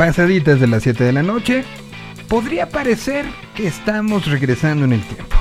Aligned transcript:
pasaditas 0.00 0.58
de 0.58 0.66
las 0.66 0.84
7 0.84 1.04
de 1.04 1.12
la 1.12 1.22
noche, 1.22 1.62
podría 2.26 2.70
parecer 2.70 3.26
que 3.54 3.66
estamos 3.66 4.24
regresando 4.30 4.86
en 4.86 4.94
el 4.94 5.02
tiempo. 5.02 5.36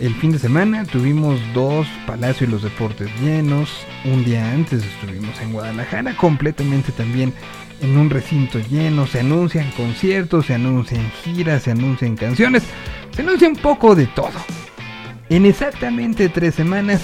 El 0.00 0.16
fin 0.16 0.32
de 0.32 0.40
semana 0.40 0.84
tuvimos 0.84 1.38
dos 1.54 1.86
Palacio 2.04 2.48
y 2.48 2.50
los 2.50 2.64
Deportes 2.64 3.08
llenos. 3.20 3.70
Un 4.04 4.24
día 4.24 4.50
antes 4.50 4.82
estuvimos 4.84 5.40
en 5.40 5.52
Guadalajara, 5.52 6.16
completamente 6.16 6.90
también 6.90 7.32
en 7.80 7.96
un 7.96 8.10
recinto 8.10 8.58
lleno. 8.58 9.06
Se 9.06 9.20
anuncian 9.20 9.70
conciertos, 9.76 10.46
se 10.46 10.54
anuncian 10.54 11.08
giras, 11.22 11.62
se 11.62 11.70
anuncian 11.70 12.16
canciones, 12.16 12.64
se 13.14 13.22
anuncia 13.22 13.48
un 13.48 13.54
poco 13.54 13.94
de 13.94 14.08
todo. 14.08 14.40
En 15.28 15.46
exactamente 15.46 16.28
tres 16.28 16.56
semanas 16.56 17.00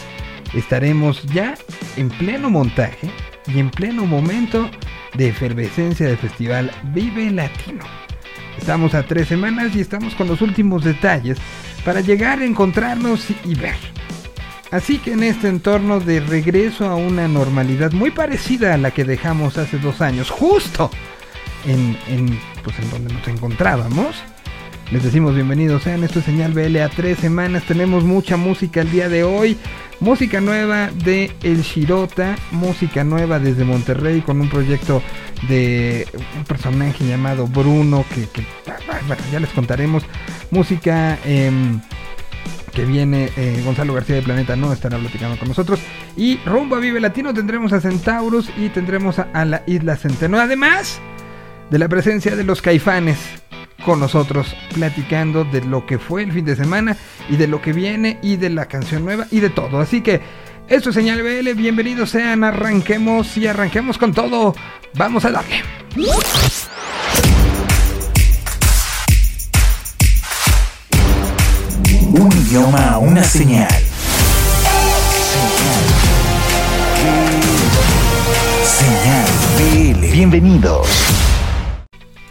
estaremos 0.54 1.22
ya 1.26 1.54
en 1.96 2.08
pleno 2.08 2.50
montaje 2.50 3.10
y 3.46 3.60
en 3.60 3.70
pleno 3.70 4.06
momento 4.06 4.68
de 5.14 5.28
efervescencia 5.28 6.06
del 6.06 6.18
festival 6.18 6.70
Vive 6.92 7.30
Latino. 7.30 7.84
Estamos 8.58 8.94
a 8.94 9.02
tres 9.02 9.28
semanas 9.28 9.74
y 9.74 9.80
estamos 9.80 10.14
con 10.14 10.28
los 10.28 10.40
últimos 10.40 10.84
detalles 10.84 11.38
para 11.84 12.00
llegar 12.00 12.42
encontrarnos 12.42 13.26
y 13.44 13.54
ver. 13.54 13.76
Así 14.70 14.98
que 14.98 15.12
en 15.12 15.22
este 15.22 15.48
entorno 15.48 16.00
de 16.00 16.20
regreso 16.20 16.86
a 16.88 16.96
una 16.96 17.28
normalidad 17.28 17.92
muy 17.92 18.10
parecida 18.10 18.74
a 18.74 18.78
la 18.78 18.90
que 18.90 19.04
dejamos 19.04 19.56
hace 19.58 19.78
dos 19.78 20.00
años, 20.00 20.30
justo 20.30 20.90
en, 21.66 21.96
en, 22.08 22.40
pues 22.62 22.78
en 22.78 22.90
donde 22.90 23.14
nos 23.14 23.28
encontrábamos, 23.28 24.16
les 24.94 25.02
decimos 25.02 25.34
bienvenidos 25.34 25.82
sean, 25.82 26.04
esto 26.04 26.20
es 26.20 26.24
Señal 26.24 26.52
BL 26.52 26.76
a 26.76 26.88
tres 26.88 27.18
semanas, 27.18 27.64
tenemos 27.64 28.04
mucha 28.04 28.36
música 28.36 28.80
el 28.80 28.92
día 28.92 29.08
de 29.08 29.24
hoy, 29.24 29.58
música 29.98 30.40
nueva 30.40 30.88
de 31.02 31.32
El 31.42 31.62
Shirota, 31.62 32.36
música 32.52 33.02
nueva 33.02 33.40
desde 33.40 33.64
Monterrey 33.64 34.20
con 34.20 34.40
un 34.40 34.48
proyecto 34.48 35.02
de 35.48 36.06
un 36.38 36.44
personaje 36.44 37.04
llamado 37.08 37.48
Bruno 37.48 38.04
que, 38.14 38.28
bueno, 39.08 39.22
ya 39.32 39.40
les 39.40 39.50
contaremos, 39.50 40.04
música... 40.52 41.18
Eh, 41.24 41.50
que 42.72 42.84
viene 42.84 43.30
eh, 43.36 43.62
Gonzalo 43.64 43.94
García 43.94 44.16
de 44.16 44.22
Planeta 44.22 44.56
no 44.56 44.72
estará 44.72 44.98
platicando 44.98 45.38
con 45.38 45.46
nosotros. 45.46 45.78
Y 46.16 46.38
rumbo 46.44 46.74
a 46.74 46.80
Vive 46.80 46.98
Latino 47.00 47.32
tendremos 47.32 47.72
a 47.72 47.80
Centaurus 47.80 48.50
y 48.56 48.68
tendremos 48.70 49.20
a 49.20 49.44
la 49.44 49.62
Isla 49.68 49.94
Centeno. 49.94 50.40
Además 50.40 51.00
de 51.70 51.78
la 51.78 51.88
presencia 51.88 52.34
de 52.34 52.42
los 52.42 52.60
caifanes 52.60 53.43
con 53.84 54.00
nosotros 54.00 54.56
platicando 54.74 55.44
de 55.44 55.62
lo 55.62 55.86
que 55.86 55.98
fue 55.98 56.22
el 56.22 56.32
fin 56.32 56.44
de 56.44 56.56
semana 56.56 56.96
y 57.28 57.36
de 57.36 57.46
lo 57.46 57.60
que 57.60 57.72
viene 57.72 58.18
y 58.22 58.36
de 58.36 58.50
la 58.50 58.66
canción 58.66 59.04
nueva 59.04 59.26
y 59.30 59.40
de 59.40 59.50
todo. 59.50 59.78
Así 59.78 60.00
que 60.00 60.20
esto 60.68 60.88
es 60.88 60.94
Señal 60.94 61.22
BL, 61.22 61.52
bienvenidos 61.54 62.10
sean, 62.10 62.42
arranquemos 62.42 63.36
y 63.36 63.46
arranquemos 63.46 63.98
con 63.98 64.12
todo. 64.12 64.54
Vamos 64.94 65.24
a 65.24 65.30
darle. 65.30 65.62
Un 72.10 72.32
idioma, 72.32 72.98
una 72.98 73.22
señal. 73.22 73.68
Señal 78.64 80.00
BL. 80.00 80.12
Bienvenidos. 80.12 81.13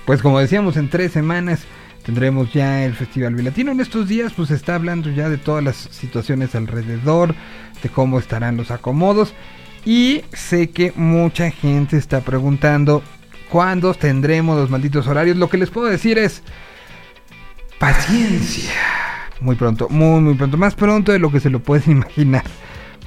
Pues 0.05 0.21
como 0.21 0.39
decíamos, 0.39 0.75
en 0.77 0.89
tres 0.89 1.11
semanas 1.11 1.63
tendremos 2.03 2.51
ya 2.51 2.83
el 2.83 2.93
Festival 2.93 3.35
Bilatino. 3.35 3.71
En 3.71 3.79
estos 3.79 4.07
días 4.07 4.33
pues 4.33 4.49
se 4.49 4.55
está 4.55 4.75
hablando 4.75 5.09
ya 5.09 5.29
de 5.29 5.37
todas 5.37 5.63
las 5.63 5.75
situaciones 5.77 6.55
alrededor, 6.55 7.35
de 7.81 7.89
cómo 7.89 8.19
estarán 8.19 8.57
los 8.57 8.71
acomodos. 8.71 9.33
Y 9.85 10.23
sé 10.33 10.69
que 10.69 10.93
mucha 10.95 11.51
gente 11.51 11.97
está 11.97 12.21
preguntando 12.21 13.01
cuándo 13.49 13.93
tendremos 13.93 14.57
los 14.57 14.69
malditos 14.69 15.07
horarios. 15.07 15.37
Lo 15.37 15.49
que 15.49 15.57
les 15.57 15.69
puedo 15.69 15.87
decir 15.87 16.17
es 16.17 16.41
paciencia. 17.79 18.71
Muy 19.39 19.55
pronto, 19.55 19.89
muy 19.89 20.21
muy 20.21 20.35
pronto, 20.35 20.57
más 20.57 20.75
pronto 20.75 21.11
de 21.11 21.19
lo 21.19 21.31
que 21.31 21.39
se 21.39 21.49
lo 21.49 21.59
pueden 21.59 21.91
imaginar. 21.97 22.43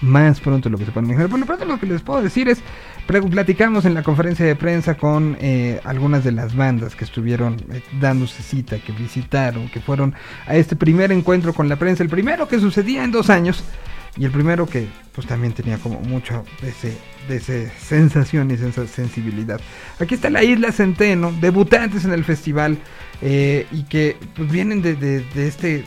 Más 0.01 0.41
pronto 0.41 0.69
de 0.69 0.73
lo 0.73 0.79
que 0.79 0.87
se 0.87 0.93
pueden 0.93 1.11
imaginar. 1.11 1.31
Por 1.31 1.41
lo 1.41 1.47
pronto 1.47 1.65
lo 1.67 1.79
que 1.79 1.87
les 1.87 2.03
puedo 2.03 2.23
decir 2.23 2.49
es 2.49 2.63
platicamos 3.07 3.85
en 3.85 3.95
la 3.95 4.03
conferencia 4.03 4.45
de 4.45 4.57
prensa 4.57 4.97
con 4.97 5.37
eh, 5.41 5.81
algunas 5.85 6.25
de 6.25 6.33
las 6.33 6.55
bandas 6.55 6.95
que 6.95 7.05
estuvieron 7.05 7.57
eh, 7.73 7.83
dándose 8.01 8.43
cita, 8.43 8.79
que 8.79 8.93
visitaron, 8.93 9.69
que 9.69 9.81
fueron 9.81 10.15
a 10.47 10.57
este 10.57 10.77
primer 10.77 11.13
encuentro 11.13 11.53
con 11.53 11.69
la 11.69 11.77
prensa, 11.77 12.03
el 12.03 12.09
primero 12.09 12.49
que 12.49 12.59
sucedía 12.59 13.05
en 13.05 13.13
dos 13.13 13.31
años 13.31 13.63
y 14.19 14.25
el 14.25 14.31
primero 14.31 14.67
que 14.67 14.89
pues 15.13 15.27
también 15.27 15.53
tenía 15.53 15.79
como 15.79 16.01
mucho 16.01 16.45
de 16.63 16.71
ese, 16.71 16.97
de 17.29 17.37
ese 17.37 17.71
sensación 17.79 18.51
y 18.51 18.57
sensibilidad. 18.87 19.61
Aquí 20.01 20.15
está 20.15 20.31
la 20.31 20.43
Isla 20.43 20.73
Centeno, 20.73 21.33
debutantes 21.41 22.05
en 22.05 22.13
el 22.13 22.25
festival 22.25 22.79
eh, 23.23 23.67
y 23.71 23.85
que 23.85 24.17
pues 24.35 24.51
vienen 24.51 24.83
de, 24.83 24.95
de, 24.95 25.21
de 25.21 25.49
este 25.49 25.85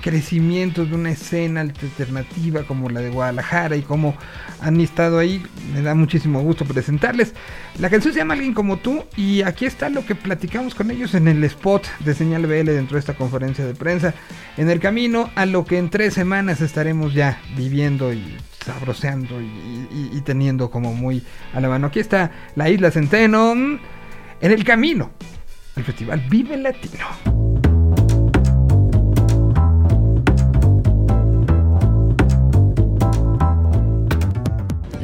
crecimiento 0.00 0.84
de 0.84 0.94
una 0.94 1.10
escena 1.10 1.60
alternativa 1.60 2.64
como 2.64 2.88
la 2.88 3.00
de 3.00 3.10
Guadalajara 3.10 3.76
y 3.76 3.82
cómo 3.82 4.16
han 4.60 4.80
estado 4.80 5.18
ahí. 5.18 5.42
Me 5.72 5.82
da 5.82 5.94
muchísimo 5.94 6.40
gusto 6.40 6.64
presentarles. 6.64 7.34
La 7.78 7.90
canción 7.90 8.12
se 8.12 8.20
llama 8.20 8.34
Alguien 8.34 8.54
como 8.54 8.78
tú 8.78 9.04
y 9.16 9.42
aquí 9.42 9.66
está 9.66 9.88
lo 9.88 10.04
que 10.04 10.14
platicamos 10.14 10.74
con 10.74 10.90
ellos 10.90 11.14
en 11.14 11.28
el 11.28 11.42
spot 11.44 11.86
de 12.00 12.14
Señal 12.14 12.46
BL 12.46 12.66
dentro 12.66 12.96
de 12.96 13.00
esta 13.00 13.14
conferencia 13.14 13.64
de 13.64 13.74
prensa. 13.74 14.14
En 14.56 14.70
el 14.70 14.80
camino 14.80 15.30
a 15.34 15.46
lo 15.46 15.64
que 15.64 15.78
en 15.78 15.90
tres 15.90 16.14
semanas 16.14 16.60
estaremos 16.60 17.14
ya 17.14 17.40
viviendo 17.56 18.12
y 18.12 18.36
sabroseando 18.64 19.40
y, 19.40 20.10
y, 20.12 20.20
teniendo 20.20 20.70
como 20.70 20.92
muy 20.92 21.22
a 21.54 21.60
la 21.60 21.68
mano. 21.68 21.86
Aquí 21.86 22.00
está 22.00 22.30
la 22.56 22.68
Isla 22.68 22.90
Centeno 22.90 23.52
en 23.52 23.80
el 24.40 24.64
camino. 24.64 25.10
El 25.76 25.84
festival 25.84 26.22
Vive 26.28 26.56
Latino. 26.56 27.59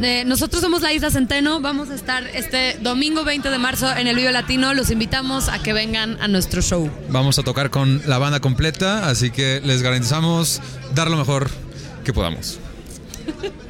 Eh, 0.03 0.25
nosotros 0.27 0.61
somos 0.61 0.83
la 0.83 0.93
Isla 0.93 1.11
Centeno, 1.11 1.61
vamos 1.61 1.89
a 1.89 1.95
estar 1.95 2.25
este 2.35 2.77
domingo 2.83 3.25
20 3.25 3.49
de 3.49 3.59
marzo 3.59 3.91
en 3.97 4.07
el 4.07 4.17
Vivo 4.17 4.31
Latino, 4.31 4.75
los 4.75 4.91
invitamos 4.91 5.49
a 5.49 5.63
que 5.63 5.73
vengan 5.73 6.21
a 6.21 6.29
nuestro 6.29 6.61
show. 6.61 6.91
Vamos 7.09 7.39
a 7.39 7.43
tocar 7.43 7.71
con 7.71 8.03
la 8.07 8.19
banda 8.19 8.41
completa, 8.41 9.09
así 9.09 9.31
que 9.31 9.63
les 9.65 9.81
garantizamos 9.81 10.61
dar 10.95 11.11
lo 11.11 11.17
mejor 11.17 11.51
que 12.05 12.13
podamos. 12.13 12.59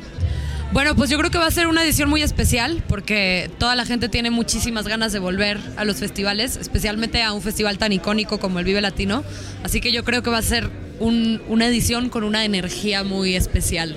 Bueno, 0.72 0.94
pues 0.94 1.08
yo 1.08 1.16
creo 1.16 1.30
que 1.30 1.38
va 1.38 1.46
a 1.46 1.50
ser 1.50 1.68
una 1.68 1.82
edición 1.84 2.10
muy 2.10 2.22
especial 2.22 2.82
porque 2.86 3.50
toda 3.56 3.74
la 3.76 3.86
gente 3.86 4.10
tiene 4.10 4.30
muchísimas 4.30 4.86
ganas 4.86 5.10
de 5.12 5.20
volver 5.20 5.58
a 5.76 5.86
los 5.86 5.96
festivales, 5.96 6.56
especialmente 6.56 7.22
a 7.22 7.32
un 7.32 7.40
festival 7.40 7.78
tan 7.78 7.92
icónico 7.92 8.38
como 8.38 8.58
el 8.58 8.66
Vive 8.66 8.82
Latino. 8.82 9.24
Así 9.62 9.80
que 9.80 9.90
yo 9.90 10.04
creo 10.04 10.22
que 10.22 10.28
va 10.28 10.38
a 10.38 10.42
ser 10.42 10.68
un, 10.98 11.40
una 11.48 11.66
edición 11.68 12.10
con 12.10 12.24
una 12.24 12.44
energía 12.44 13.04
muy 13.04 13.36
especial. 13.36 13.96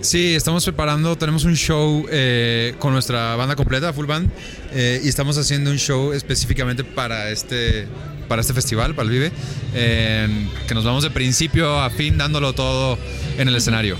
Sí, 0.00 0.34
estamos 0.36 0.64
preparando, 0.64 1.18
tenemos 1.18 1.44
un 1.44 1.56
show 1.56 2.06
eh, 2.08 2.74
con 2.78 2.92
nuestra 2.92 3.34
banda 3.34 3.56
completa, 3.56 3.92
Full 3.92 4.06
Band, 4.06 4.30
eh, 4.72 5.00
y 5.02 5.08
estamos 5.08 5.36
haciendo 5.36 5.72
un 5.72 5.76
show 5.76 6.12
específicamente 6.12 6.84
para 6.84 7.30
este, 7.30 7.88
para 8.28 8.40
este 8.40 8.54
festival, 8.54 8.94
para 8.94 9.06
el 9.06 9.10
Vive, 9.10 9.32
eh, 9.74 10.48
que 10.68 10.74
nos 10.74 10.84
vamos 10.84 11.02
de 11.02 11.10
principio 11.10 11.80
a 11.80 11.90
fin 11.90 12.16
dándolo 12.16 12.52
todo 12.52 12.96
en 13.38 13.48
el 13.48 13.56
escenario. 13.56 13.96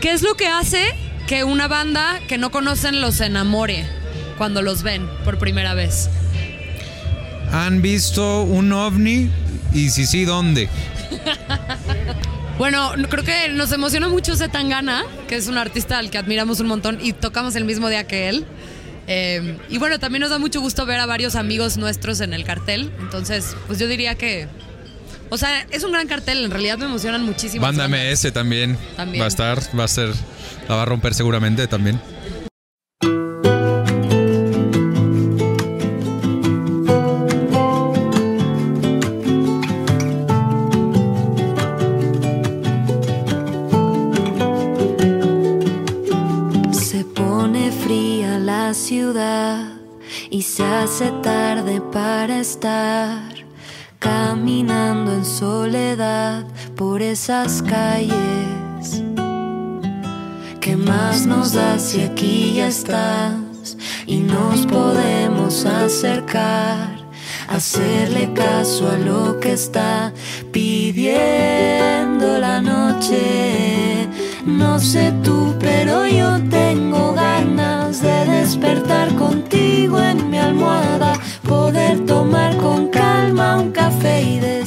¿Qué 0.00 0.12
es 0.12 0.22
lo 0.22 0.34
que 0.34 0.46
hace 0.46 0.82
que 1.26 1.44
una 1.44 1.68
banda 1.68 2.18
que 2.26 2.38
no 2.38 2.50
conocen 2.50 3.02
los 3.02 3.20
enamore 3.20 3.84
cuando 4.38 4.62
los 4.62 4.82
ven 4.82 5.06
por 5.24 5.38
primera 5.38 5.74
vez? 5.74 6.08
¿Han 7.52 7.82
visto 7.82 8.42
un 8.42 8.72
ovni? 8.72 9.30
Y 9.74 9.90
si 9.90 10.06
sí, 10.06 10.24
¿dónde? 10.24 10.70
Bueno, 12.58 12.92
creo 13.10 13.22
que 13.22 13.48
nos 13.50 13.70
emociona 13.72 14.08
mucho 14.08 14.34
Zetangana, 14.34 15.04
que 15.28 15.36
es 15.36 15.46
un 15.46 15.58
artista 15.58 15.98
al 15.98 16.10
que 16.10 16.16
admiramos 16.18 16.60
un 16.60 16.68
montón 16.68 16.98
y 17.02 17.12
tocamos 17.12 17.54
el 17.56 17.64
mismo 17.64 17.88
día 17.88 18.06
que 18.06 18.28
él. 18.30 18.46
Eh, 19.08 19.58
y 19.68 19.78
bueno, 19.78 19.98
también 19.98 20.22
nos 20.22 20.30
da 20.30 20.38
mucho 20.38 20.60
gusto 20.60 20.86
ver 20.86 20.98
a 20.98 21.06
varios 21.06 21.36
amigos 21.36 21.76
nuestros 21.76 22.20
en 22.20 22.32
el 22.32 22.44
cartel. 22.44 22.90
Entonces, 23.00 23.56
pues 23.66 23.78
yo 23.78 23.86
diría 23.86 24.14
que. 24.14 24.48
O 25.28 25.36
sea, 25.36 25.66
es 25.70 25.82
un 25.82 25.92
gran 25.92 26.06
cartel, 26.06 26.44
en 26.44 26.50
realidad 26.50 26.78
me 26.78 26.86
emocionan 26.86 27.24
muchísimo. 27.24 27.60
Banda 27.62 27.88
MS 27.88 28.32
también, 28.32 28.78
También. 28.96 29.20
va 29.20 29.26
a 29.26 29.28
estar, 29.28 29.60
va 29.78 29.84
a 29.84 29.88
ser, 29.88 30.10
la 30.68 30.76
va 30.76 30.82
a 30.82 30.84
romper 30.84 31.14
seguramente 31.14 31.66
también. 31.66 32.00
Soledad 55.38 56.44
por 56.76 57.02
esas 57.02 57.62
calles. 57.62 59.02
¿Qué 60.60 60.76
más 60.76 61.26
nos 61.26 61.52
da 61.52 61.78
si 61.78 62.00
aquí 62.02 62.54
ya 62.56 62.68
estás? 62.68 63.46
y 64.06 64.18
nos 64.18 64.66
podemos 64.66 65.66
acercar, 65.66 66.96
hacerle 67.48 68.32
caso 68.32 68.88
a 68.88 68.96
lo 68.96 69.40
que 69.40 69.52
está 69.52 70.12
pidiendo 70.52 72.38
la 72.38 72.60
noche. 72.60 74.08
No 74.46 74.78
sé 74.78 75.12
tú, 75.24 75.54
pero 75.58 76.06
yo 76.06 76.38
tengo 76.48 77.14
ganas 77.14 78.00
de 78.00 78.24
despertar 78.26 79.12
contigo 79.16 80.00
en 80.00 80.30
mi 80.30 80.38
almohada, 80.38 81.14
poder 81.42 82.06
tomar 82.06 82.56
con 82.58 82.88
calma 82.88 83.58
un 83.58 83.72
café 83.72 84.22
y 84.22 84.38
después 84.38 84.65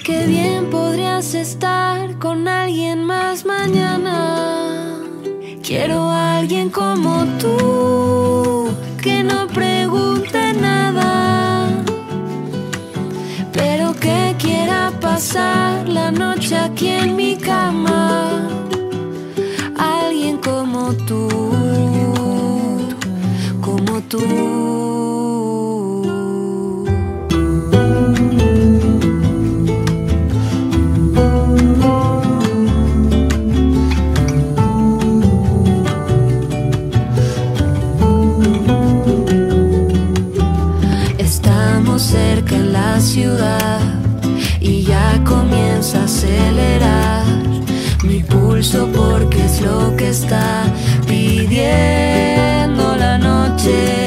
y 0.00 0.02
que 0.02 0.26
bien 0.26 0.70
podrías 0.70 1.34
estar 1.34 2.18
con 2.18 2.46
alguien 2.48 3.04
más 3.04 3.44
mañana. 3.44 4.98
Quiero 5.62 6.10
a 6.10 6.38
alguien 6.38 6.70
como 6.70 7.24
tú, 7.38 8.68
que 9.02 9.22
no 9.22 9.46
pregunte 9.48 10.52
nada, 10.52 11.68
pero 13.52 13.94
que 13.94 14.34
quiera 14.38 14.92
pasar 15.00 15.88
la 15.88 16.10
noche 16.10 16.56
aquí 16.56 16.88
en 16.88 17.16
mi 17.16 17.36
cama. 17.36 18.48
Alguien 19.76 20.38
como 20.38 20.92
tú, 21.08 21.28
como 23.60 24.00
tú. 24.02 24.99
Comienza 45.90 46.00
a 46.00 46.04
acelerar 46.04 47.24
mi 48.04 48.22
pulso 48.22 48.88
porque 48.94 49.44
es 49.44 49.60
lo 49.60 49.96
que 49.96 50.10
está 50.10 50.64
pidiendo 51.06 52.96
la 52.96 53.18
noche. 53.18 53.99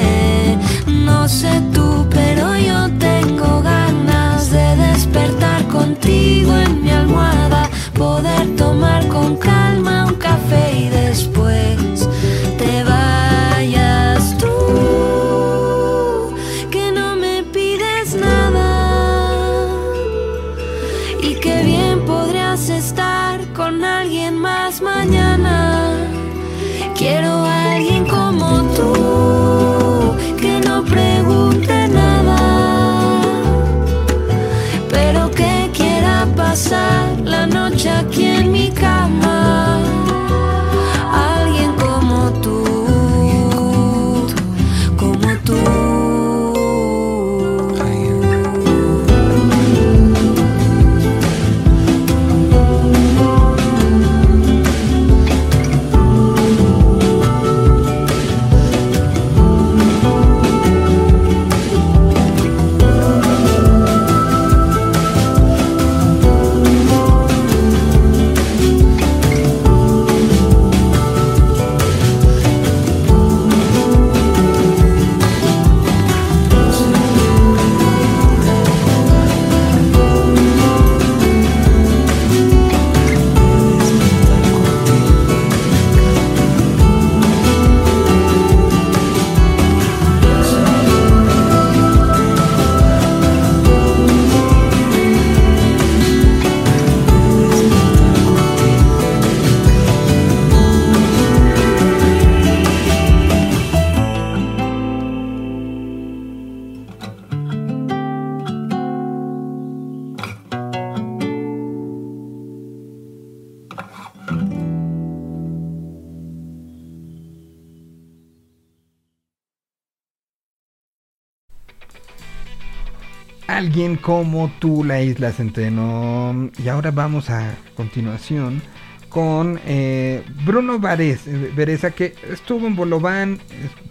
Alguien 123.74 123.96
como 123.96 124.52
tú, 124.60 124.84
la 124.84 125.02
isla 125.02 125.32
Centeno. 125.32 126.52
Y 126.64 126.68
ahora 126.68 126.92
vamos 126.92 127.32
a 127.32 127.56
continuación 127.74 128.62
con 129.10 129.60
eh, 129.66 130.22
Bruno 130.46 130.78
Varese, 130.78 131.50
Bereza, 131.56 131.90
que 131.90 132.14
estuvo 132.30 132.68
en 132.68 132.76
Bolobán, 132.76 133.40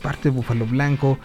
parte 0.00 0.28
de 0.28 0.36
Búfalo 0.36 0.66
Blanco, 0.66 1.18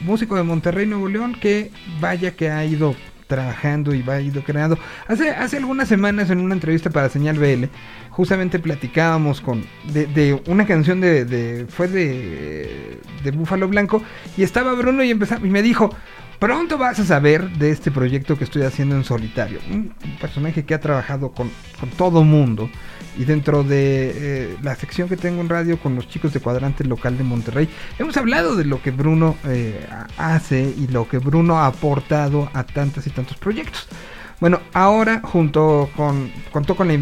músico 0.00 0.36
de 0.36 0.44
Monterrey, 0.44 0.86
Nuevo 0.86 1.10
León, 1.10 1.36
que 1.38 1.72
vaya 2.00 2.30
que 2.30 2.48
ha 2.48 2.64
ido 2.64 2.96
trabajando 3.26 3.92
y 3.92 4.00
va 4.00 4.18
ido 4.18 4.42
creando. 4.44 4.78
Hace, 5.06 5.28
hace 5.32 5.58
algunas 5.58 5.86
semanas 5.86 6.30
en 6.30 6.40
una 6.40 6.54
entrevista 6.54 6.88
para 6.88 7.10
Señal 7.10 7.38
BL, 7.38 7.66
justamente 8.08 8.58
platicábamos 8.58 9.42
con 9.42 9.62
de, 9.92 10.06
de 10.06 10.40
una 10.46 10.66
canción 10.66 11.02
de, 11.02 11.26
de 11.26 11.66
fue 11.66 11.86
de, 11.86 12.98
de 13.22 13.30
Búfalo 13.30 13.68
Blanco 13.68 14.02
y 14.38 14.42
estaba 14.42 14.72
Bruno 14.72 15.04
y 15.04 15.10
empezamos 15.10 15.46
y 15.46 15.50
me 15.50 15.60
dijo 15.60 15.94
Pronto 16.40 16.78
vas 16.78 16.98
a 16.98 17.04
saber 17.04 17.50
de 17.58 17.70
este 17.70 17.90
proyecto 17.90 18.38
que 18.38 18.44
estoy 18.44 18.62
haciendo 18.62 18.96
en 18.96 19.04
solitario. 19.04 19.60
Un 19.70 19.92
personaje 20.18 20.64
que 20.64 20.72
ha 20.72 20.80
trabajado 20.80 21.32
con, 21.32 21.50
con 21.78 21.90
todo 21.90 22.24
mundo. 22.24 22.70
Y 23.18 23.26
dentro 23.26 23.62
de 23.62 24.12
eh, 24.14 24.56
la 24.62 24.74
sección 24.74 25.06
que 25.06 25.18
tengo 25.18 25.42
en 25.42 25.50
radio 25.50 25.78
con 25.78 25.94
los 25.94 26.08
chicos 26.08 26.32
de 26.32 26.40
Cuadrante 26.40 26.82
Local 26.84 27.18
de 27.18 27.24
Monterrey, 27.24 27.68
hemos 27.98 28.16
hablado 28.16 28.56
de 28.56 28.64
lo 28.64 28.80
que 28.80 28.90
Bruno 28.90 29.36
eh, 29.44 29.86
hace 30.16 30.62
y 30.62 30.86
lo 30.86 31.06
que 31.06 31.18
Bruno 31.18 31.58
ha 31.58 31.66
aportado 31.66 32.48
a 32.54 32.64
tantos 32.64 33.06
y 33.06 33.10
tantos 33.10 33.36
proyectos. 33.36 33.86
Bueno, 34.40 34.60
ahora 34.72 35.20
junto 35.22 35.90
con, 35.94 36.32
contó 36.50 36.74
con 36.74 36.88
la, 36.88 36.96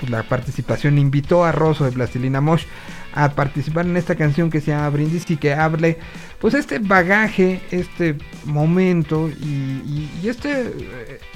pues, 0.00 0.24
participación, 0.24 0.98
invitó 0.98 1.44
a 1.44 1.52
Rosso 1.52 1.84
de 1.84 1.92
Plastilina 1.92 2.40
Mosh 2.40 2.64
a 3.14 3.30
participar 3.30 3.86
en 3.86 3.96
esta 3.96 4.14
canción 4.14 4.50
que 4.50 4.60
se 4.60 4.70
llama 4.70 4.88
Brindis 4.90 5.30
y 5.30 5.36
que 5.36 5.54
hable 5.54 5.98
pues 6.40 6.54
este 6.54 6.78
bagaje, 6.78 7.60
este 7.70 8.16
momento 8.44 9.28
y, 9.28 10.08
este, 10.24 10.72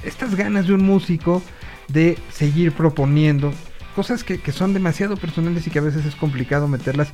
estas 0.03 0.35
ganas 0.35 0.67
de 0.67 0.73
un 0.73 0.83
músico 0.85 1.41
de 1.87 2.17
seguir 2.31 2.71
proponiendo 2.73 3.53
cosas 3.95 4.23
que, 4.23 4.39
que, 4.39 4.51
son 4.51 4.73
demasiado 4.73 5.17
personales 5.17 5.65
y 5.65 5.71
que 5.71 5.79
a 5.79 5.83
veces 5.83 6.05
es 6.05 6.15
complicado 6.15 6.67
meterlas 6.67 7.09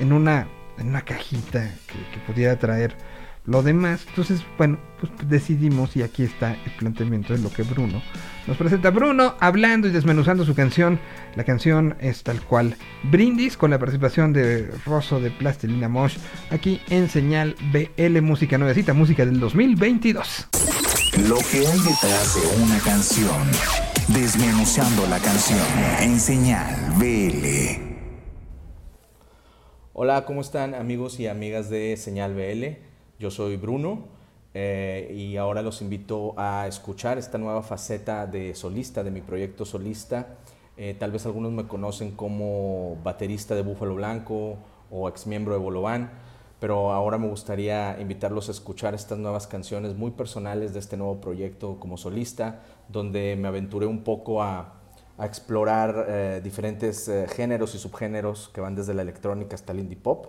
en 0.00 0.12
una, 0.12 0.48
en 0.78 0.88
una 0.88 1.02
cajita 1.02 1.74
que 1.86 2.18
pudiera 2.26 2.58
traer 2.58 2.96
lo 3.46 3.62
demás. 3.62 4.04
Entonces, 4.08 4.42
bueno, 4.56 4.78
pues 5.00 5.12
decidimos 5.28 5.96
y 5.96 6.02
aquí 6.02 6.22
está 6.22 6.54
el 6.54 6.72
planteamiento 6.78 7.34
de 7.34 7.40
lo 7.40 7.50
que 7.50 7.62
Bruno 7.62 8.02
nos 8.46 8.56
presenta. 8.56 8.90
Bruno 8.90 9.34
hablando 9.40 9.88
y 9.88 9.90
desmenuzando 9.90 10.44
su 10.44 10.54
canción. 10.54 10.98
La 11.36 11.44
canción 11.44 11.96
es 12.00 12.22
tal 12.22 12.40
cual 12.42 12.76
Brindis 13.04 13.56
con 13.56 13.70
la 13.70 13.78
participación 13.78 14.32
de 14.32 14.70
Rosso 14.86 15.20
de 15.20 15.30
Plastilina 15.30 15.88
Mosh 15.88 16.16
aquí 16.50 16.80
en 16.88 17.08
Señal 17.08 17.56
BL 17.72 18.20
Música 18.20 18.58
Nuevecita, 18.58 18.94
música 18.94 19.24
del 19.24 19.40
2022. 19.40 20.48
Lo 21.28 21.36
que 21.36 21.58
hay 21.58 21.78
detrás 21.78 22.34
de 22.34 22.62
una 22.62 22.78
canción. 22.80 23.42
Desmenuzando 24.08 25.06
la 25.06 25.18
canción 25.18 25.58
en 26.00 26.20
señal 26.20 26.92
BL. 26.98 27.94
Hola, 29.94 30.26
¿cómo 30.26 30.42
están 30.42 30.74
amigos 30.74 31.20
y 31.20 31.26
amigas 31.26 31.70
de 31.70 31.96
Señal 31.96 32.34
BL? 32.34 32.93
Yo 33.18 33.30
soy 33.30 33.56
Bruno 33.56 34.08
eh, 34.54 35.12
y 35.16 35.36
ahora 35.36 35.62
los 35.62 35.82
invito 35.82 36.34
a 36.36 36.66
escuchar 36.66 37.16
esta 37.16 37.38
nueva 37.38 37.62
faceta 37.62 38.26
de 38.26 38.56
solista, 38.56 39.04
de 39.04 39.12
mi 39.12 39.20
proyecto 39.20 39.64
solista. 39.64 40.36
Eh, 40.76 40.96
tal 40.98 41.12
vez 41.12 41.24
algunos 41.24 41.52
me 41.52 41.68
conocen 41.68 42.12
como 42.12 42.96
baterista 43.04 43.54
de 43.54 43.62
Búfalo 43.62 43.94
Blanco 43.94 44.56
o 44.90 45.08
ex 45.08 45.28
miembro 45.28 45.54
de 45.54 45.60
Bolobán, 45.60 46.10
pero 46.58 46.90
ahora 46.92 47.16
me 47.16 47.28
gustaría 47.28 48.00
invitarlos 48.00 48.48
a 48.48 48.52
escuchar 48.52 48.94
estas 48.94 49.18
nuevas 49.18 49.46
canciones 49.46 49.94
muy 49.94 50.10
personales 50.10 50.72
de 50.72 50.80
este 50.80 50.96
nuevo 50.96 51.20
proyecto 51.20 51.78
como 51.78 51.96
solista, 51.96 52.62
donde 52.88 53.36
me 53.36 53.46
aventuré 53.46 53.86
un 53.86 54.02
poco 54.02 54.42
a, 54.42 54.80
explorar 55.20 56.06
eh, 56.08 56.40
diferentes 56.42 57.08
géneros 57.28 57.76
y 57.76 57.78
subgéneros 57.78 58.50
que 58.52 58.60
van 58.60 58.74
desde 58.74 58.94
la 58.94 59.02
electrónica 59.02 59.54
hasta 59.54 59.70
el 59.70 59.78
indie 59.78 59.96
pop. 59.96 60.26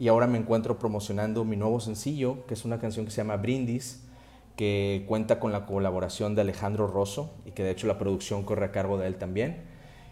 Y 0.00 0.08
ahora 0.08 0.26
me 0.26 0.38
encuentro 0.38 0.78
promocionando 0.78 1.44
mi 1.44 1.58
nuevo 1.58 1.78
sencillo, 1.78 2.46
que 2.46 2.54
es 2.54 2.64
una 2.64 2.78
canción 2.78 3.04
que 3.04 3.10
se 3.10 3.18
llama 3.18 3.36
Brindis, 3.36 4.02
que 4.56 5.04
cuenta 5.06 5.38
con 5.38 5.52
la 5.52 5.66
colaboración 5.66 6.34
de 6.34 6.40
Alejandro 6.40 6.86
Rosso 6.86 7.34
y 7.44 7.50
que 7.50 7.62
de 7.62 7.72
hecho 7.72 7.86
la 7.86 7.98
producción 7.98 8.42
corre 8.42 8.64
a 8.64 8.72
cargo 8.72 8.96
de 8.96 9.06
él 9.06 9.16
también. 9.16 9.58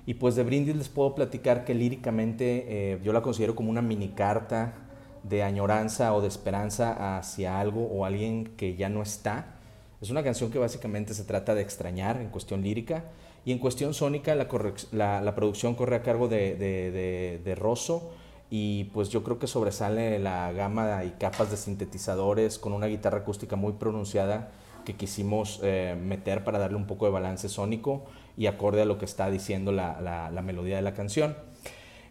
Y 0.05 0.15
pues 0.15 0.37
de 0.37 0.43
Brindis 0.43 0.77
les 0.77 0.91
puedo 0.91 1.15
platicar 1.15 1.65
que 1.65 1.73
líricamente 1.73 2.67
eh, 2.69 3.01
yo 3.03 3.15
la 3.15 3.23
considero 3.23 3.55
como 3.55 3.71
una 3.71 3.81
mini 3.81 4.09
carta 4.09 4.75
de 5.23 5.43
añoranza 5.43 6.13
o 6.13 6.21
de 6.21 6.29
esperanza 6.29 7.17
hacia 7.17 7.59
algo 7.59 7.87
o 7.87 8.05
alguien 8.05 8.45
que 8.59 8.77
ya 8.77 8.91
no 8.91 9.01
está. 9.01 9.55
Es 10.03 10.11
una 10.11 10.23
canción 10.23 10.51
que 10.51 10.59
básicamente 10.59 11.15
se 11.15 11.25
trata 11.25 11.55
de 11.55 11.63
extrañar 11.63 12.21
en 12.21 12.29
cuestión 12.29 12.61
lírica 12.61 13.05
y 13.47 13.53
en 13.53 13.59
cuestión 13.59 13.95
sónica 13.95 14.35
la, 14.35 15.23
la, 15.23 15.35
producción 15.35 15.75
corre 15.75 15.97
a 15.97 16.03
cargo 16.03 16.29
de, 16.29 16.57
de, 16.57 16.91
de, 16.91 17.41
de 17.43 17.55
Rosso 17.55 18.13
y 18.51 18.85
pues 18.85 19.11
yo 19.11 19.23
creo 19.23 19.39
que 19.39 19.47
sobresale 19.47 20.19
la 20.19 20.53
gama 20.53 21.05
y 21.05 21.11
capas 21.11 21.51
de 21.51 21.57
sintetizadores 21.57 22.59
con 22.59 22.73
una 22.73 22.87
guitarra 22.87 23.19
acústica 23.19 23.57
muy 23.57 23.75
pronunciada 23.75 24.51
que 24.89 24.97
quisimos 24.97 25.61
eh, 25.63 25.99
meter 26.03 26.45
para 26.45 26.59
darle 26.59 26.79
un 26.79 26.87
poco 26.87 27.05
de 27.05 27.13
balance 27.13 27.51
sónico 27.51 28.05
y 28.39 28.47
acorde 28.47 28.81
a 28.81 28.85
lo 28.87 28.97
que 28.97 29.05
está 29.05 29.31
diciendo 29.31 29.71
la, 29.71 30.01
la, 30.01 30.43
melodía 30.43 30.77
de 30.77 30.83
la 30.83 30.95
canción. 30.95 31.37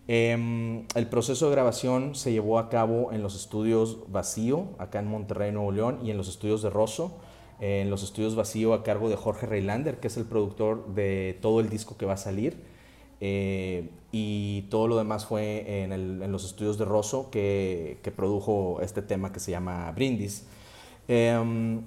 Eh, 0.07 0.85
el 0.93 1.07
proceso 1.07 1.47
de 1.47 1.53
grabación 1.53 2.13
se 2.13 2.31
llevó 2.31 2.59
a 2.59 2.69
cabo 2.69 3.11
en 3.11 3.23
los 3.23 3.35
estudios 3.35 3.97
Vacío, 4.09 4.67
acá 4.77 4.99
en 4.99 5.07
Monterrey, 5.07 5.51
Nuevo 5.51 5.71
León, 5.71 5.99
y 6.03 6.11
en 6.11 6.17
los 6.17 6.27
estudios 6.27 6.61
de 6.61 6.69
Rosso, 6.69 7.17
eh, 7.59 7.81
en 7.81 7.89
los 7.89 8.03
estudios 8.03 8.35
Vacío 8.35 8.75
a 8.75 8.83
cargo 8.83 9.09
de 9.09 9.15
Jorge 9.15 9.47
Reilander, 9.47 9.99
que 9.99 10.07
es 10.07 10.17
el 10.17 10.25
productor 10.25 10.93
de 10.93 11.39
todo 11.41 11.61
el 11.61 11.69
disco 11.69 11.97
que 11.97 12.05
va 12.05 12.13
a 12.13 12.17
salir. 12.17 12.61
Y 14.19 14.63
todo 14.63 14.87
lo 14.87 14.97
demás 14.97 15.27
fue 15.27 15.83
en, 15.83 16.31
los 16.31 16.43
estudios 16.43 16.79
de 16.79 16.85
Rosso 16.85 17.29
que, 17.29 17.99
produjo 18.15 18.79
este 18.81 19.03
tema 19.03 19.31
que 19.31 19.39
se 19.39 19.51
llama 19.51 19.91
Brindis. 19.91 20.47
Eh, 21.07 21.79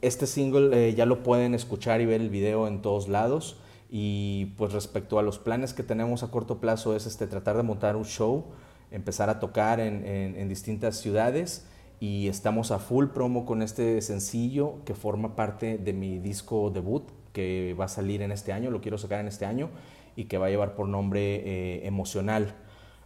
este 0.00 0.26
single 0.26 0.88
eh, 0.88 0.94
ya 0.94 1.04
lo 1.04 1.22
pueden 1.22 1.54
escuchar 1.54 2.00
y 2.00 2.06
ver 2.06 2.22
el 2.22 2.30
video 2.30 2.66
en 2.68 2.80
todos 2.80 3.08
lados. 3.08 3.58
Y 3.90 4.46
pues 4.56 4.72
respecto 4.72 5.18
a 5.18 5.22
los 5.22 5.38
planes 5.38 5.74
que 5.74 5.82
tenemos 5.82 6.22
a 6.22 6.30
corto 6.30 6.58
plazo 6.58 6.96
es 6.96 7.04
este, 7.04 7.26
tratar 7.26 7.58
de 7.58 7.64
montar 7.64 7.96
un 7.96 8.06
show, 8.06 8.46
empezar 8.90 9.28
a 9.28 9.38
tocar 9.38 9.78
en 9.78 10.48
distintas 10.48 10.96
ciudades 10.96 11.66
y 12.00 12.28
estamos 12.28 12.70
a 12.70 12.78
full 12.78 13.08
promo 13.08 13.44
con 13.44 13.60
este 13.60 14.00
sencillo 14.00 14.76
que 14.86 14.94
forma 14.94 15.36
parte 15.36 15.76
de 15.76 15.92
mi 15.92 16.18
disco 16.18 16.70
debut 16.70 17.04
que 17.34 17.76
va 17.78 17.84
a 17.84 17.88
salir 17.88 18.22
en 18.22 18.32
este 18.32 18.52
año, 18.52 18.70
lo 18.70 18.80
quiero 18.80 18.96
sacar 18.96 19.20
en 19.20 19.28
este 19.28 19.44
año 19.44 19.68
y 20.16 20.24
que 20.24 20.38
va 20.38 20.46
a 20.46 20.50
llevar 20.50 20.74
por 20.74 20.88
nombre 20.88 21.42
eh, 21.44 21.86
Emocional. 21.86 22.54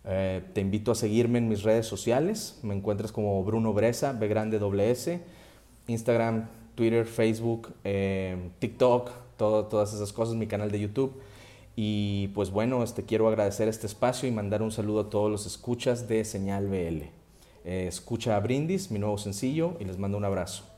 Eh, 0.05 0.43
te 0.55 0.61
invito 0.61 0.93
a 0.93 0.95
seguirme 0.95 1.39
en 1.39 1.49
mis 1.49 1.63
redes 1.63 1.87
sociales. 1.87 2.59
Me 2.63 2.75
encuentras 2.75 3.13
como 3.13 3.43
Bruno 3.45 3.73
Bresa, 3.73 4.13
B 4.13 4.29
grande 4.29 4.61
S, 4.91 5.21
Instagram, 5.87 6.49
Twitter, 6.75 7.07
Facebook, 7.07 7.73
eh, 7.85 8.51
TikTok, 8.59 9.11
todas 9.37 9.95
esas 9.95 10.13
cosas, 10.13 10.35
mi 10.35 10.47
canal 10.47 10.71
de 10.71 10.81
YouTube. 10.81 11.21
Y 11.77 12.29
pues 12.29 12.51
bueno, 12.51 12.83
este, 12.83 13.05
quiero 13.05 13.29
agradecer 13.29 13.69
este 13.69 13.87
espacio 13.87 14.29
y 14.29 14.33
mandar 14.33 14.63
un 14.63 14.73
saludo 14.73 15.01
a 15.01 15.11
todos 15.11 15.31
los 15.31 15.47
escuchas 15.47 16.09
de 16.09 16.25
Señal 16.25 16.67
BL. 16.67 17.05
escucha 17.65 18.37
a 18.37 18.41
Brindis, 18.41 18.91
mi 18.91 18.99
nuevo 18.99 19.19
sencillo, 19.19 19.77
y 19.79 19.85
les 19.85 19.99
mando 19.99 20.19
un 20.19 20.25
abrazo. 20.25 20.78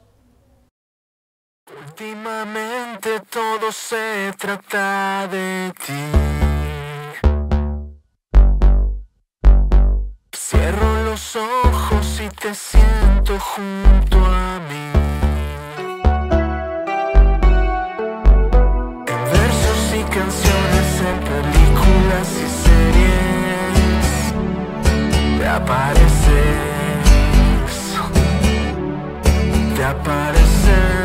Últimamente 1.79 3.21
todo 3.31 3.71
se 3.71 4.33
trata 4.37 5.29
de 5.29 5.73
ti. 5.87 6.03
Cierro 10.33 11.05
los 11.05 11.37
ojos 11.37 12.21
y 12.21 12.29
te 12.31 12.55
siento 12.55 13.39
junto 13.39 14.17
a 14.25 14.59
mí. 14.69 14.91
En 19.07 19.25
versos 19.33 19.95
y 19.95 20.03
canciones, 20.05 21.01
en 21.09 21.19
películas 21.31 22.29
y 22.33 22.49
series, 22.67 24.09
te 25.39 25.47
apareces, 25.47 26.57
te 29.77 29.85
apareces. 29.85 31.00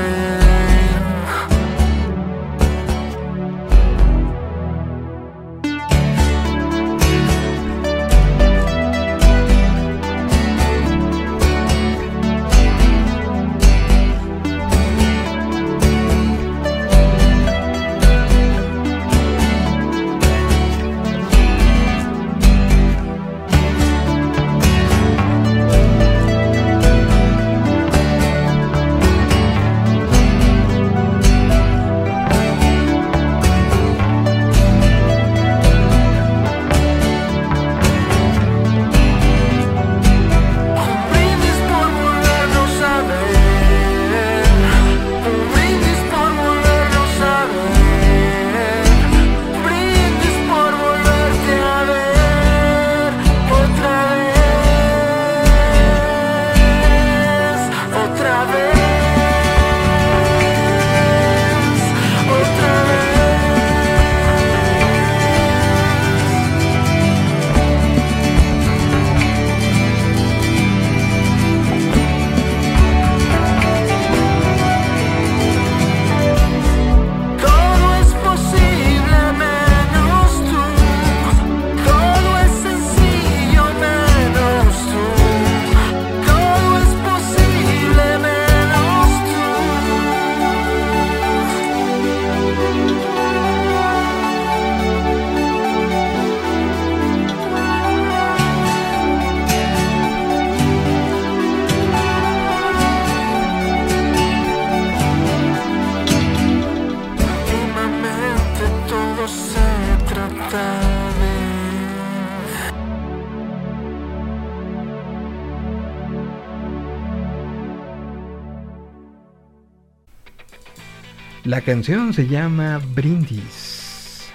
La 121.56 121.62
canción 121.62 122.12
se 122.12 122.28
llama 122.28 122.82
Brindis. 122.94 124.26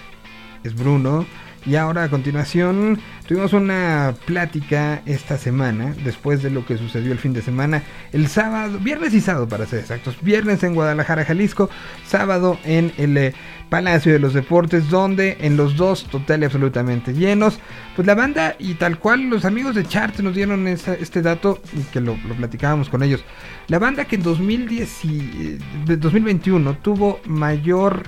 Es 0.65 0.75
Bruno. 0.75 1.27
Y 1.67 1.77
ahora 1.77 2.05
a 2.05 2.09
continuación 2.09 2.99
tuvimos 3.31 3.53
una 3.53 4.13
plática 4.25 5.03
esta 5.07 5.39
semana, 5.39 5.95
después 6.03 6.43
de 6.43 6.51
lo 6.51 6.67
que 6.67 6.77
sucedió 6.77 7.13
el 7.13 7.19
fin 7.21 7.33
de 7.33 7.43
semana, 7.43 7.85
el 8.11 8.27
sábado, 8.27 8.81
viernes 8.81 9.15
y 9.15 9.21
sábado 9.21 9.49
para 9.49 9.67
ser 9.67 9.79
exactos, 9.79 10.17
viernes 10.21 10.65
en 10.65 10.75
Guadalajara, 10.75 11.25
Jalisco, 11.25 11.71
sábado 12.05 12.59
en 12.65 12.93
el 12.99 13.17
eh, 13.17 13.33
Palacio 13.69 14.13
de 14.13 14.19
los 14.19 14.35
Deportes, 14.35 14.91
donde 14.91 15.37
en 15.43 15.57
los 15.57 15.77
dos 15.77 16.07
total 16.07 16.43
y 16.43 16.47
absolutamente 16.47 17.15
llenos, 17.15 17.61
pues 17.95 18.05
la 18.05 18.17
banda 18.17 18.57
y 18.59 18.75
tal 18.75 18.99
cual 18.99 19.31
los 19.31 19.45
amigos 19.45 19.77
de 19.77 19.87
Chart 19.87 20.19
nos 20.19 20.35
dieron 20.35 20.67
este 20.67 21.23
dato 21.23 21.63
y 21.73 21.83
que 21.93 22.01
lo, 22.01 22.17
platicábamos 22.37 22.89
con 22.89 23.05
ellos. 23.05 23.23
La 23.69 23.79
banda 23.79 24.07
que 24.07 24.17
en 24.17 24.25
2010 24.25 25.05
y- 25.05 25.59
de 25.87 25.97
2021 25.97 26.79
tuvo 26.79 27.21
mayor 27.27 28.03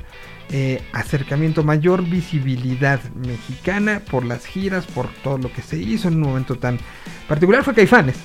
eh, 0.55 0.83
acercamiento, 0.93 1.65
mayor 1.65 2.05
visibilidad 2.05 3.01
mexicana 3.15 4.03
por 4.11 4.23
las 4.23 4.45
giras, 4.45 4.85
por 4.85 5.09
todo 5.23 5.39
lo 5.39 5.51
que 5.51 5.63
se 5.63 5.79
hizo 5.79 6.09
en 6.09 6.17
un 6.17 6.21
momento 6.21 6.57
tan 6.57 6.79
particular 7.27 7.65
fue 7.65 7.75
Caifanes. 7.75 8.17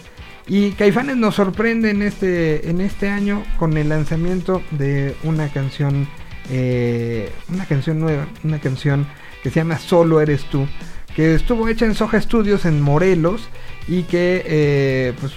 Y 0.45 0.71
Caifanes 0.71 1.15
nos 1.15 1.35
sorprende 1.35 1.89
en 1.89 2.01
este, 2.01 2.69
en 2.69 2.81
este 2.81 3.09
año 3.09 3.43
con 3.57 3.77
el 3.77 3.89
lanzamiento 3.89 4.61
de 4.71 5.15
una 5.23 5.47
canción, 5.49 6.07
eh, 6.49 7.31
una 7.47 7.65
canción 7.65 7.99
nueva, 7.99 8.27
una 8.43 8.59
canción 8.59 9.07
que 9.41 9.49
se 9.49 9.61
llama 9.61 9.77
Solo 9.77 10.19
Eres 10.19 10.43
Tú, 10.49 10.67
que 11.15 11.33
estuvo 11.33 11.67
hecha 11.69 11.85
en 11.85 11.95
Soja 11.95 12.19
Studios 12.19 12.65
en 12.65 12.81
Morelos 12.81 13.47
y 13.87 14.03
que 14.03 14.43
eh, 14.45 15.13
pues 15.19 15.33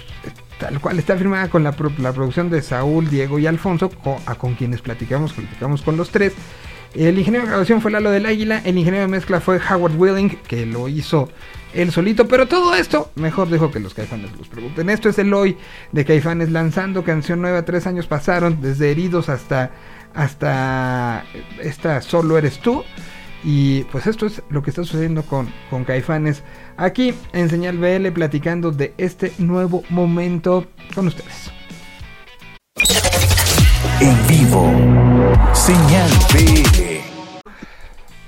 tal 0.59 0.79
cual 0.79 0.99
está 0.99 1.17
firmada 1.17 1.49
con 1.49 1.63
la, 1.63 1.73
la 1.99 2.13
producción 2.13 2.49
de 2.49 2.61
Saúl, 2.61 3.09
Diego 3.09 3.39
y 3.39 3.47
Alfonso, 3.47 3.89
con 4.37 4.55
quienes 4.55 4.81
platicamos, 4.81 5.33
platicamos 5.33 5.81
con 5.81 5.97
los 5.97 6.09
tres. 6.09 6.33
El 6.93 7.17
ingeniero 7.17 7.45
de 7.45 7.51
grabación 7.51 7.81
fue 7.81 7.91
Lalo 7.91 8.11
del 8.11 8.25
Águila, 8.25 8.61
el 8.65 8.77
ingeniero 8.77 9.05
de 9.05 9.11
mezcla 9.11 9.39
fue 9.39 9.59
Howard 9.59 9.95
Willing, 9.97 10.29
que 10.47 10.65
lo 10.65 10.89
hizo 10.89 11.29
él 11.73 11.91
solito, 11.91 12.27
pero 12.27 12.47
todo 12.47 12.75
esto, 12.75 13.11
mejor 13.15 13.49
dejo 13.49 13.71
que 13.71 13.79
los 13.79 13.93
caifanes 13.93 14.31
los 14.37 14.49
pregunten. 14.49 14.89
Esto 14.89 15.09
es 15.09 15.17
el 15.19 15.33
hoy 15.33 15.57
de 15.91 16.03
Caifanes 16.03 16.51
lanzando 16.51 17.03
canción 17.03 17.41
nueva, 17.41 17.63
tres 17.63 17.87
años 17.87 18.07
pasaron, 18.07 18.59
desde 18.61 18.91
heridos 18.91 19.29
hasta, 19.29 19.71
hasta 20.13 21.23
esta 21.61 22.01
solo 22.01 22.37
eres 22.37 22.59
tú. 22.59 22.83
Y 23.43 23.83
pues 23.85 24.05
esto 24.05 24.27
es 24.27 24.43
lo 24.49 24.61
que 24.61 24.69
está 24.69 24.83
sucediendo 24.83 25.23
con, 25.23 25.51
con 25.69 25.83
Caifanes 25.83 26.43
aquí 26.77 27.13
en 27.33 27.49
Señal 27.49 27.77
BL 27.77 28.11
platicando 28.11 28.71
de 28.71 28.93
este 28.97 29.31
nuevo 29.39 29.83
momento 29.89 30.67
con 30.93 31.07
ustedes. 31.07 31.51
En 33.99 34.27
vivo. 34.27 35.00
Señal 35.53 36.09
BL. 36.33 36.90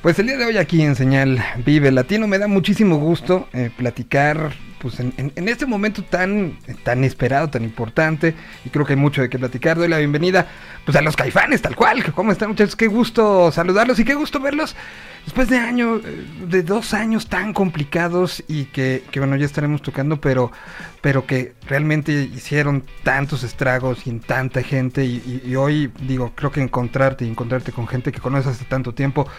Pues 0.04 0.20
el 0.20 0.28
día 0.28 0.36
de 0.38 0.44
hoy 0.46 0.58
aquí 0.58 0.82
en 0.82 0.98
Señal 0.98 1.42
Vive 1.66 1.90
Latino 1.90 2.28
me 2.28 2.38
da 2.38 2.48
muchísimo 2.50 2.98
gusto 2.98 3.48
eh, 3.54 3.72
platicar 3.76 4.52
pues 4.80 5.00
en, 5.00 5.14
este 5.48 5.66
momento 5.66 6.04
tan, 6.04 6.60
tan 6.84 7.06
esperado, 7.06 7.50
tan 7.50 7.64
importante 7.64 8.36
y 8.66 8.70
creo 8.70 8.86
que 8.86 8.92
hay 8.92 9.00
mucho 9.00 9.22
de 9.22 9.30
qué 9.30 9.40
platicar. 9.40 9.78
Doy 9.78 9.88
la 9.88 10.00
bienvenida 10.00 10.46
pues 10.84 10.98
a 10.98 11.02
los 11.02 11.16
caifanes 11.16 11.62
tal 11.62 11.78
cual. 11.78 12.04
¿Cómo 12.14 12.34
están 12.34 12.50
muchachos? 12.50 12.76
Qué 12.76 12.88
gusto 12.88 13.50
saludarlos 13.54 13.98
y 14.00 14.04
qué 14.04 14.14
gusto 14.14 14.42
verlos 14.42 14.76
después 15.24 15.48
de 15.48 15.58
años, 15.58 16.02
eh, 16.04 16.26
de 16.50 16.64
dos 16.64 16.94
años 16.94 17.28
tan 17.30 17.54
complicados 17.54 18.44
y 18.50 18.66
que, 18.66 19.04
bueno 19.16 19.38
ya 19.38 19.46
estaremos 19.46 19.82
tocando, 19.82 20.20
pero, 20.20 20.52
pero 21.00 21.26
que 21.26 21.54
realmente 21.66 22.12
hicieron 22.36 22.84
tantos 23.04 23.44
estragos 23.44 24.06
y 24.06 24.10
en 24.10 24.20
tanta 24.20 24.64
gente 24.64 25.06
y- 25.06 25.44
y 25.46 25.56
hoy 25.56 25.94
digo 26.02 26.34
creo 26.36 26.52
que 26.52 26.60
encontrarte 26.60 27.24
y 27.24 27.30
encontrarte 27.30 27.72
con 27.72 27.88
gente 27.88 28.12
que 28.12 28.20
conoces 28.20 28.48
hace 28.56 28.66
tanto 28.66 28.94
tiempo 28.94 29.30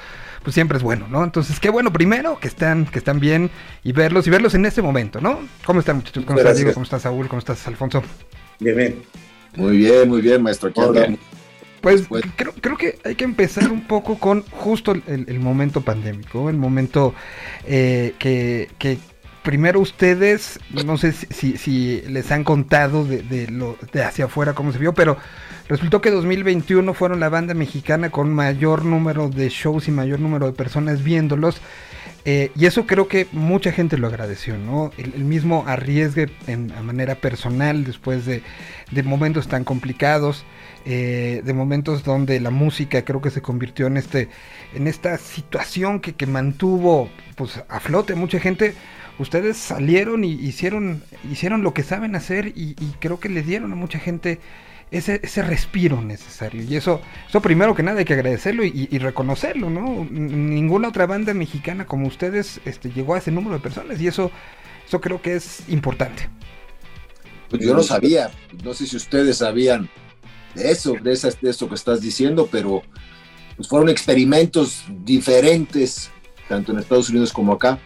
pues 0.44 0.54
siempre 0.54 0.76
es 0.76 0.84
bueno, 0.84 1.08
¿no? 1.08 1.24
Entonces, 1.24 1.58
qué 1.58 1.70
bueno 1.70 1.92
primero 1.92 2.38
que 2.38 2.46
están, 2.46 2.84
que 2.86 2.98
están 3.00 3.18
bien 3.18 3.50
y 3.82 3.90
verlos 3.92 4.26
y 4.28 4.30
verlos 4.30 4.54
en 4.54 4.66
este 4.66 4.82
momento, 4.82 5.20
¿no? 5.20 5.40
¿Cómo 5.64 5.80
están 5.80 5.96
muchachos? 5.96 6.24
¿Cómo 6.24 6.38
estás. 6.38 6.56
Diego? 6.56 6.72
¿Cómo 6.74 6.84
estás 6.84 7.02
Saúl? 7.02 7.26
¿Cómo 7.28 7.38
estás 7.40 7.66
Alfonso? 7.66 8.02
Bien, 8.60 8.76
bien. 8.76 9.02
Muy 9.56 9.78
bien, 9.78 10.08
muy 10.08 10.20
bien, 10.20 10.42
maestro. 10.42 10.68
Aquí 10.68 10.80
Hola. 10.80 11.00
andamos. 11.00 11.20
Pues 11.80 12.02
Pues- 12.08 12.24
creo, 12.36 12.52
creo 12.60 12.76
que 12.76 12.98
hay 13.04 13.14
que 13.14 13.24
empezar 13.24 13.70
un 13.70 13.86
poco 13.86 14.18
con 14.18 14.42
justo 14.50 14.92
el, 14.92 15.02
el 15.28 15.40
momento 15.40 15.80
pandémico, 15.82 16.48
el 16.48 16.56
momento 16.56 17.14
eh, 17.66 18.14
que, 18.18 18.70
que 18.78 18.98
primero 19.42 19.80
ustedes, 19.80 20.58
no 20.86 20.96
sé 20.96 21.12
si, 21.12 21.26
si- 21.26 21.56
si 21.58 22.02
les 22.08 22.30
han 22.32 22.42
contado 22.44 23.04
de, 23.04 23.22
de 23.22 23.48
lo, 23.48 23.76
de 23.92 24.02
hacia 24.02 24.24
afuera 24.26 24.54
cómo 24.54 24.72
se 24.72 24.78
vio, 24.78 24.94
pero 24.94 25.18
resultó 25.68 26.00
que 26.00 26.10
2021 26.10 26.94
fueron 26.94 27.20
la 27.20 27.28
banda 27.28 27.54
mexicana 27.54 28.10
con 28.10 28.32
mayor 28.32 28.84
número 28.84 29.28
de 29.28 29.48
shows 29.48 29.88
y 29.88 29.90
mayor 29.90 30.20
número 30.20 30.46
de 30.46 30.52
personas 30.52 31.02
viéndolos. 31.02 31.60
Eh, 32.26 32.50
y 32.56 32.64
eso 32.64 32.86
creo 32.86 33.06
que 33.06 33.26
mucha 33.32 33.70
gente 33.70 33.98
lo 33.98 34.06
agradeció, 34.06 34.56
¿no? 34.56 34.92
El, 34.96 35.24
mismo 35.24 35.64
arriesgue 35.66 36.30
en, 36.46 36.72
a 36.72 36.82
manera 36.82 37.16
personal 37.16 37.84
después 37.84 38.24
de, 38.24 38.42
de 38.90 39.02
momentos 39.02 39.46
tan 39.46 39.64
complicados, 39.64 40.46
eh, 40.86 41.42
de 41.44 41.52
momentos 41.52 42.02
donde 42.02 42.40
la 42.40 42.48
música 42.48 43.04
creo 43.04 43.20
que 43.20 43.28
se 43.28 43.42
convirtió 43.42 43.86
en 43.88 43.98
este, 43.98 44.30
en 44.74 44.86
esta 44.86 45.18
situación 45.18 46.00
que, 46.00 46.14
que 46.14 46.26
mantuvo 46.26 47.10
pues 47.36 47.62
a 47.68 47.80
flote 47.80 48.14
mucha 48.14 48.40
gente. 48.40 48.74
Ustedes 49.18 49.58
salieron 49.58 50.24
y 50.24 50.32
hicieron, 50.32 51.02
hicieron 51.30 51.62
lo 51.62 51.74
que 51.74 51.82
saben 51.82 52.16
hacer 52.16 52.48
y, 52.48 52.74
y 52.80 52.94
creo 53.00 53.20
que 53.20 53.28
le 53.28 53.42
dieron 53.42 53.70
a 53.70 53.76
mucha 53.76 53.98
gente 53.98 54.40
ese, 54.94 55.20
ese 55.22 55.42
respiro 55.42 56.00
necesario. 56.00 56.62
Y 56.62 56.76
eso, 56.76 57.00
eso 57.28 57.42
primero 57.42 57.74
que 57.74 57.82
nada 57.82 57.98
hay 57.98 58.04
que 58.04 58.14
agradecerlo 58.14 58.64
y, 58.64 58.88
y 58.90 58.98
reconocerlo, 58.98 59.68
¿no? 59.68 60.06
Ninguna 60.08 60.88
otra 60.88 61.06
banda 61.06 61.34
mexicana 61.34 61.84
como 61.84 62.06
ustedes 62.06 62.60
este, 62.64 62.90
llegó 62.90 63.14
a 63.14 63.18
ese 63.18 63.32
número 63.32 63.56
de 63.56 63.60
personas 63.60 64.00
y 64.00 64.06
eso, 64.06 64.30
eso 64.86 65.00
creo 65.00 65.20
que 65.20 65.34
es 65.34 65.68
importante. 65.68 66.30
Pues 67.50 67.60
yo 67.62 67.74
no 67.74 67.82
sabía, 67.82 68.30
no 68.62 68.72
sé 68.72 68.86
si 68.86 68.96
ustedes 68.96 69.38
sabían 69.38 69.90
de 70.54 70.70
eso, 70.70 70.94
de, 71.02 71.12
esas, 71.12 71.40
de 71.40 71.50
eso 71.50 71.68
que 71.68 71.74
estás 71.74 72.00
diciendo, 72.00 72.48
pero 72.50 72.82
pues 73.56 73.68
fueron 73.68 73.88
experimentos 73.88 74.84
diferentes, 75.04 76.10
tanto 76.48 76.70
en 76.70 76.78
Estados 76.78 77.10
Unidos 77.10 77.32
como 77.32 77.52
acá, 77.52 77.80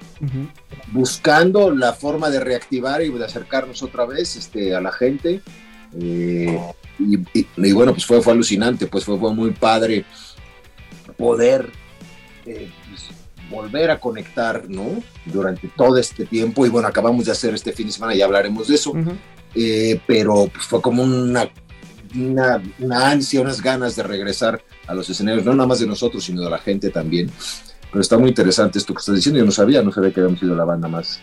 buscando 0.93 1.71
la 1.71 1.95
forma 1.95 2.29
de 2.29 2.41
reactivar 2.41 3.03
y 3.03 3.11
de 3.11 3.25
acercarnos 3.25 3.83
otra 3.83 4.05
vez 4.05 4.37
este, 4.37 4.75
a 4.75 4.81
la 4.81 4.93
gente. 4.93 5.41
Eh, 5.99 6.59
y, 6.99 7.17
y- 7.39 7.47
y 7.57 7.73
bueno, 7.73 7.93
pues 7.93 8.05
fue, 8.07 8.21
fue 8.23 8.33
alucinante, 8.33 8.87
pues 8.87 9.05
fue, 9.05 9.19
fue 9.19 9.33
muy 9.35 9.51
padre 9.53 10.05
poder 11.17 11.71
eh, 12.47 12.71
pues, 12.89 13.07
volver 13.51 13.91
a 13.91 13.99
conectar, 14.01 14.69
¿no? 14.69 15.03
Durante 15.25 15.69
todo 15.69 15.97
este 15.99 16.25
tiempo. 16.27 16.67
Y 16.67 16.69
bueno, 16.69 16.89
acabamos 16.89 17.25
de 17.27 17.33
hacer 17.33 17.55
este 17.55 17.73
fin 17.73 17.87
de 17.87 17.93
semana, 17.93 18.15
ya 18.15 18.25
hablaremos 18.25 18.69
de 18.69 18.75
eso. 18.75 18.91
Ujú. 18.91 19.13
Eh, 19.55 20.01
pero 20.07 20.49
pues, 20.53 20.67
fue 20.67 20.81
como 20.83 21.03
una, 21.03 21.49
una, 22.15 22.63
una 22.79 23.11
ansia, 23.11 23.41
unas 23.41 23.63
ganas 23.63 23.97
de 23.97 24.03
regresar 24.03 24.63
a 24.87 24.95
los 24.95 25.09
escenarios, 25.11 25.45
no 25.45 25.55
nada 25.55 25.67
más 25.67 25.81
de 25.81 25.87
nosotros, 25.87 26.25
sino 26.25 26.43
de 26.43 26.51
la 26.51 26.59
gente 26.59 26.91
también. 26.91 27.31
Pero 27.91 28.03
está 28.03 28.19
muy 28.19 28.29
interesante 28.29 28.79
esto 28.79 28.93
que 28.93 29.01
estás 29.01 29.15
diciendo. 29.15 29.39
Yo 29.39 29.47
no 29.47 29.51
sabía, 29.51 29.83
no 29.83 29.91
sabía 29.93 30.13
que 30.13 30.21
habíamos 30.21 30.41
sido 30.41 30.55
la 30.55 30.65
banda 30.65 30.89
más, 30.89 31.21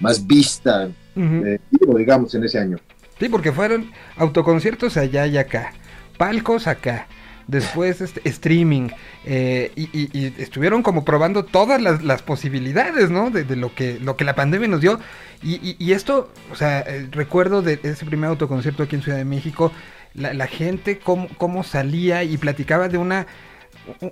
más 0.00 0.26
vista, 0.26 0.90
Ujú. 1.16 1.46
eh, 1.46 1.58
digo, 1.70 1.96
digamos, 1.96 2.34
en 2.34 2.44
ese 2.44 2.58
año. 2.58 2.76
Sí, 3.22 3.28
porque 3.28 3.52
fueron 3.52 3.92
autoconciertos 4.16 4.96
allá 4.96 5.28
y 5.28 5.38
acá, 5.38 5.72
palcos 6.18 6.66
acá, 6.66 7.06
después 7.46 8.00
este, 8.00 8.20
streaming, 8.28 8.88
eh, 9.24 9.70
y, 9.76 10.42
estuvieron 10.42 10.82
como 10.82 11.04
probando 11.04 11.44
todas 11.44 11.80
las, 11.80 12.22
posibilidades, 12.22 13.10
¿no? 13.10 13.30
De, 13.30 13.44
lo, 13.54 13.72
que, 13.76 14.00
lo 14.00 14.16
que 14.16 14.24
la 14.24 14.34
pandemia 14.34 14.66
nos 14.66 14.80
dio. 14.80 14.98
Y, 15.40 15.92
esto, 15.92 16.32
o 16.50 16.56
sea, 16.56 16.80
eh, 16.80 17.06
recuerdo 17.12 17.62
de 17.62 17.78
ese 17.84 18.04
primer 18.04 18.28
autoconcierto 18.28 18.82
aquí 18.82 18.96
en 18.96 19.02
Ciudad 19.02 19.18
de 19.18 19.24
México, 19.24 19.70
la, 20.14 20.34
la 20.34 20.48
gente 20.48 20.98
cómo, 20.98 21.28
cómo 21.38 21.62
salía 21.62 22.24
y 22.24 22.38
platicaba 22.38 22.88
de 22.88 22.98
una 22.98 23.28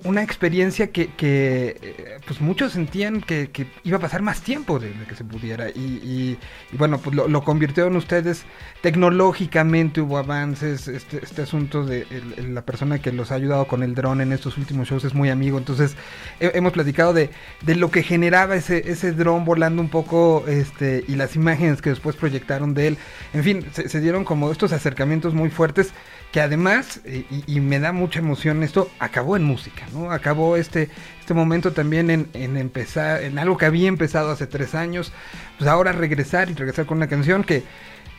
una 0.04 0.22
experiencia 0.22 0.90
que, 0.90 1.10
eh, 1.20 2.18
pues 2.26 2.40
muchos 2.40 2.72
sentían 2.72 3.20
que, 3.20 3.50
iba 3.84 3.98
a 3.98 4.00
pasar 4.00 4.22
más 4.22 4.42
tiempo 4.42 4.78
de, 4.78 4.88
de 4.92 5.04
que 5.06 5.14
se 5.14 5.24
pudiera. 5.24 5.68
Y, 5.70 6.38
bueno 6.72 6.98
pues 6.98 7.14
lo, 7.16 7.28
lo 7.28 7.42
convirtieron 7.44 7.96
ustedes. 7.96 8.44
Tecnológicamente 8.82 10.00
hubo 10.00 10.18
avances 10.18 10.88
este, 10.88 11.18
este 11.22 11.42
asunto 11.42 11.84
de 11.84 12.06
la 12.48 12.62
persona 12.62 12.98
que 13.00 13.12
los 13.12 13.30
ha 13.30 13.34
ayudado 13.36 13.66
con 13.66 13.82
el 13.82 13.94
dron 13.94 14.20
en 14.20 14.32
estos 14.32 14.58
últimos 14.58 14.88
shows 14.88 15.04
es 15.04 15.14
muy 15.14 15.30
amigo. 15.30 15.58
Entonces 15.58 15.96
he- 16.40 16.52
hemos 16.54 16.72
platicado 16.72 17.12
de, 17.12 17.30
de 17.62 17.76
lo 17.76 17.90
que 17.90 18.02
generaba 18.02 18.56
ese, 18.56 18.90
ese 18.90 19.12
dron 19.12 19.44
volando 19.44 19.80
un 19.82 19.88
poco 19.88 20.44
este 20.48 21.04
y 21.08 21.16
las 21.16 21.36
imágenes 21.36 21.80
que 21.82 21.90
después 21.90 22.16
proyectaron 22.16 22.74
de 22.74 22.88
él. 22.88 22.98
En 23.32 23.44
fin 23.44 23.64
se, 23.72 23.88
se 23.88 24.00
dieron 24.00 24.24
como 24.24 24.50
estos 24.50 24.72
acercamientos 24.72 25.34
muy 25.34 25.50
fuertes 25.50 25.92
que 26.32 26.40
además, 26.40 27.00
eh, 27.04 27.24
y, 27.46 27.60
me 27.60 27.80
da 27.80 27.92
mucha 27.92 28.20
emoción 28.20 28.62
esto, 28.62 28.88
acabó 29.00 29.36
en 29.36 29.42
música, 29.44 29.86
¿no? 29.92 30.12
Acabó 30.12 30.56
este, 30.56 30.88
este 31.20 31.34
momento 31.34 31.72
también 31.72 32.10
en, 32.10 32.56
empezar, 32.56 33.22
en 33.24 33.38
algo 33.38 33.56
que 33.56 33.66
había 33.66 33.88
empezado 33.88 34.30
hace 34.30 34.46
tres 34.46 34.74
años, 34.76 35.12
pues 35.58 35.68
ahora 35.68 35.92
regresar 35.92 36.48
y 36.50 36.54
regresar 36.54 36.86
con 36.86 36.98
una 36.98 37.08
canción 37.08 37.42
que, 37.42 37.64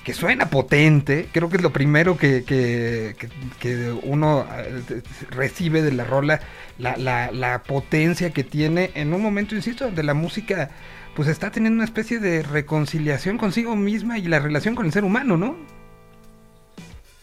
que 0.04 0.14
suena 0.14 0.50
potente, 0.50 1.30
creo 1.32 1.50
que 1.50 1.58
es 1.58 1.64
lo 1.64 1.72
primero 1.72 2.18
que, 2.18 2.44
que, 2.44 3.16
que- 3.60 3.92
uno 4.04 4.46
eh, 4.58 5.02
recibe 5.30 5.82
de 5.82 5.92
la 5.94 6.04
rola, 6.04 6.42
la, 6.78 6.98
la- 6.98 7.32
la 7.32 7.64
potencia 7.64 8.32
que 8.32 8.44
tiene 8.44 8.92
en 8.96 9.14
un 9.14 9.22
momento, 9.22 9.56
insisto, 9.56 9.86
donde 9.86 10.04
la 10.04 10.14
música 10.16 10.72
pues 11.16 11.28
está 11.28 11.52
teniendo 11.52 11.76
una 11.76 11.86
especie 11.86 12.20
de 12.20 12.42
reconciliación 12.44 13.38
consigo 13.38 13.76
misma 13.76 14.18
y 14.18 14.24
la 14.24 14.40
relación 14.40 14.76
con 14.76 14.86
el 14.86 14.92
ser 14.92 15.04
humano, 15.04 15.38
¿no? 15.38 15.81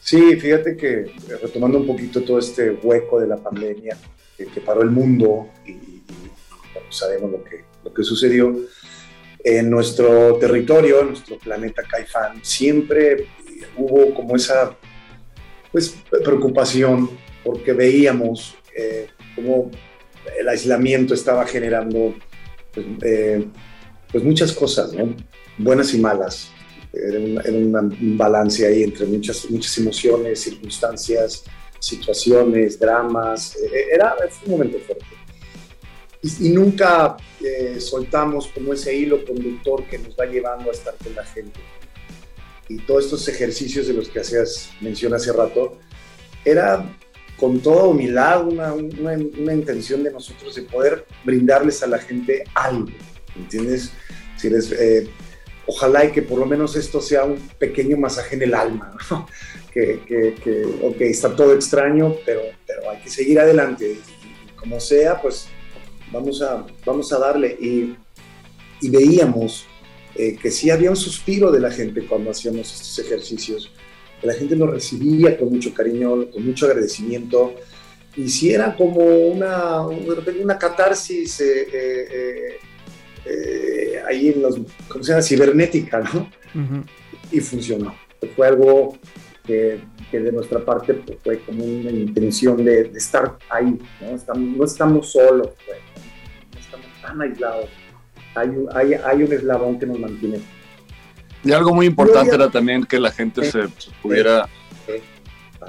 Sí, 0.08 0.36
fíjate 0.36 0.74
que 0.74 1.00
eh, 1.00 1.10
retomando 1.42 1.76
un 1.76 1.86
poquito 1.86 2.22
todo 2.22 2.38
este 2.38 2.70
hueco 2.70 3.20
de 3.20 3.26
la 3.26 3.36
pandemia 3.36 3.94
que, 4.38 4.60
paró 4.62 4.80
el 4.80 4.90
mundo 4.90 5.50
y, 5.66 6.00
sabemos 6.88 7.30
lo 7.30 7.44
que, 7.44 7.64
lo 7.84 7.92
que 7.92 8.02
sucedió, 8.02 8.56
en 9.44 9.68
nuestro 9.68 10.38
territorio, 10.38 11.00
en 11.00 11.08
nuestro 11.08 11.36
planeta 11.38 11.82
Caifán, 11.82 12.42
siempre 12.42 13.26
hubo 13.76 14.14
como 14.14 14.34
esa 14.34 14.74
pues, 15.72 15.94
preocupación 16.24 17.10
porque 17.44 17.74
veíamos 17.74 18.56
eh, 18.74 19.08
cómo 19.34 19.70
el 20.40 20.48
aislamiento 20.48 21.12
estaba 21.12 21.46
generando 21.46 22.14
pues, 22.72 22.86
eh, 23.02 23.46
pues 24.10 24.24
muchas 24.24 24.52
cosas, 24.52 24.90
¿no? 24.94 25.14
buenas 25.58 25.92
y 25.92 25.98
malas. 25.98 26.50
Era, 26.92 27.18
una- 27.20 27.42
era 27.42 27.56
una- 27.58 27.80
un 27.80 28.16
balance 28.16 28.66
ahí 28.66 28.82
entre 28.82 29.06
muchas, 29.06 29.50
muchas 29.50 29.76
emociones, 29.78 30.40
circunstancias, 30.40 31.44
situaciones, 31.78 32.78
dramas. 32.78 33.56
Eh, 33.56 33.86
Era, 33.92 34.14
fue 34.30 34.46
un 34.46 34.50
momento 34.52 34.78
fuerte. 34.86 35.04
Y, 36.22 36.48
y 36.48 36.50
nunca 36.50 37.16
eh, 37.44 37.78
soltamos 37.80 38.48
como 38.48 38.72
ese 38.72 38.94
hilo 38.94 39.24
conductor 39.24 39.84
que 39.84 39.98
nos 39.98 40.16
va 40.16 40.26
llevando 40.26 40.70
a 40.70 40.72
estar 40.72 40.94
con 41.02 41.14
la 41.14 41.24
gente. 41.24 41.60
Y 42.68 42.78
todos 42.78 43.04
estos 43.04 43.28
ejercicios 43.28 43.86
de 43.86 43.94
los 43.94 44.08
que 44.08 44.20
hacías 44.20 44.70
mención 44.80 45.14
hace 45.14 45.32
rato, 45.32 45.78
era 46.44 46.84
con 47.38 47.60
toda 47.60 47.84
humildad 47.84 48.46
una, 48.46 48.72
una, 48.74 49.12
una 49.12 49.54
intención 49.54 50.02
de 50.02 50.10
nosotros 50.10 50.54
de 50.56 50.62
poder 50.62 51.06
brindarles 51.24 51.82
a 51.82 51.86
la 51.86 51.98
gente 51.98 52.42
algo, 52.54 52.88
¿entiendes? 53.36 53.92
Si 54.36 54.50
les, 54.50 54.72
eh, 54.72 55.08
ojalá 55.68 56.06
y 56.06 56.12
que 56.12 56.22
por 56.22 56.38
lo 56.38 56.46
menos 56.46 56.74
esto 56.76 57.00
sea 57.00 57.24
un 57.24 57.36
pequeño 57.58 57.96
masaje 57.96 58.36
en 58.36 58.42
el 58.42 58.54
alma, 58.54 58.96
que, 59.72 60.34
está 61.00 61.36
todo 61.36 61.54
extraño, 61.54 62.16
pero, 62.24 62.40
hay 62.90 62.98
que 63.02 63.10
seguir 63.10 63.38
adelante. 63.38 63.98
Como 64.56 64.80
sea, 64.80 65.20
pues 65.20 65.46
vamos 66.10 66.42
a, 66.42 67.18
darle. 67.18 67.56
Y, 67.60 67.96
veíamos 68.88 69.66
eh, 70.14 70.36
que 70.40 70.50
sí 70.50 70.70
había 70.70 70.90
un 70.90 70.96
suspiro 70.96 71.50
de 71.52 71.60
la 71.60 71.70
gente 71.70 72.06
cuando 72.06 72.30
hacíamos 72.30 72.72
estos 72.72 72.98
ejercicios. 73.00 73.70
La 74.22 74.32
gente 74.32 74.56
nos 74.56 74.70
recibía 74.70 75.36
con 75.36 75.50
mucho 75.50 75.72
cariño, 75.74 76.30
con 76.30 76.44
mucho 76.44 76.66
agradecimiento. 76.66 77.54
Y 78.16 78.28
sí 78.28 78.52
era 78.52 78.74
como 78.74 79.04
una 79.04 80.58
catarsis 80.58 81.40
eh, 81.40 81.68
eh, 81.72 82.58
eh, 83.28 83.92
eh, 83.94 84.02
ahí 84.08 84.28
en 84.28 84.42
los, 84.42 84.56
¿cómo 84.88 85.04
se 85.04 85.10
llama? 85.12 85.22
Cibernética, 85.22 86.00
¿no? 86.00 86.28
Y 87.30 87.40
funcionó. 87.40 87.94
Fue 88.34 88.46
algo 88.48 88.96
que, 89.46 89.80
que 90.10 90.20
de 90.20 90.32
nuestra 90.32 90.64
parte 90.64 90.94
pues, 90.94 91.18
fue 91.22 91.38
como 91.40 91.64
una 91.64 91.90
intención 91.90 92.64
de, 92.64 92.84
de 92.84 92.98
estar 92.98 93.36
ahí, 93.50 93.78
¿no? 94.00 94.08
Estamos, 94.16 94.56
no 94.56 94.64
estamos 94.64 95.12
solos, 95.12 95.48
pues, 95.66 95.78
no 96.54 96.60
estamos 96.60 96.86
tan 97.02 97.22
aislados. 97.22 97.66
Hay, 98.34 98.48
un- 98.48 98.68
hay, 98.74 98.94
hay 98.94 99.22
un 99.22 99.32
eslabón 99.32 99.78
que 99.78 99.86
nos 99.86 99.98
mantiene. 99.98 100.40
Y 101.44 101.52
algo 101.52 101.72
muy 101.74 101.86
importante 101.86 102.30
ya- 102.30 102.34
era 102.34 102.50
también 102.50 102.84
que 102.84 102.98
la 102.98 103.10
gente 103.12 103.44
se, 103.44 103.68
se 103.68 103.90
pudiera... 104.02 104.48
Eh, 104.88 105.00
ah, 105.60 105.66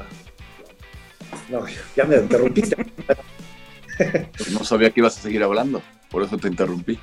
no, 1.49 1.63
ya 1.95 2.05
me 2.05 2.15
interrumpiste. 2.17 2.75
No 4.53 4.63
sabía 4.63 4.91
que 4.91 5.01
ibas 5.01 5.17
a 5.17 5.21
seguir 5.21 5.43
hablando, 5.43 5.81
por 6.09 6.23
eso 6.23 6.37
te 6.37 6.47
interrumpí. 6.47 6.97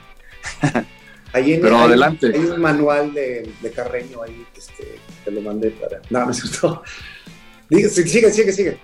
Ahí 1.32 1.52
en- 1.54 1.60
Pero 1.60 1.76
hay- 1.78 1.84
adelante. 1.84 2.32
Hay 2.34 2.40
un 2.40 2.60
manual 2.60 3.12
de, 3.12 3.50
de 3.60 3.70
Carreño 3.72 4.22
ahí, 4.22 4.46
este, 4.56 4.98
te 5.24 5.30
lo 5.30 5.42
mandé 5.42 5.70
para. 5.70 6.00
No, 6.08 6.24
no 6.24 6.30
es 6.30 6.38
cierto. 6.38 6.82
Sigue, 7.68 7.88
sigue, 8.30 8.52
sigue. 8.52 8.78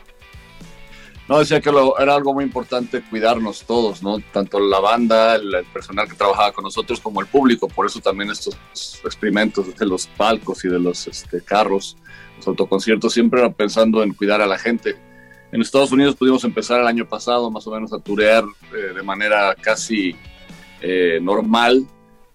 No, 1.29 1.39
decía 1.39 1.61
que 1.61 1.71
lo- 1.71 1.97
era 1.99 2.15
algo 2.17 2.35
muy 2.35 2.43
importante 2.45 3.01
cuidarnos 3.09 3.63
todos, 3.65 4.03
¿no? 4.03 4.19
Tanto 4.33 4.59
la 4.59 4.81
banda, 4.81 5.37
el, 5.37 5.55
el 5.55 5.65
personal 5.67 6.09
que 6.09 6.17
trabajaba 6.17 6.53
con 6.53 6.65
nosotros, 6.65 6.99
como 7.01 7.21
el 7.21 7.29
público. 7.29 7.69
Por 7.69 7.87
eso 7.87 8.01
también 8.01 8.31
estos 8.31 8.57
experimentos 9.05 9.75
de 9.75 9.87
los 9.87 10.09
palcos 10.09 10.65
y 10.65 10.69
de 10.69 10.81
los 10.81 11.07
este, 11.07 11.41
carros, 11.43 11.97
los 12.39 12.49
autoconciertos, 12.49 13.13
siempre 13.15 13.41
era 13.41 13.53
pensando 13.53 14.03
en 14.03 14.13
cuidar 14.15 14.41
a 14.43 14.47
la 14.47 14.59
gente. 14.59 14.97
En 15.53 15.63
Estados 15.63 15.93
Unidos 15.93 16.17
pudimos 16.17 16.43
empezar 16.45 16.81
el 16.81 16.87
año 16.89 17.07
pasado 17.09 17.51
más 17.53 17.65
o 17.69 17.71
menos 17.71 17.93
a 17.93 17.99
turear 18.01 18.43
eh, 18.75 18.93
de 18.95 19.03
manera 19.03 19.55
casi 19.55 20.17
eh, 20.83 21.21
normal, 21.23 21.87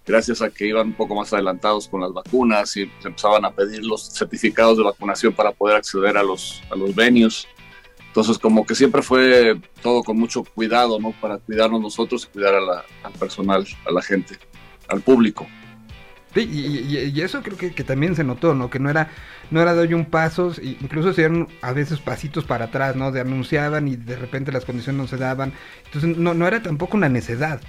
gracias 0.06 0.42
a 0.42 0.50
que 0.50 0.68
iban 0.68 0.88
un 0.88 0.94
poco 0.94 1.16
más 1.16 1.34
adelantados 1.34 1.88
con 1.88 2.02
las 2.02 2.14
vacunas 2.14 2.76
y 2.78 2.90
se 3.00 3.08
empezaban 3.10 3.46
a 3.46 3.52
pedir 3.52 3.84
los 3.86 4.10
certificados 4.14 4.78
de 4.78 4.84
vacunación 4.84 5.34
para 5.34 5.52
poder 5.52 5.76
acceder 5.78 6.18
a 6.18 6.24
los, 6.24 6.62
a 6.72 6.76
los 6.76 6.96
venues. 6.96 7.48
Entonces, 8.08 8.40
como 8.40 8.66
que 8.66 8.74
siempre 8.74 9.02
fue 9.04 9.60
todo 9.84 10.04
con 10.04 10.18
mucho 10.18 10.44
cuidado, 10.44 11.00
¿no? 11.00 11.12
Para 11.22 11.38
cuidarnos 11.38 11.82
nosotros 11.82 12.26
y 12.26 12.34
cuidar 12.34 12.56
a 12.56 12.84
al 13.04 13.14
personal, 13.14 13.68
a 13.86 13.92
la 13.92 14.02
gente, 14.02 14.38
al 14.88 15.02
público. 15.02 15.46
Sí, 16.34 16.42
y, 16.52 16.98
y- 16.98 17.22
eso 17.22 17.42
creo 17.42 17.58
que, 17.58 17.74
que 17.74 17.84
también 17.84 18.16
se 18.16 18.24
notó, 18.24 18.54
¿no? 18.54 18.70
Que 18.70 18.80
no 18.80 18.90
era, 18.90 19.10
no 19.50 19.62
era 19.62 19.74
un 19.96 20.06
paso, 20.06 20.52
incluso 20.62 21.14
se 21.14 21.22
dieron 21.22 21.48
a 21.62 21.72
veces 21.72 22.00
pasitos 22.00 22.44
para 22.44 22.66
atrás, 22.66 22.96
¿no? 22.96 23.12
De 23.12 23.22
anunciaban 23.22 23.88
y 23.88 23.96
de 23.96 24.16
repente 24.16 24.52
las 24.52 24.66
condiciones 24.66 25.02
no 25.02 25.08
se 25.08 25.18
daban. 25.18 25.54
Entonces 25.86 26.18
no, 26.18 26.34
no 26.34 26.48
era 26.48 26.62
tampoco 26.62 26.98
una 26.98 27.10
necedad, 27.10 27.62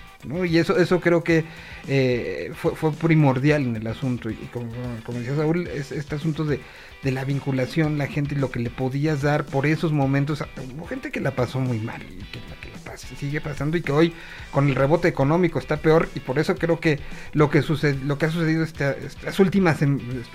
Y 0.45 0.59
eso, 0.59 0.77
eso 0.77 1.01
creo 1.01 1.23
que 1.23 1.45
eh, 1.87 2.51
fue, 2.55 2.93
primordial 2.93 3.63
en 3.63 3.77
el 3.77 3.87
asunto. 3.87 4.31
Y 4.31 4.35
como, 4.53 4.73
como 5.05 5.19
decía 5.21 5.37
Saúl, 5.37 5.69
es 5.69 5.93
este 5.93 6.17
asunto 6.17 6.45
de, 6.45 6.61
de 7.03 7.13
la 7.13 7.25
vinculación, 7.25 7.99
la 7.99 8.09
gente 8.09 8.35
y 8.35 8.39
lo 8.39 8.51
que 8.51 8.59
le 8.59 8.71
podías 8.71 9.23
dar 9.23 9.45
por 9.47 9.65
esos 9.67 9.93
momentos. 9.93 10.43
Hubo 10.75 10.87
gente 10.87 11.13
que 11.13 11.21
la 11.21 11.37
pasó 11.37 11.61
muy 11.61 11.79
mal 11.79 12.03
y 12.03 12.17
que 12.25 12.41
que 12.61 12.71
la 12.71 12.79
pas- 12.93 12.99
sigue 13.17 13.41
pasando 13.41 13.77
y 13.77 13.83
que 13.83 13.93
hoy 13.93 14.13
con 14.51 14.69
el 14.69 14.75
rebote 14.75 15.07
económico 15.07 15.61
está 15.61 15.77
peor 15.77 16.09
y 16.17 16.21
por 16.21 16.41
eso 16.41 16.57
creo 16.57 16.81
que 16.81 16.99
lo 17.33 17.51
que 17.51 17.63
sucede, 17.63 17.97
lo 18.05 18.19
que 18.19 18.27
ha 18.27 18.31
sucedido 18.31 18.65
esta- 18.65 18.97
estas 18.97 19.39
últimas 19.39 19.79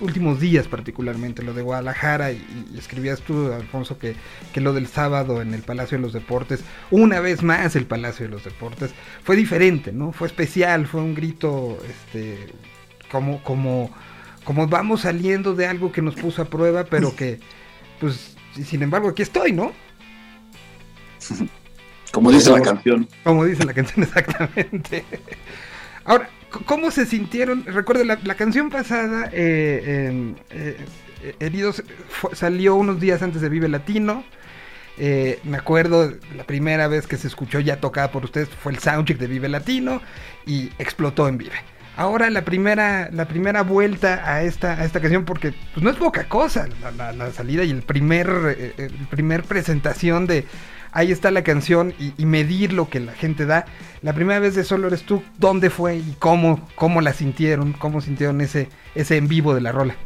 últimos 0.00 0.40
días 0.40 0.68
particularmente 0.68 1.42
lo 1.42 1.52
de 1.52 1.62
Guadalajara 1.62 2.32
y, 2.32 2.66
y 2.72 2.78
escribías 2.78 3.20
tú 3.20 3.52
Alfonso 3.52 3.98
que, 3.98 4.16
que 4.52 4.60
lo 4.62 4.72
del 4.72 4.86
sábado 4.86 5.42
en 5.42 5.52
el 5.52 5.62
Palacio 5.62 5.98
de 5.98 6.02
los 6.02 6.12
Deportes 6.14 6.64
una 6.90 7.20
vez 7.20 7.42
más 7.42 7.76
el 7.76 7.86
Palacio 7.86 8.24
de 8.26 8.30
los 8.32 8.44
Deportes 8.44 8.94
fue 9.22 9.36
diferente 9.36 9.73
no 9.92 10.12
fue 10.12 10.26
especial 10.28 10.86
fue 10.86 11.00
un 11.02 11.14
grito 11.14 11.78
este 11.88 12.48
como 13.10 13.42
como 13.42 13.90
como 14.44 14.66
vamos 14.66 15.02
saliendo 15.02 15.54
de 15.54 15.66
algo 15.66 15.90
que 15.92 16.02
nos 16.02 16.14
puso 16.14 16.42
a 16.42 16.44
prueba 16.46 16.84
pero 16.84 17.14
que 17.16 17.40
pues 18.00 18.36
sin 18.64 18.82
embargo 18.82 19.08
aquí 19.08 19.22
estoy 19.22 19.52
no 19.52 19.72
Como 22.12 22.30
dice 22.30 22.50
la 22.50 22.60
canción. 22.62 23.08
como 23.24 23.44
dice 23.44 23.64
la 23.64 23.72
canción 23.74 24.02
exactamente. 24.04 25.04
Ahora, 26.04 26.28
¿cómo 26.66 26.90
se 26.90 27.06
sintieron? 27.06 27.64
Recuerden, 27.64 28.06
la, 28.08 28.18
la 28.22 28.34
canción 28.34 28.70
pasada, 28.70 29.30
eh, 29.32 30.34
eh, 30.50 30.76
eh, 31.22 31.34
Heridos, 31.40 31.82
fue- 32.08 32.36
salió 32.36 32.76
unos 32.76 33.00
días 33.00 33.22
antes 33.22 33.40
de 33.40 33.48
Vive 33.48 33.68
Latino. 33.68 34.22
Eh, 34.96 35.40
me 35.44 35.56
acuerdo 35.56 36.12
la 36.36 36.44
primera 36.44 36.86
vez 36.88 37.06
que 37.06 37.16
se 37.16 37.26
escuchó 37.26 37.58
ya 37.60 37.80
tocada 37.80 38.10
por 38.12 38.24
ustedes 38.24 38.48
fue 38.48 38.72
el 38.72 38.78
soundcheck 38.78 39.18
de 39.18 39.26
Vive 39.26 39.48
Latino 39.48 40.00
y 40.46 40.70
explotó 40.78 41.26
en 41.28 41.38
Vive. 41.38 41.56
Ahora 41.96 42.28
la 42.30 42.44
primera, 42.44 43.08
la 43.12 43.26
primera 43.26 43.62
vuelta 43.62 44.22
a 44.24 44.42
esta, 44.42 44.72
a 44.74 44.84
esta 44.84 45.00
canción, 45.00 45.24
porque 45.24 45.54
pues, 45.72 45.82
no 45.84 45.90
es 45.90 45.96
poca 45.96 46.28
cosa 46.28 46.68
la, 46.96 47.12
la- 47.12 47.30
salida 47.32 47.62
y 47.64 47.70
el 47.70 47.82
primer, 47.82 48.28
eh, 48.58 48.74
el 48.78 49.06
primer 49.08 49.44
presentación 49.44 50.26
de 50.26 50.44
ahí 50.90 51.12
está 51.12 51.30
la 51.30 51.42
canción 51.44 51.94
y, 51.98 52.12
y 52.16 52.26
medir 52.26 52.72
lo 52.72 52.88
que 52.88 52.98
la 53.00 53.12
gente 53.12 53.46
da. 53.46 53.66
La 54.02 54.12
primera 54.12 54.40
vez 54.40 54.54
de 54.56 54.64
Solo 54.64 54.88
Eres 54.88 55.04
Tú, 55.04 55.22
¿dónde 55.38 55.70
fue 55.70 55.96
y 55.96 56.16
cómo, 56.18 56.68
cómo 56.74 57.00
la 57.00 57.12
sintieron? 57.12 57.72
¿Cómo 57.74 58.00
sintieron 58.00 58.40
ese, 58.40 58.68
ese 58.94 59.16
en 59.16 59.28
vivo 59.28 59.54
de 59.54 59.60
la 59.60 59.72
rola? 59.72 59.96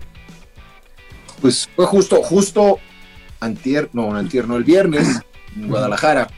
Pues 1.40 1.68
fue 1.74 1.86
justo, 1.86 2.22
justo 2.22 2.78
antier, 3.40 3.90
no, 3.92 4.14
antier, 4.14 4.48
no, 4.48 4.56
el 4.56 4.64
viernes 4.64 5.20
en 5.56 5.68
Guadalajara. 5.68 6.28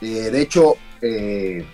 Eh, 0.00 0.30
de 0.30 0.40
hecho, 0.40 0.74
eh, 1.02 1.64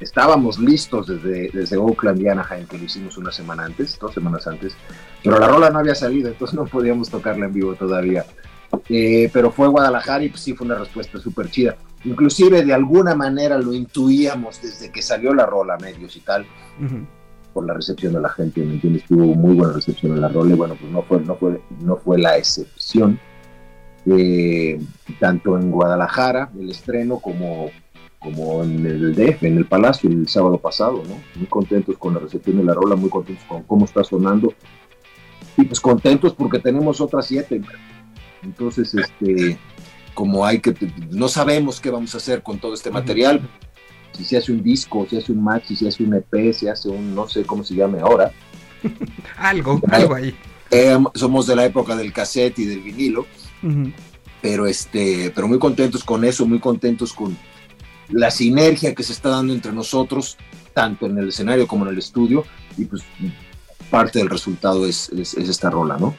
estábamos 0.00 0.58
listos 0.58 1.06
desde, 1.06 1.50
desde 1.52 1.76
Oakland 1.76 2.20
y 2.20 2.28
Anaheim, 2.28 2.66
que 2.66 2.78
lo 2.78 2.84
hicimos 2.84 3.16
una 3.18 3.30
semana 3.30 3.64
antes, 3.64 3.98
dos 3.98 4.14
semanas 4.14 4.46
antes, 4.46 4.74
pero 5.22 5.38
la 5.38 5.46
rola 5.46 5.70
no 5.70 5.78
había 5.78 5.94
salido, 5.94 6.28
entonces 6.28 6.54
no 6.54 6.64
podíamos 6.66 7.10
tocarla 7.10 7.46
en 7.46 7.52
vivo 7.52 7.74
todavía. 7.74 8.24
Eh, 8.88 9.28
pero 9.32 9.50
fue 9.50 9.68
Guadalajara 9.68 10.24
y 10.24 10.28
pues 10.28 10.42
sí 10.42 10.54
fue 10.54 10.66
una 10.66 10.76
respuesta 10.76 11.18
súper 11.18 11.50
chida. 11.50 11.76
Inclusive 12.04 12.64
de 12.64 12.72
alguna 12.72 13.14
manera 13.14 13.58
lo 13.58 13.72
intuíamos 13.72 14.62
desde 14.62 14.90
que 14.90 15.02
salió 15.02 15.34
la 15.34 15.44
rola, 15.44 15.76
medios 15.76 16.16
y 16.16 16.20
tal, 16.20 16.46
por 17.52 17.66
la 17.66 17.74
recepción 17.74 18.14
de 18.14 18.20
la 18.20 18.30
gente, 18.30 18.64
¿me 18.64 18.74
entiendes? 18.74 19.04
Tuvo 19.04 19.34
muy 19.34 19.54
buena 19.54 19.74
recepción 19.74 20.12
en 20.12 20.20
la 20.20 20.28
rola 20.28 20.54
y 20.54 20.56
bueno, 20.56 20.76
pues 20.80 20.90
no 20.90 21.02
fue, 21.02 21.20
no 21.20 21.36
fue, 21.36 21.60
no 21.80 21.96
fue 21.96 22.18
la 22.18 22.38
excepción. 22.38 23.18
Eh, 24.06 24.80
tanto 25.18 25.58
en 25.58 25.70
Guadalajara, 25.70 26.50
el 26.58 26.70
estreno, 26.70 27.18
como, 27.18 27.70
como 28.18 28.64
en 28.64 28.86
el 28.86 29.14
DF, 29.14 29.42
en 29.44 29.58
el 29.58 29.66
Palacio, 29.66 30.08
el 30.08 30.28
sábado 30.28 30.58
pasado, 30.58 31.02
¿no? 31.06 31.16
Muy 31.36 31.46
contentos 31.46 31.98
con 31.98 32.14
la 32.14 32.20
recepción 32.20 32.56
de 32.56 32.64
la 32.64 32.74
rola, 32.74 32.96
muy 32.96 33.10
contentos 33.10 33.44
con 33.46 33.62
cómo 33.64 33.84
está 33.84 34.02
sonando. 34.02 34.54
Y 35.56 35.64
pues 35.64 35.80
contentos 35.80 36.34
porque 36.34 36.58
tenemos 36.58 37.00
otras 37.00 37.26
siete. 37.26 37.60
Entonces, 38.42 38.94
este, 38.94 39.58
como 40.14 40.46
hay 40.46 40.60
que, 40.60 40.74
no 41.10 41.28
sabemos 41.28 41.80
qué 41.80 41.90
vamos 41.90 42.14
a 42.14 42.18
hacer 42.18 42.42
con 42.42 42.58
todo 42.58 42.74
este 42.74 42.90
material, 42.90 43.42
si 44.12 44.24
se 44.24 44.36
hace 44.36 44.52
un 44.52 44.62
disco, 44.62 45.04
si 45.04 45.16
se 45.16 45.22
hace 45.22 45.32
un 45.32 45.44
maxi, 45.44 45.76
si 45.76 45.84
se 45.84 45.88
hace 45.88 46.02
un 46.04 46.14
EP, 46.14 46.52
si 46.52 46.60
se 46.60 46.70
hace 46.70 46.88
un, 46.88 47.14
no 47.14 47.28
sé 47.28 47.44
cómo 47.44 47.64
se 47.64 47.74
llame 47.74 48.00
ahora. 48.00 48.32
algo, 49.36 49.80
algo 49.90 50.14
ahí. 50.14 50.34
Eh, 50.70 50.96
somos 51.14 51.46
de 51.46 51.56
la 51.56 51.64
época 51.64 51.96
del 51.96 52.12
cassette 52.12 52.58
y 52.60 52.64
del 52.64 52.80
vinilo, 52.80 53.26
Pero 54.42 54.66
este, 54.66 55.30
pero 55.34 55.46
muy 55.48 55.58
contentos 55.58 56.02
con 56.04 56.24
eso, 56.24 56.46
muy 56.46 56.58
contentos 56.60 57.12
con 57.12 57.36
la 58.08 58.30
sinergia 58.30 58.94
que 58.94 59.02
se 59.02 59.12
está 59.12 59.28
dando 59.28 59.52
entre 59.52 59.72
nosotros, 59.72 60.36
tanto 60.72 61.06
en 61.06 61.18
el 61.18 61.28
escenario 61.28 61.66
como 61.66 61.84
en 61.84 61.92
el 61.92 61.98
estudio, 61.98 62.44
y 62.78 62.84
pues 62.86 63.02
parte 63.90 64.18
del 64.18 64.30
resultado 64.30 64.86
es, 64.86 65.08
es- 65.10 65.34
es 65.34 65.48
esta 65.48 65.68
rola, 65.70 65.96
¿no? 65.98 66.14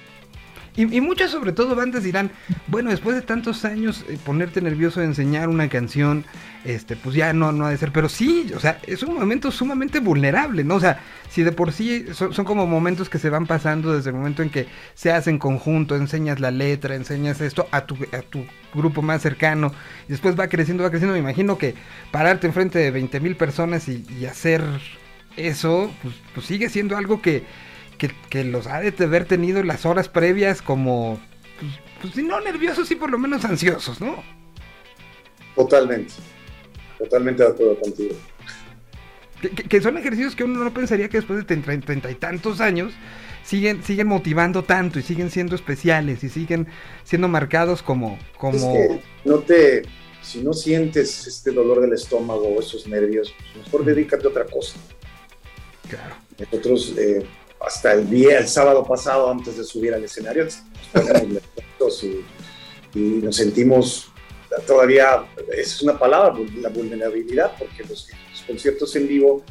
Y, 0.75 0.95
y 0.95 1.01
muchas, 1.01 1.31
sobre 1.31 1.51
todo, 1.51 1.75
bandas 1.75 2.03
dirán, 2.03 2.31
bueno, 2.67 2.91
después 2.91 3.15
de 3.15 3.21
tantos 3.21 3.65
años, 3.65 4.05
eh, 4.07 4.17
ponerte 4.25 4.61
nervioso 4.61 5.01
de 5.01 5.07
enseñar 5.07 5.49
una 5.49 5.67
canción, 5.67 6.23
este, 6.63 6.95
pues 6.95 7.15
ya 7.15 7.33
no, 7.33 7.51
no 7.51 7.65
ha 7.65 7.71
de 7.71 7.77
ser. 7.77 7.91
Pero 7.91 8.07
sí, 8.07 8.51
o 8.55 8.59
sea, 8.59 8.79
es 8.87 9.03
un 9.03 9.15
momento 9.15 9.51
sumamente 9.51 9.99
vulnerable, 9.99 10.63
¿no? 10.63 10.75
O 10.75 10.79
sea, 10.79 11.01
si 11.29 11.43
de 11.43 11.51
por 11.51 11.73
sí 11.73 12.05
son, 12.13 12.45
como 12.45 12.67
momentos 12.67 13.09
que 13.09 13.19
se 13.19 13.29
van 13.29 13.47
pasando 13.47 13.93
desde 13.93 14.11
el 14.11 14.15
momento 14.15 14.43
en 14.43 14.49
que 14.49 14.67
se 14.93 15.11
hace 15.11 15.29
en 15.29 15.39
conjunto, 15.39 15.95
enseñas 15.95 16.39
la 16.39 16.51
letra, 16.51 16.95
enseñas 16.95 17.41
esto 17.41 17.67
a 17.71 17.85
tu, 17.85 17.97
a 18.13 18.21
tu 18.21 18.45
grupo 18.73 19.01
más 19.01 19.21
cercano, 19.21 19.73
y 20.07 20.11
después 20.11 20.39
va 20.39 20.47
creciendo, 20.47 20.83
va 20.83 20.89
creciendo. 20.89 21.13
Me 21.13 21.19
imagino 21.19 21.57
que 21.57 21.75
pararte 22.11 22.47
enfrente 22.47 22.79
de 22.79 22.91
20 22.91 23.19
mil 23.19 23.35
personas 23.35 23.89
y, 23.89 24.05
y 24.19 24.25
hacer 24.25 24.63
eso, 25.35 25.91
pues, 26.01 26.15
pues 26.33 26.45
sigue 26.45 26.69
siendo 26.69 26.97
algo 26.97 27.21
que, 27.21 27.43
que, 28.01 28.09
que 28.31 28.43
los 28.43 28.65
ha 28.65 28.79
de 28.79 28.91
haber 29.03 29.25
tenido 29.25 29.61
las 29.61 29.85
horas 29.85 30.09
previas 30.09 30.63
como, 30.63 31.19
pues, 31.59 31.71
pues 32.01 32.13
si 32.15 32.23
no 32.23 32.41
nerviosos, 32.41 32.87
sí 32.87 32.95
por 32.95 33.11
lo 33.11 33.19
menos 33.19 33.45
ansiosos, 33.45 34.01
¿no? 34.01 34.23
Totalmente. 35.55 36.15
Totalmente 36.97 37.43
de 37.43 37.49
acuerdo 37.49 37.79
contigo. 37.79 38.15
Que, 39.69 39.81
son 39.81 39.99
ejercicios 39.99 40.35
que 40.35 40.43
uno 40.43 40.63
no 40.63 40.73
pensaría 40.73 41.09
que 41.09 41.17
después 41.17 41.37
de 41.37 41.45
treinta 41.45 41.85
treinta 41.85 42.09
y 42.09 42.15
tantos 42.15 42.59
años 42.59 42.91
siguen, 43.43 43.83
siguen 43.83 44.07
motivando 44.07 44.63
tanto 44.63 44.97
y 44.97 45.03
siguen 45.03 45.29
siendo 45.29 45.53
especiales 45.53 46.23
y 46.23 46.29
siguen 46.29 46.67
siendo 47.03 47.27
marcados 47.27 47.83
como... 47.83 48.17
como... 48.35 48.57
Es 48.57 48.63
que 48.63 49.01
no 49.25 49.37
te, 49.41 49.83
si 50.23 50.41
no 50.41 50.53
sientes 50.53 51.27
este 51.27 51.51
dolor 51.51 51.81
del 51.81 51.93
estómago 51.93 52.47
o 52.47 52.59
esos 52.61 52.87
nervios, 52.87 53.31
pues 53.37 53.65
mejor 53.65 53.85
dedícate 53.85 54.25
a 54.25 54.29
otra 54.29 54.45
cosa. 54.45 54.79
Claro. 55.87 56.15
Nosotros, 56.39 56.95
eh, 56.97 57.23
hasta 57.65 57.93
el 57.93 58.09
día, 58.09 58.39
el 58.39 58.47
sábado 58.47 58.85
pasado, 58.85 59.29
antes 59.29 59.57
de 59.57 59.63
subir 59.63 59.93
al 59.93 60.03
escenario, 60.03 60.47
nos 61.79 62.03
y, 62.03 62.23
y 62.93 62.99
nos 62.99 63.35
sentimos 63.35 64.11
todavía, 64.67 65.23
es 65.55 65.81
una 65.81 65.97
palabra, 65.97 66.37
la 66.59 66.69
vulnerabilidad, 66.69 67.53
porque 67.57 67.83
los, 67.83 68.09
los 68.31 68.41
conciertos 68.41 68.95
en 68.95 69.07
vivo, 69.07 69.43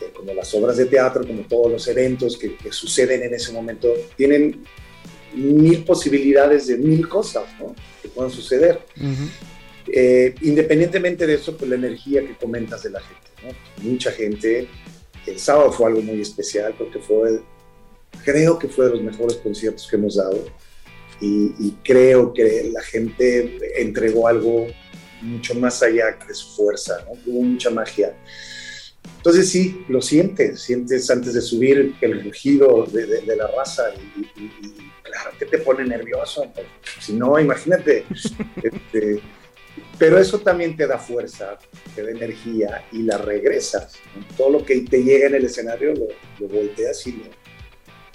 eh, 0.00 0.10
como 0.14 0.32
las 0.32 0.52
obras 0.54 0.76
de 0.76 0.86
teatro, 0.86 1.26
como 1.26 1.42
todos 1.42 1.70
los 1.70 1.88
eventos 1.88 2.38
que, 2.38 2.56
que 2.56 2.72
suceden 2.72 3.22
en 3.22 3.34
ese 3.34 3.52
momento, 3.52 3.88
tienen 4.16 4.64
mil 5.34 5.84
posibilidades 5.84 6.68
de 6.68 6.78
mil 6.78 7.08
cosas 7.08 7.44
¿no? 7.60 7.74
que 8.00 8.08
puedan 8.08 8.30
suceder. 8.30 8.80
Ujú. 8.96 9.28
Eh, 9.90 10.34
independientemente 10.42 11.26
de 11.26 11.34
eso, 11.34 11.56
pues 11.56 11.70
la 11.70 11.76
energía 11.76 12.20
que 12.20 12.34
comentas 12.36 12.82
de 12.82 12.90
la 12.90 13.00
gente, 13.00 13.30
¿no? 13.42 13.88
Mucha 13.90 14.12
gente, 14.12 14.68
el 15.30 15.38
sábado 15.38 15.72
fue 15.72 15.86
algo 15.88 16.02
muy 16.02 16.20
especial 16.20 16.74
porque 16.78 16.98
fue, 16.98 17.40
creo 18.24 18.58
que 18.58 18.68
fue 18.68 18.86
de 18.86 18.92
los 18.92 19.02
mejores 19.02 19.36
conciertos 19.36 19.86
que 19.88 19.96
hemos 19.96 20.16
dado 20.16 20.44
y, 21.20 21.52
y 21.58 21.76
creo 21.82 22.32
que 22.32 22.70
la 22.72 22.82
gente 22.82 23.58
entregó 23.80 24.28
algo 24.28 24.66
mucho 25.22 25.54
más 25.56 25.82
allá 25.82 26.16
de 26.26 26.34
su 26.34 26.46
fuerza, 26.56 27.04
¿no? 27.06 27.12
Hubo 27.26 27.42
mucha 27.42 27.70
magia. 27.70 28.14
Entonces 29.16 29.48
sí, 29.50 29.84
lo 29.88 30.00
sientes, 30.00 30.60
sientes 30.60 31.10
antes 31.10 31.34
de 31.34 31.40
subir 31.40 31.94
el 32.00 32.24
rugido 32.24 32.86
de, 32.86 33.04
de- 33.06 33.20
de 33.22 33.36
la 33.36 33.48
raza 33.48 33.84
y, 34.16 34.20
y- 34.40 34.44
y 34.62 34.92
claro 35.02 35.30
que 35.38 35.46
te 35.46 35.58
pone 35.58 35.84
nervioso. 35.84 36.44
pues, 36.54 36.66
si 37.00 37.14
no, 37.14 37.38
imagínate. 37.38 38.04
este, 38.62 39.20
pero 39.98 40.18
eso 40.18 40.38
también 40.40 40.76
te 40.76 40.86
da 40.86 40.98
fuerza, 40.98 41.58
te 41.94 42.02
da 42.02 42.10
energía 42.10 42.84
y 42.92 43.02
la 43.02 43.18
regresas. 43.18 43.94
Todo 44.36 44.50
lo 44.50 44.64
que 44.64 44.80
te 44.82 45.02
llega 45.02 45.26
en 45.28 45.34
el 45.36 45.44
escenario 45.44 45.94
lo, 45.94 46.06
lo 46.40 46.48
volteas 46.48 47.06
y 47.06 47.12
lo, 47.12 47.24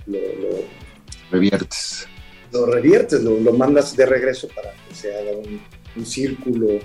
lo, 0.07 0.19
lo- 0.19 0.63
Reviertes. 1.31 2.07
lo 2.51 2.65
reviertes, 2.67 3.21
lo, 3.23 3.39
lo 3.39 3.53
mandas 3.53 3.95
de 3.95 4.05
regreso 4.05 4.47
para 4.49 4.71
que 4.71 4.93
se 4.95 5.15
haga 5.15 5.31
un, 5.31 5.61
un 5.95 6.05
círculo 6.05 6.79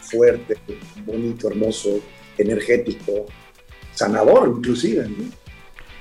fuerte, 0.00 0.56
bonito, 1.04 1.48
hermoso, 1.48 2.00
energético, 2.38 3.26
sanador 3.94 4.54
inclusive. 4.56 5.08
¿no? 5.08 5.24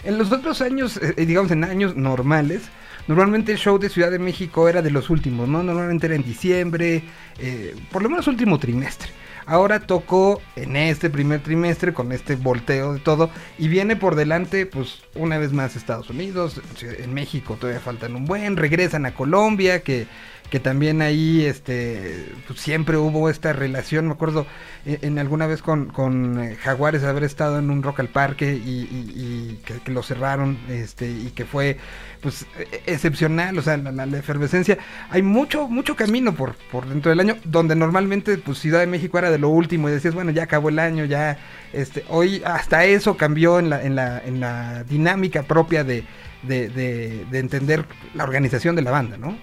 En 0.04 0.18
los 0.18 0.32
otros 0.32 0.62
años, 0.62 0.98
eh, 1.02 1.26
digamos 1.26 1.52
en 1.52 1.64
años 1.64 1.96
normales, 1.96 2.62
normalmente 3.08 3.52
el 3.52 3.58
show 3.58 3.78
de 3.78 3.90
Ciudad 3.90 4.12
de 4.12 4.20
México 4.20 4.68
era 4.70 4.82
de 4.82 4.92
los 4.92 5.10
últimos, 5.10 5.48
¿no? 5.48 5.64
Normalmente 5.64 6.08
era 6.08 6.16
en 6.16 6.24
diciembre, 6.24 7.04
eh, 7.40 7.76
por 7.92 8.04
lo 8.04 8.10
menos 8.10 8.28
último 8.28 8.60
trimestre. 8.60 9.12
Ahora 9.50 9.80
tocó 9.80 10.42
en 10.58 10.76
este 10.76 11.10
primer 11.10 11.40
trimestre 11.40 11.94
con 11.94 12.12
este 12.12 12.36
volteo 12.36 12.94
de 12.94 13.00
todo 13.00 13.30
y 13.58 13.70
viene 13.70 13.96
por 13.96 14.16
delante 14.16 14.66
pues 14.66 15.04
una 15.16 15.38
vez 15.38 15.54
más 15.54 15.78
Estados 15.78 16.10
Unidos, 16.10 16.62
en 16.82 17.14
México 17.14 17.56
todavía 17.58 17.80
faltan 17.80 18.14
un 18.18 18.26
buen, 18.26 18.58
regresan 18.58 19.06
a 19.06 19.14
Colombia 19.14 19.84
que, 19.84 20.06
que 20.50 20.60
también 20.60 21.02
ahí 21.02 21.46
este 21.46 22.26
pues, 22.48 22.60
siempre 22.60 22.96
hubo 22.98 23.30
esta 23.30 23.52
relación, 23.54 24.08
me 24.08 24.14
acuerdo 24.14 24.46
eh, 24.86 25.00
en 25.02 25.20
alguna 25.20 25.46
vez 25.46 25.62
con, 25.62 25.88
con 25.88 26.42
eh, 26.42 26.56
Jaguares 26.56 27.04
haber 27.04 27.24
estado 27.26 27.60
en 27.60 27.70
un 27.70 27.84
Rock 27.84 28.00
al 28.00 28.08
Parque 28.08 28.54
y, 28.54 29.60
que, 29.84 29.92
lo 29.92 30.04
cerraron 30.04 30.58
este 30.70 31.10
y 31.10 31.32
que 31.36 31.46
fue 31.46 31.78
pues 32.22 32.46
e- 32.58 32.82
excepcional, 32.86 33.58
o 33.58 33.62
sea, 33.62 33.78
la, 33.78 33.92
la- 33.92 34.06
la 34.06 34.18
efervescencia. 34.18 34.78
Hay 35.10 35.22
mucho 35.22 35.68
mucho 35.68 35.96
camino 35.96 36.34
por, 36.34 36.56
por 36.72 36.88
dentro 36.88 37.10
del 37.10 37.20
año 37.20 37.36
donde 37.44 37.76
normalmente 37.76 38.38
pues 38.38 38.60
Ciudad 38.60 38.80
de 38.80 38.88
México 38.88 39.18
era 39.20 39.30
de 39.32 39.40
lo 39.40 39.50
último 39.50 39.90
y 39.90 39.92
decías, 39.92 40.14
bueno, 40.16 40.32
ya 40.32 40.44
acabó 40.44 40.70
el 40.70 40.80
año, 40.80 41.04
ya 41.06 41.38
este 41.74 42.06
hoy 42.10 42.42
hasta 42.46 42.86
eso 42.86 43.18
cambió 43.18 43.60
en 43.60 43.70
la 43.70 43.84
en 43.84 43.96
la 43.96 44.20
en 44.26 44.40
la 44.40 44.84
dinámica 44.86 45.44
propia 45.44 45.84
de 45.84 46.06
de, 46.44 46.70
de- 46.70 47.26
de 47.30 47.40
entender 47.40 47.86
la 48.14 48.24
organización 48.24 48.76
de 48.76 48.82
la 48.84 48.92
banda, 48.92 49.18
¿no? 49.18 49.38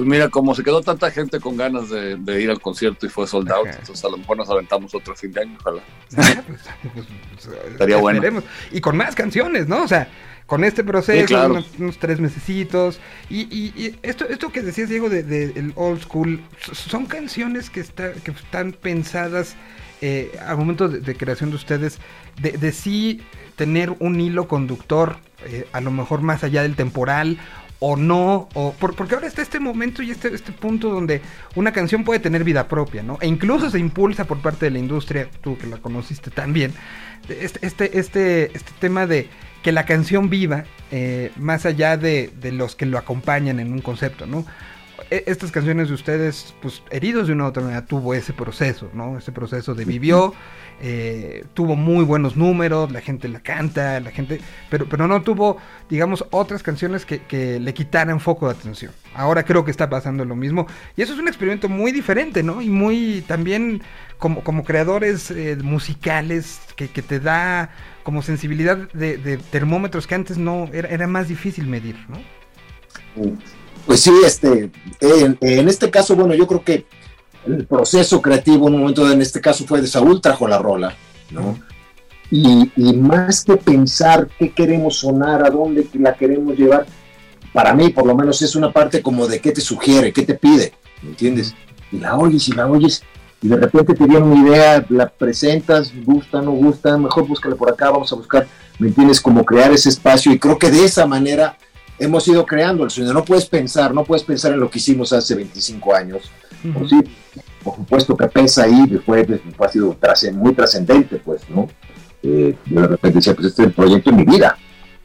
Pues 0.00 0.08
mira, 0.08 0.30
como 0.30 0.54
se 0.54 0.62
quedó 0.64 0.80
tanta 0.80 1.10
gente 1.10 1.40
con 1.40 1.58
ganas 1.58 1.90
de, 1.90 2.16
de 2.16 2.40
ir 2.40 2.48
al 2.48 2.58
concierto 2.58 3.04
y 3.04 3.10
fue 3.10 3.26
sold 3.26 3.50
out, 3.52 3.66
Ajá. 3.68 3.78
entonces 3.80 4.02
a 4.02 4.08
lo 4.08 4.16
mejor 4.16 4.38
nos 4.38 4.48
aventamos 4.48 4.94
otro 4.94 5.14
fin 5.14 5.30
de 5.30 5.42
año, 5.42 5.58
ojalá. 5.60 5.82
Pues, 6.94 7.48
Estaría 7.72 7.98
bueno. 7.98 8.42
Y 8.72 8.80
con 8.80 8.96
más 8.96 9.14
canciones, 9.14 9.68
¿no? 9.68 9.82
O 9.84 9.88
sea, 9.88 10.08
con 10.46 10.64
este 10.64 10.82
proceso, 10.84 11.20
Sí, 11.20 11.26
claro. 11.26 11.52
unos, 11.52 11.66
unos 11.78 11.98
tres 11.98 12.18
mesecitos. 12.18 12.98
Y, 13.28 13.40
y- 13.54 13.74
y 13.76 13.98
esto, 14.02 14.26
esto 14.26 14.50
que 14.50 14.62
decías, 14.62 14.88
Diego, 14.88 15.10
de, 15.10 15.22
de 15.22 15.52
el 15.54 15.74
old 15.76 16.00
school, 16.02 16.40
son 16.72 17.04
canciones 17.04 17.68
que, 17.68 17.80
está, 17.80 18.12
que 18.14 18.30
están 18.30 18.72
pensadas 18.72 19.54
eh, 20.00 20.32
al 20.46 20.56
momento 20.56 20.88
de, 20.88 21.00
de 21.00 21.14
creación 21.14 21.50
de 21.50 21.56
ustedes, 21.56 21.98
de, 22.40 22.52
de 22.52 22.72
sí 22.72 23.20
tener 23.56 23.94
un 23.98 24.18
hilo 24.18 24.48
conductor, 24.48 25.16
eh, 25.44 25.66
a 25.72 25.82
lo 25.82 25.90
mejor 25.90 26.22
más 26.22 26.42
allá 26.42 26.62
del 26.62 26.74
temporal, 26.74 27.36
o 27.80 27.96
no, 27.96 28.48
o 28.54 28.72
por- 28.74 28.94
porque 28.94 29.14
ahora 29.14 29.26
está 29.26 29.42
este 29.42 29.58
momento 29.58 30.02
y 30.02 30.10
este, 30.10 30.32
este 30.34 30.52
punto 30.52 30.90
donde 30.90 31.22
una 31.54 31.72
canción 31.72 32.04
puede 32.04 32.20
tener 32.20 32.44
vida 32.44 32.68
propia, 32.68 33.02
¿no? 33.02 33.18
E 33.20 33.26
incluso 33.26 33.70
se 33.70 33.78
impulsa 33.78 34.26
por 34.26 34.40
parte 34.42 34.66
de 34.66 34.70
la 34.70 34.78
industria, 34.78 35.28
tú 35.40 35.56
que 35.58 35.66
la 35.66 35.78
conociste 35.78 36.30
también, 36.30 36.72
este, 37.28 37.66
este, 37.66 37.98
este, 37.98 38.56
este 38.56 38.72
tema 38.80 39.06
de 39.06 39.28
que 39.62 39.72
la 39.72 39.84
canción 39.86 40.30
viva 40.30 40.64
eh, 40.90 41.32
más 41.36 41.66
allá 41.66 41.96
de, 41.96 42.32
de 42.40 42.52
los 42.52 42.76
que 42.76 42.86
lo 42.86 42.98
acompañan 42.98 43.60
en 43.60 43.72
un 43.72 43.80
concepto, 43.80 44.26
¿no? 44.26 44.44
e- 45.10 45.24
estas 45.26 45.50
canciones 45.50 45.88
de 45.88 45.94
ustedes, 45.94 46.54
pues 46.62 46.82
heridos 46.90 47.26
de 47.26 47.32
una 47.32 47.44
u 47.44 47.46
otra 47.48 47.62
manera, 47.62 47.84
tuvo 47.86 48.14
ese 48.14 48.32
proceso, 48.32 48.90
¿no? 48.94 49.18
Ese 49.18 49.32
proceso 49.32 49.74
de 49.74 49.84
vivió, 49.84 50.34
eh, 50.82 51.44
tuvo 51.52 51.76
muy 51.76 52.04
buenos 52.04 52.36
números, 52.36 52.90
la 52.90 53.02
gente 53.02 53.28
la 53.28 53.40
canta, 53.40 54.00
la 54.00 54.10
gente, 54.10 54.40
pero, 54.70 54.88
pero 54.88 55.06
no 55.06 55.20
tuvo, 55.22 55.58
digamos, 55.90 56.24
otras 56.30 56.62
canciones 56.62 57.04
que, 57.04 57.20
le 57.60 57.74
quitaran 57.74 58.18
foco 58.18 58.46
de 58.46 58.54
atención. 58.54 58.92
Ahora 59.14 59.44
creo 59.44 59.64
que 59.64 59.70
está 59.70 59.90
pasando 59.90 60.24
lo 60.24 60.36
mismo. 60.36 60.66
Y 60.96 61.02
eso 61.02 61.12
es 61.12 61.18
un 61.18 61.28
experimento 61.28 61.68
muy 61.68 61.92
diferente, 61.92 62.42
¿no? 62.42 62.62
Y 62.62 62.70
muy 62.70 63.22
también 63.26 63.82
como, 64.18 64.42
como 64.42 64.64
creadores 64.64 65.30
eh, 65.30 65.56
musicales 65.62 66.60
que, 66.76 66.88
te 66.88 67.20
da 67.20 67.70
como 68.02 68.22
sensibilidad 68.22 68.90
de, 68.92 69.38
termómetros 69.50 70.06
que 70.06 70.14
antes 70.14 70.38
no 70.38 70.68
era, 70.72 70.88
era 70.88 71.06
más 71.06 71.28
difícil 71.28 71.66
medir, 71.66 71.96
¿no? 72.08 72.18
Pues 73.86 74.00
sí, 74.00 74.12
este, 74.24 74.70
en 75.00 75.68
este 75.68 75.90
caso, 75.90 76.14
bueno, 76.16 76.34
yo 76.34 76.46
creo 76.46 76.64
que 76.64 76.86
el 77.46 77.66
proceso 77.66 78.20
creativo 78.20 78.66
un 78.66 78.78
momento, 78.78 79.10
en 79.10 79.22
este 79.22 79.40
caso 79.40 79.64
fue 79.66 79.80
de 79.80 79.86
Saúl 79.86 80.20
trajo 80.20 80.46
la 80.46 80.58
rola, 80.58 80.94
¿no? 81.30 81.58
Y, 82.30 82.70
y 82.76 82.92
más 82.94 83.44
que 83.44 83.56
pensar 83.56 84.28
qué 84.38 84.52
queremos 84.52 84.98
sonar, 84.98 85.44
a 85.44 85.50
dónde 85.50 85.86
la 85.94 86.14
queremos 86.14 86.56
llevar, 86.56 86.86
para 87.52 87.74
mí 87.74 87.90
por 87.90 88.06
lo 88.06 88.14
menos 88.14 88.40
es 88.42 88.54
una 88.54 88.72
parte 88.72 89.02
como 89.02 89.26
de 89.26 89.40
qué 89.40 89.52
te 89.52 89.60
sugiere, 89.60 90.12
qué 90.12 90.22
te 90.22 90.34
pide, 90.34 90.74
¿me 91.02 91.10
entiendes? 91.10 91.54
Y 91.90 91.98
la 91.98 92.16
oyes 92.16 92.48
y 92.48 92.52
la 92.52 92.68
oyes 92.68 93.02
y 93.42 93.48
de 93.48 93.56
repente 93.56 93.94
te 93.94 94.06
viene 94.06 94.24
una 94.24 94.48
idea, 94.48 94.84
la 94.90 95.08
presentas, 95.08 95.92
gusta, 96.04 96.42
no 96.42 96.52
gusta, 96.52 96.96
mejor 96.98 97.26
búscala 97.26 97.56
por 97.56 97.70
acá, 97.70 97.90
vamos 97.90 98.12
a 98.12 98.16
buscar, 98.16 98.46
¿me 98.78 98.88
entiendes? 98.88 99.20
Como 99.20 99.44
crear 99.44 99.72
ese 99.72 99.88
espacio 99.88 100.30
y 100.32 100.38
creo 100.38 100.58
que 100.58 100.70
de 100.70 100.84
esa 100.84 101.06
manera 101.06 101.56
hemos 101.98 102.28
ido 102.28 102.44
creando 102.44 102.84
el 102.84 102.90
sueño. 102.90 103.14
No 103.14 103.24
puedes 103.24 103.46
pensar, 103.46 103.94
no 103.94 104.04
puedes 104.04 104.24
pensar 104.24 104.52
en 104.52 104.60
lo 104.60 104.70
que 104.70 104.78
hicimos 104.78 105.12
hace 105.12 105.34
25 105.34 105.94
años. 105.94 106.30
Sí, 106.88 107.00
por 107.64 107.76
supuesto 107.76 108.16
que 108.16 108.26
pesa 108.28 108.64
ahí, 108.64 108.86
después 108.88 109.26
fue, 109.56 109.66
ha 109.66 109.68
sido 109.68 110.32
muy 110.34 110.52
trascendente, 110.54 111.16
pues, 111.16 111.48
¿no? 111.48 111.68
Eh, 112.22 112.54
yo 112.66 112.80
de 112.82 112.86
repente 112.86 113.18
decía, 113.18 113.34
pues 113.34 113.46
este 113.48 113.62
es 113.62 113.68
el 113.68 113.74
proyecto 113.74 114.10
de 114.10 114.16
mi 114.16 114.24
vida. 114.24 114.56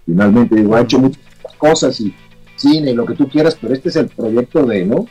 Finalmente, 0.06 0.56
digo, 0.56 0.76
ha 0.76 0.82
hecho 0.82 1.00
muchas 1.00 1.22
cosas 1.58 2.00
y 2.02 2.13
cine, 2.56 2.94
lo 2.94 3.06
que 3.06 3.15
tú 3.15 3.28
quieras, 3.30 3.58
pero 3.60 3.74
este 3.74 3.89
es 3.89 3.96
el 3.96 4.08
proyecto 4.08 4.65
de, 4.65 4.86
¿no? 4.86 5.08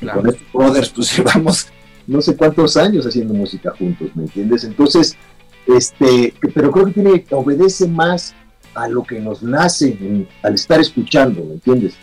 Y 0.00 0.06
con 0.06 0.26
estos 0.28 0.52
brothers, 0.52 0.88
pues 0.90 1.16
llevamos 1.16 1.68
no 2.06 2.20
sé 2.20 2.36
cuántos 2.36 2.76
años 2.76 3.06
haciendo 3.06 3.34
música 3.34 3.72
juntos, 3.78 4.10
¿me 4.14 4.24
entiendes? 4.24 4.64
Entonces, 4.64 5.16
este, 5.66 6.34
pero 6.54 6.70
creo 6.70 6.86
que 6.86 6.92
tiene, 6.92 7.24
obedece 7.32 7.88
más 7.88 8.34
a 8.74 8.88
lo 8.88 9.02
que 9.02 9.18
nos 9.20 9.42
nace 9.42 9.88
en- 10.00 10.28
al 10.42 10.54
estar 10.54 10.80
escuchando, 10.80 11.42
¿me 11.44 11.54
entiendes? 11.54 11.94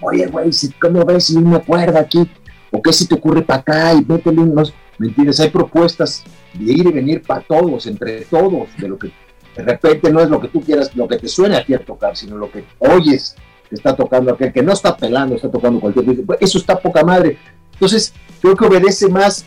Oye, 0.00 0.26
güey, 0.26 0.52
si, 0.52 0.70
¿cómo 0.72 1.04
ves 1.04 1.24
si 1.24 1.36
una 1.36 1.58
cuerda 1.60 2.00
aquí? 2.00 2.28
¿O 2.74 2.82
qué 2.82 2.92
si 2.92 3.06
te 3.06 3.14
ocurre 3.14 3.42
para 3.42 3.60
acá 3.60 3.94
y 3.94 4.04
métele 4.04 4.40
unos, 4.40 4.74
¿me 4.98 5.06
entiendes? 5.06 5.38
Hay 5.38 5.48
propuestas 5.50 6.24
de 6.54 6.72
ir 6.72 6.86
y 6.88 6.90
venir 6.90 7.22
para 7.22 7.40
todos, 7.40 7.86
entre 7.86 8.22
todos, 8.22 8.68
de 8.76 8.88
lo 8.88 8.98
que 8.98 9.12
de 9.56 9.62
repente 9.62 10.12
no 10.12 10.20
es 10.20 10.28
lo 10.28 10.40
que 10.40 10.48
tú 10.48 10.60
quieras, 10.60 10.90
lo 10.96 11.06
que 11.06 11.18
te 11.18 11.28
suene 11.28 11.56
a 11.56 11.64
ti 11.64 11.72
a 11.74 11.78
tocar, 11.78 12.16
sino 12.16 12.36
lo 12.36 12.50
que 12.50 12.64
oyes 12.80 13.36
que 13.68 13.76
está 13.76 13.94
tocando 13.94 14.32
aquel, 14.32 14.52
que 14.52 14.64
no 14.64 14.72
está 14.72 14.96
pelando, 14.96 15.36
está 15.36 15.48
tocando 15.48 15.78
cualquier 15.78 16.04
cosa. 16.04 16.22
Pues, 16.26 16.38
Eso 16.42 16.58
está 16.58 16.76
poca 16.76 17.04
madre. 17.04 17.38
Entonces, 17.74 18.12
creo 18.42 18.56
que 18.56 18.66
obedece 18.66 19.08
más 19.08 19.44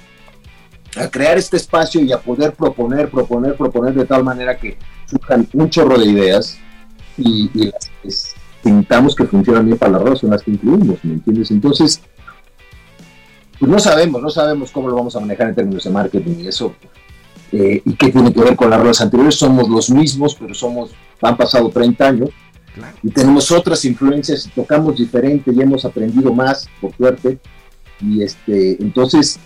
a 0.95 1.09
crear 1.09 1.37
este 1.37 1.57
espacio 1.57 2.01
y 2.01 2.13
a 2.13 2.19
poder 2.19 2.53
proponer, 2.53 3.09
proponer, 3.09 3.55
proponer 3.55 3.93
de 3.93 4.05
tal 4.05 4.23
manera 4.23 4.57
que 4.57 4.77
surjan 5.05 5.45
un 5.51 5.69
chorro 5.69 5.97
de 5.97 6.05
ideas 6.05 6.57
y, 7.17 7.51
y 7.53 7.65
las 7.65 7.91
que 8.01 8.09
sintamos 8.63 9.15
que 9.15 9.25
funcionan 9.25 9.65
bien 9.65 9.77
para 9.77 9.91
la 9.91 9.99
rola 9.99 10.15
son 10.15 10.29
las 10.29 10.43
que 10.43 10.51
incluimos, 10.51 11.03
¿me 11.03 11.15
entiendes? 11.15 11.51
Entonces, 11.51 12.01
pues 13.59 13.71
no 13.71 13.79
sabemos, 13.79 14.21
no 14.21 14.29
sabemos 14.29 14.71
cómo 14.71 14.89
lo 14.89 14.95
vamos 14.95 15.15
a 15.15 15.19
manejar 15.19 15.49
en 15.49 15.55
términos 15.55 15.83
de 15.83 15.89
marketing 15.89 16.35
y 16.39 16.47
eso, 16.47 16.73
eh, 17.51 17.81
y 17.83 17.93
qué 17.95 18.11
tiene 18.11 18.33
que 18.33 18.41
ver 18.41 18.55
con 18.55 18.69
las 18.69 18.79
rolas 18.79 19.01
anteriores, 19.01 19.35
somos 19.35 19.69
los 19.69 19.89
mismos, 19.89 20.35
pero 20.35 20.53
somos, 20.53 20.91
han 21.21 21.37
pasado 21.37 21.69
30 21.69 22.07
años, 22.07 22.29
y 23.01 23.09
tenemos 23.09 23.51
otras 23.51 23.83
influencias 23.85 24.45
y 24.45 24.49
tocamos 24.49 24.97
diferente 24.97 25.51
y 25.51 25.61
hemos 25.61 25.83
aprendido 25.85 26.33
más, 26.33 26.67
por 26.79 26.95
suerte, 26.95 27.39
y 27.99 28.21
este, 28.21 28.81
entonces, 28.81 29.39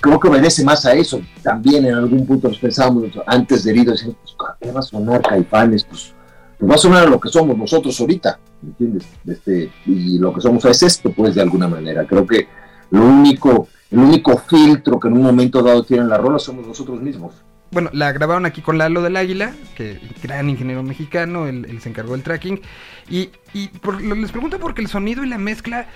creo 0.00 0.20
que 0.20 0.28
obedece 0.28 0.64
más 0.64 0.84
a 0.84 0.92
eso. 0.94 1.20
También 1.42 1.86
en 1.86 1.94
algún 1.94 2.26
punto 2.26 2.48
nos 2.48 2.58
pensábamos 2.58 3.10
antes 3.26 3.64
de 3.64 3.70
herido, 3.70 3.92
decíamos, 3.92 4.16
pues, 4.22 4.34
¿qué 4.60 4.70
va 4.72 4.80
a 4.80 4.82
sonar 4.82 5.22
Caifanes? 5.22 5.84
Pues, 5.84 6.12
pues 6.58 6.70
va 6.70 6.74
a 6.74 6.78
sonar 6.78 7.06
a 7.06 7.10
lo 7.10 7.18
que 7.18 7.30
somos 7.30 7.56
nosotros 7.56 7.98
ahorita, 8.00 8.38
¿me 8.60 8.68
entiendes? 8.70 9.06
Este, 9.26 9.72
y 9.86 10.18
lo 10.18 10.34
que 10.34 10.42
somos 10.42 10.64
es 10.66 10.82
esto, 10.82 11.10
pues 11.12 11.34
de 11.34 11.42
alguna 11.42 11.68
manera. 11.68 12.06
Creo 12.06 12.26
que 12.26 12.46
lo 12.90 13.04
único, 13.04 13.68
el 13.90 13.98
único 13.98 14.36
filtro 14.38 14.98
que 15.00 15.08
en 15.08 15.14
un 15.14 15.22
momento 15.22 15.62
dado 15.62 15.82
tienen 15.84 16.08
la 16.08 16.18
rola 16.18 16.38
somos 16.38 16.66
nosotros 16.66 17.00
mismos. 17.00 17.34
Bueno, 17.72 17.88
la 17.92 18.10
grabaron 18.10 18.46
aquí 18.46 18.62
con 18.62 18.78
Lalo 18.78 19.00
del 19.00 19.16
Águila, 19.16 19.54
que 19.76 20.00
gran 20.22 20.50
ingeniero 20.50 20.82
mexicano, 20.82 21.46
él, 21.46 21.78
se 21.80 21.88
encargó 21.88 22.12
del 22.14 22.24
tracking. 22.24 22.60
Y, 23.08 23.30
y 23.54 23.70
les 24.16 24.32
pregunto 24.32 24.58
porque 24.58 24.80
el 24.82 24.88
sonido 24.88 25.22
y 25.24 25.28
la 25.28 25.38
mezcla 25.38 25.86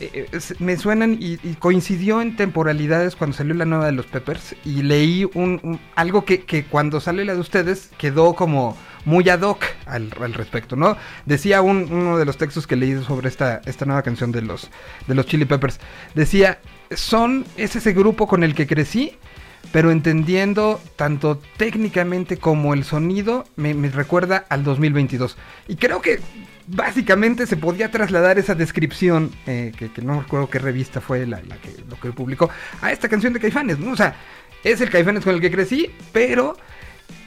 eh, 0.00 0.28
eh, 0.30 0.40
me 0.58 0.76
suenan 0.76 1.16
y, 1.18 1.38
y 1.42 1.54
coincidió 1.58 2.20
en 2.20 2.36
temporalidades 2.36 3.16
cuando 3.16 3.34
salió 3.36 3.54
la 3.54 3.64
nueva 3.64 3.86
de 3.86 3.92
los 3.92 4.04
Peppers. 4.04 4.54
Y 4.66 4.82
leí 4.82 5.24
un, 5.32 5.60
un- 5.62 5.80
algo 5.94 6.26
que, 6.26 6.44
que 6.44 6.64
cuando 6.64 7.00
sale 7.00 7.24
la 7.24 7.32
de 7.32 7.40
ustedes 7.40 7.90
quedó 7.96 8.34
como 8.34 8.76
muy 9.04 9.28
ad 9.28 9.42
hoc 9.42 9.64
al, 9.86 10.10
respecto, 10.10 10.76
¿no? 10.76 10.96
Decía 11.26 11.62
un- 11.62 11.92
uno 11.92 12.18
de 12.18 12.24
los 12.24 12.36
textos 12.36 12.66
que 12.66 12.76
leí 12.76 13.02
sobre 13.02 13.28
esta, 13.28 13.60
esta 13.66 13.84
nueva 13.84 14.02
canción 14.02 14.32
de 14.32 14.42
los, 14.42 14.70
de 15.06 15.14
los 15.14 15.26
Chili 15.26 15.44
Peppers. 15.44 15.80
Decía, 16.14 16.60
son, 16.90 17.44
es 17.56 17.76
ese 17.76 17.92
grupo 17.92 18.26
con 18.26 18.44
el 18.44 18.54
que 18.54 18.66
crecí 18.66 19.16
pero 19.72 19.90
entendiendo 19.90 20.80
tanto 20.96 21.40
técnicamente 21.56 22.36
como 22.36 22.74
el 22.74 22.84
sonido, 22.84 23.44
me, 23.56 23.72
recuerda 23.88 24.44
al 24.48 24.64
2022. 24.64 25.36
Y 25.68 25.76
creo 25.76 26.00
que 26.00 26.20
básicamente 26.66 27.46
se 27.46 27.56
podía 27.56 27.90
trasladar 27.90 28.38
esa 28.38 28.54
descripción, 28.54 29.30
eh, 29.46 29.72
que, 29.76 29.90
no 30.02 30.20
recuerdo 30.20 30.48
qué 30.48 30.58
revista 30.58 31.00
fue 31.00 31.26
la, 31.26 31.42
la 31.42 31.56
que, 31.56 31.74
lo 31.88 31.98
que 31.98 32.12
publicó, 32.12 32.50
a 32.80 32.92
esta 32.92 33.08
canción 33.08 33.32
de 33.32 33.40
Caifanes, 33.40 33.78
¿no? 33.78 33.92
O 33.92 33.96
sea, 33.96 34.16
es 34.62 34.80
el 34.80 34.90
Caifanes 34.90 35.24
con 35.24 35.34
el 35.34 35.40
que 35.40 35.50
crecí, 35.50 35.90
pero 36.12 36.56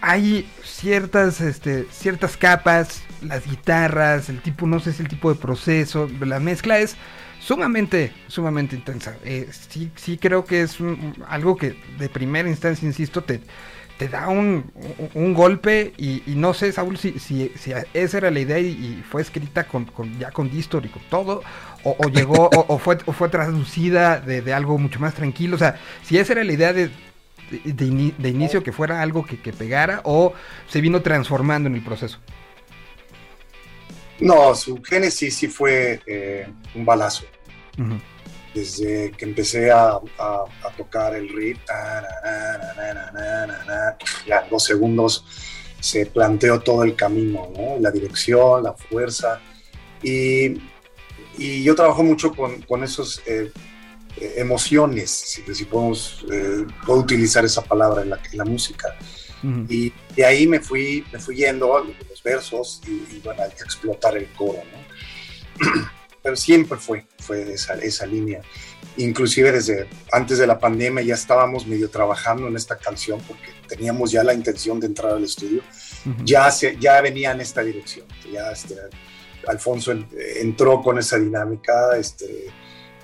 hay 0.01 0.49
ciertas, 0.63 1.41
este, 1.41 1.87
ciertas 1.91 2.37
capas, 2.37 3.03
las 3.21 3.45
guitarras, 3.47 4.29
el 4.29 4.41
tipo, 4.41 4.67
no 4.67 4.79
sé 4.79 4.93
si 4.93 5.01
el 5.03 5.07
tipo 5.09 5.33
de 5.33 5.39
proceso, 5.39 6.09
la 6.21 6.39
mezcla 6.39 6.79
es 6.79 6.95
sumamente, 7.39 8.13
sumamente 8.27 8.75
intensa. 8.75 9.17
Eh, 9.23 9.49
sí, 9.69 9.91
sí 9.95 10.17
creo 10.17 10.45
que 10.45 10.61
es 10.61 10.79
un- 10.79 11.15
algo 11.27 11.55
que 11.57 11.77
de 11.97 12.09
primera 12.09 12.49
instancia, 12.49 12.85
insisto, 12.87 13.23
te, 13.23 13.41
te 13.97 14.07
da 14.09 14.27
un, 14.29 14.71
un- 14.75 15.09
un 15.15 15.33
golpe 15.33 15.93
y, 15.97 16.21
y 16.31 16.35
no 16.35 16.53
sé, 16.53 16.71
Saúl, 16.71 16.97
si, 16.97 17.17
si, 17.19 17.51
si 17.55 17.71
esa 17.93 18.17
era 18.17 18.29
la 18.31 18.39
idea 18.39 18.59
y, 18.59 18.67
y 18.67 19.03
fue 19.09 19.21
escrita 19.23 19.65
con, 19.67 19.85
con- 19.85 20.17
ya 20.19 20.31
con 20.31 20.49
Distor 20.51 20.85
y 20.85 20.89
con 20.89 21.01
todo, 21.09 21.41
o, 21.83 21.95
o 21.99 22.09
llegó, 22.09 22.49
o, 22.53 22.65
o 22.75 22.77
fue, 22.77 22.97
o 23.05 23.13
fue 23.13 23.29
traducida 23.29 24.19
de, 24.19 24.41
de 24.41 24.53
algo 24.53 24.77
mucho 24.77 24.99
más 24.99 25.15
tranquilo. 25.15 25.55
O 25.55 25.59
sea, 25.59 25.79
si 26.03 26.17
esa 26.19 26.33
era 26.33 26.43
la 26.43 26.53
idea 26.53 26.73
de, 26.73 26.91
de, 27.49 27.85
in, 27.85 28.15
de 28.17 28.29
inicio 28.29 28.59
oh. 28.59 28.63
que 28.63 28.71
fuera 28.71 29.01
algo 29.01 29.25
que, 29.25 29.39
que, 29.39 29.53
pegara 29.53 30.01
o 30.03 30.33
se 30.67 30.81
vino 30.81 31.01
transformando 31.01 31.69
en 31.69 31.75
el 31.75 31.83
proceso? 31.83 32.19
No, 34.19 34.55
su 34.55 34.81
génesis 34.81 35.35
sí 35.35 35.47
fue 35.47 36.01
eh, 36.05 36.47
un 36.75 36.85
balazo. 36.85 37.25
Uh 37.77 37.81
-huh. 37.81 38.01
Desde 38.53 39.11
que 39.11 39.25
empecé 39.25 39.69
a, 39.71 39.91
a, 40.17 40.43
a 40.63 40.69
tocar 40.75 41.15
el 41.15 41.29
riff, 41.29 41.59
ya 44.25 44.47
dos 44.49 44.63
segundos 44.63 45.23
se 45.79 46.07
planteó 46.07 46.59
todo 46.59 46.83
el 46.83 46.95
camino, 46.95 47.49
¿no? 47.55 47.77
la 47.79 47.91
dirección, 47.91 48.63
la 48.63 48.73
fuerza. 48.73 49.39
Y, 50.01 50.59
y 51.37 51.63
yo 51.63 51.75
trabajo 51.75 52.03
mucho 52.03 52.33
con, 52.33 52.61
con 52.63 52.83
esos 52.83 53.21
eh, 53.27 53.51
eh, 54.19 54.33
emociones, 54.37 55.09
si, 55.11 55.43
si 55.53 55.65
podemos, 55.65 56.25
eh, 56.31 56.65
puedo 56.85 56.99
utilizar 56.99 57.43
esa 57.45 57.61
palabra 57.63 58.01
en 58.01 58.09
la, 58.11 58.19
en 58.31 58.37
la 58.37 58.45
música. 58.45 58.95
Ujú. 59.43 59.65
Y 59.69 59.93
de 60.15 60.25
ahí 60.25 60.47
me 60.47 60.59
fui, 60.59 61.05
me 61.13 61.19
fui 61.19 61.35
yendo 61.35 61.77
a 61.77 61.83
los 61.83 62.23
versos 62.23 62.81
y, 62.87 63.15
y 63.15 63.21
bueno, 63.23 63.43
a 63.43 63.45
explotar 63.45 64.17
el 64.17 64.27
coro, 64.33 64.59
¿no? 64.71 65.89
Pero 66.23 66.35
siempre 66.35 66.77
fue, 66.77 67.05
fue 67.19 67.53
esa, 67.53 67.75
esa 67.75 68.05
línea. 68.05 68.41
Inclusive 68.97 69.51
desde 69.51 69.87
antes 70.11 70.39
de 70.39 70.47
la 70.47 70.59
pandemia 70.59 71.03
ya 71.03 71.13
estábamos 71.13 71.65
medio 71.67 71.89
trabajando 71.89 72.47
en 72.47 72.55
esta 72.55 72.77
canción 72.77 73.21
porque 73.27 73.49
teníamos 73.67 74.11
ya 74.11 74.23
la 74.23 74.33
intención 74.33 74.79
de 74.79 74.87
entrar 74.87 75.13
al 75.13 75.23
estudio. 75.23 75.61
Ujú. 76.05 76.25
Ya, 76.25 76.49
se, 76.51 76.75
ya 76.77 76.99
venía 77.01 77.31
en 77.31 77.41
esta 77.41 77.61
dirección. 77.61 78.07
Ya 78.33 78.51
este, 78.51 78.75
Alfonso 79.47 79.91
en- 79.91 80.09
entró 80.41 80.81
con 80.81 80.97
esa 80.97 81.17
dinámica. 81.17 81.95
Este, 81.97 82.47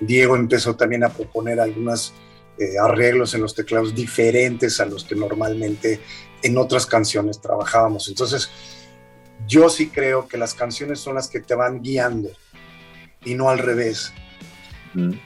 Diego 0.00 0.36
empezó 0.36 0.74
también 0.76 1.04
a 1.04 1.08
proponer 1.08 1.60
algunos 1.60 2.12
arreglos 2.82 3.34
en 3.34 3.40
los 3.42 3.54
teclados 3.54 3.94
diferentes 3.94 4.80
a 4.80 4.86
los 4.86 5.04
que 5.04 5.14
normalmente 5.16 6.00
en 6.42 6.56
otras 6.58 6.86
canciones 6.86 7.40
trabajábamos. 7.40 8.08
Entonces, 8.08 8.50
yo 9.46 9.68
sí 9.68 9.88
creo 9.88 10.28
que 10.28 10.36
las 10.38 10.54
canciones 10.54 11.00
son 11.00 11.16
las 11.16 11.28
que 11.28 11.40
te 11.40 11.54
van 11.54 11.82
guiando 11.82 12.30
y 13.24 13.34
no 13.34 13.48
al 13.48 13.58
revés. 13.58 14.12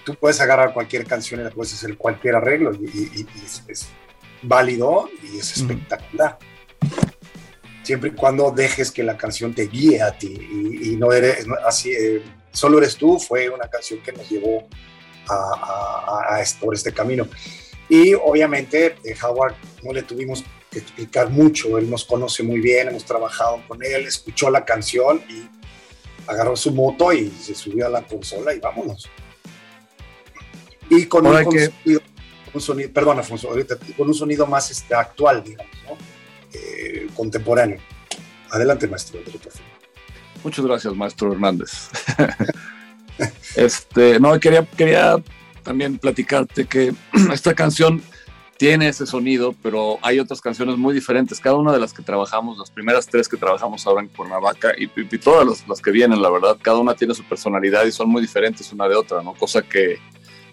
Tú 0.04 0.14
puedes 0.14 0.40
agarrar 0.40 0.72
cualquier 0.72 1.04
canción 1.04 1.40
y 1.40 1.44
le 1.44 1.50
puedes 1.50 1.74
hacer 1.74 1.96
cualquier 1.98 2.36
arreglo 2.36 2.72
y, 2.74 2.86
y- 2.86 3.26
y 3.34 3.44
es, 3.44 3.62
es 3.68 3.88
válido 4.42 5.10
y 5.22 5.38
es 5.38 5.56
espectacular. 5.58 6.38
Siempre 7.82 8.10
y 8.10 8.12
cuando 8.12 8.50
dejes 8.50 8.90
que 8.90 9.02
la 9.02 9.16
canción 9.18 9.54
te 9.54 9.66
guíe 9.66 10.00
a 10.02 10.16
ti 10.16 10.28
y, 10.50 10.92
y 10.92 10.96
no 10.96 11.12
eres 11.12 11.46
así. 11.66 11.90
eh, 11.92 12.22
Solo 12.52 12.78
eres 12.78 12.96
tú 12.96 13.18
fue 13.18 13.48
una 13.48 13.68
canción 13.68 14.00
que 14.00 14.12
nos 14.12 14.28
llevó 14.28 14.68
a, 15.28 15.34
a- 15.34 16.36
a- 16.40 16.44
por 16.60 16.74
este 16.74 16.92
camino. 16.92 17.26
Y 17.88 18.14
obviamente 18.14 18.96
eh, 19.04 19.14
Howard 19.22 19.54
no 19.82 19.92
le 19.92 20.02
tuvimos 20.02 20.44
que 20.70 20.78
explicar 20.80 21.30
mucho, 21.30 21.78
él 21.78 21.88
nos 21.88 22.04
conoce 22.04 22.42
muy 22.42 22.60
bien, 22.60 22.88
hemos 22.88 23.04
trabajado 23.04 23.62
con 23.66 23.82
él, 23.82 24.06
escuchó 24.06 24.50
la 24.50 24.64
canción 24.64 25.22
y 25.28 25.48
agarró 26.26 26.54
su 26.56 26.72
moto 26.72 27.12
y 27.12 27.30
se 27.30 27.54
subió 27.54 27.86
a 27.86 27.88
la 27.88 28.02
consola 28.02 28.52
y 28.54 28.58
vámonos. 28.60 29.08
Y 30.90 31.06
con 31.06 31.26
un, 31.26 31.50
que- 31.50 31.66
sonido, 31.66 32.00
un 32.54 32.60
sonido- 32.60 32.92
perdón, 32.92 33.18
Afonso, 33.18 33.48
con 33.96 34.08
un 34.08 34.14
sonido 34.14 34.46
más 34.46 34.70
este, 34.70 34.94
actual, 34.94 35.42
digamos, 35.44 35.72
¿no? 35.86 35.96
Eh, 36.52 37.06
contemporáneo. 37.14 37.78
Adelante, 38.50 38.86
maestro. 38.88 39.20
por 39.22 39.32
favor. 39.52 39.67
Muchas 40.44 40.64
gracias, 40.64 40.94
maestro 40.94 41.32
Hernández. 41.32 41.90
este, 43.56 44.20
no, 44.20 44.38
quería, 44.38 44.64
quería 44.64 45.16
también 45.62 45.98
platicarte 45.98 46.66
que 46.66 46.94
esta 47.32 47.54
canción 47.54 48.02
tiene 48.58 48.88
ese 48.88 49.06
sonido, 49.06 49.54
pero 49.62 49.98
hay 50.02 50.18
otras 50.18 50.40
canciones 50.40 50.76
muy 50.76 50.92
diferentes. 50.92 51.38
Cada 51.38 51.56
una 51.56 51.72
de 51.72 51.78
las 51.78 51.92
que 51.92 52.02
trabajamos, 52.02 52.58
las 52.58 52.70
primeras 52.70 53.06
tres 53.06 53.28
que 53.28 53.36
trabajamos 53.36 53.86
ahora 53.86 54.02
en 54.02 54.08
Cuernavaca 54.08 54.72
y, 54.76 54.88
todas 55.18 55.46
las, 55.46 55.68
las 55.68 55.80
que 55.80 55.92
vienen, 55.92 56.20
la 56.20 56.28
verdad, 56.28 56.58
cada 56.60 56.78
una 56.78 56.94
tiene 56.94 57.14
su 57.14 57.22
personalidad 57.22 57.84
y 57.86 57.92
son 57.92 58.08
muy 58.08 58.20
diferentes 58.20 58.72
una 58.72 58.88
de 58.88 58.96
otra, 58.96 59.22
¿no? 59.22 59.34
Cosa 59.34 59.62
que, 59.62 59.98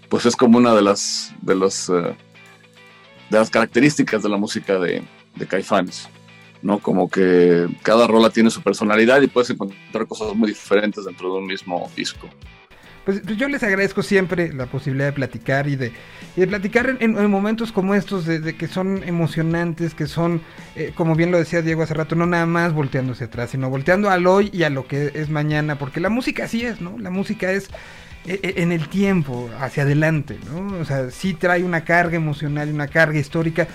pues, 0.08 0.26
es 0.28 0.36
como 0.36 0.60
una 0.60 0.76
de 0.76 0.84
las, 0.84 1.34
de 1.42 1.56
los, 1.56 1.90
eh, 1.90 2.16
de 3.32 3.40
las 3.40 3.50
características 3.50 4.22
de 4.22 4.30
la 4.30 4.38
música 4.38 4.78
de, 4.78 5.04
de 5.36 5.48
Caifanes. 5.48 6.08
¿No? 6.66 6.80
Como 6.80 7.10
que 7.10 7.68
cada 7.84 8.08
rola 8.08 8.30
tiene 8.32 8.50
su 8.50 8.62
personalidad 8.62 9.22
y 9.22 9.28
puedes 9.28 9.50
encontrar 9.52 10.08
cosas 10.08 10.36
muy 10.36 10.50
diferentes 10.50 11.06
dentro 11.06 11.32
de 11.32 11.40
un 11.40 11.46
mismo 11.46 11.90
disco. 11.96 12.28
Pues, 13.06 13.22
pues 13.24 13.38
yo 13.38 13.48
les 13.48 13.62
agradezco 13.62 14.02
siempre 14.02 14.52
la 14.52 14.66
posibilidad 14.66 15.06
de 15.06 15.14
platicar 15.14 15.68
y 15.68 15.76
de, 15.76 15.92
y 16.36 16.40
de 16.42 16.48
platicar 16.48 16.90
en, 16.90 16.98
en- 17.02 17.18
en 17.20 17.30
momentos 17.30 17.72
como 17.72 17.94
estos, 17.94 18.26
de, 18.26 18.40
de 18.40 18.56
que 18.58 18.68
son 18.68 19.04
emocionantes, 19.06 19.94
que 19.94 20.08
son, 20.08 20.42
eh, 20.76 20.92
como 20.96 21.14
bien 21.14 21.30
lo 21.30 21.38
decía 21.38 21.62
Diego 21.62 21.84
hace 21.84 21.94
rato, 21.94 22.16
no 22.16 22.26
nada 22.26 22.48
más 22.48 22.74
volteando 22.74 23.14
hacia 23.14 23.28
atrás, 23.28 23.52
sino 23.52 23.70
volteando 23.70 24.10
al 24.10 24.26
hoy 24.26 24.50
y 24.52 24.64
a 24.64 24.72
lo 24.72 24.88
que 24.88 25.12
es 25.14 25.30
mañana, 25.30 25.78
porque 25.78 26.00
la 26.00 26.10
música 26.10 26.46
así 26.46 26.66
es, 26.66 26.82
¿no? 26.82 26.98
La 26.98 27.12
música 27.12 27.52
es 27.52 27.66
eh, 28.26 28.40
eh, 28.42 28.54
en 28.58 28.72
el 28.72 28.90
tiempo, 28.90 29.52
hacia 29.60 29.84
adelante, 29.84 30.40
¿no? 30.52 30.80
O 30.80 30.86
sea, 30.86 31.12
sí 31.12 31.36
trae 31.36 31.64
una 31.64 31.84
carga 31.86 32.16
emocional 32.16 32.70
y 32.70 32.72
una 32.72 32.88
carga 32.88 33.20
histórica, 33.20 33.68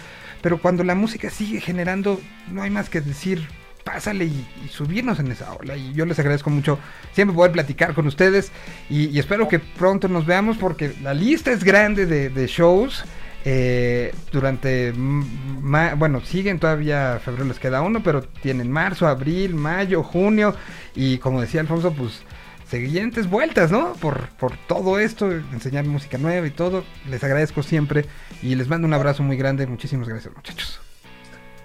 pero 0.43 0.59
cuando 0.61 0.85
la 0.85 0.95
música 0.95 1.31
sigue 1.31 1.61
generando, 1.61 2.21
no 2.53 2.63
hay 2.63 2.71
más 2.71 2.89
que 2.89 3.01
decir, 3.01 3.47
pásale 3.85 4.27
y, 4.27 4.47
subirnos 4.71 5.19
en 5.19 5.33
esa 5.33 5.53
ola. 5.55 5.77
Y 5.77 5.93
yo 5.95 6.07
les 6.07 6.19
agradezco 6.19 6.51
mucho 6.51 6.79
siempre 7.13 7.35
poder 7.35 7.53
platicar 7.53 7.95
con 7.95 8.07
ustedes 8.07 8.53
y, 8.89 9.19
espero 9.19 9.49
que 9.49 9.59
pronto 9.59 10.09
nos 10.09 10.27
veamos 10.27 10.57
porque 10.59 10.93
la 11.03 11.15
lista 11.15 11.51
es 11.53 11.65
grande 11.65 12.07
de, 12.07 12.31
de 12.31 12.47
shows. 12.47 13.05
eh, 13.45 14.13
durante, 14.33 14.93
ma- 14.95 15.95
bueno, 15.95 16.21
siguen 16.21 16.59
todavía, 16.59 17.21
febrero 17.25 17.47
les 17.47 17.59
queda 17.59 17.81
uno, 17.81 18.03
pero 18.03 18.23
tienen 18.23 18.71
marzo, 18.71 19.07
abril, 19.09 19.55
mayo, 19.55 20.03
junio 20.03 20.55
y 20.95 21.19
como 21.19 21.41
decía 21.41 21.61
Alfonso, 21.63 21.93
pues 21.93 22.23
siguientes 22.71 23.29
vueltas, 23.29 23.71
¿no? 23.71 23.95
Por, 23.95 24.29
por 24.31 24.57
todo 24.69 24.99
esto, 24.99 25.31
enseñar 25.31 25.85
música 25.85 26.19
nueva 26.19 26.47
y 26.47 26.51
todo. 26.51 26.85
Les 27.09 27.23
agradezco 27.25 27.63
siempre 27.63 28.07
y 28.43 28.55
les 28.55 28.69
mando 28.69 28.87
un 28.87 28.95
abrazo 28.95 29.23
muy 29.23 29.37
grande. 29.37 29.67
Muchísimas 29.67 30.09
gracias, 30.09 30.35
muchachos. 30.35 30.81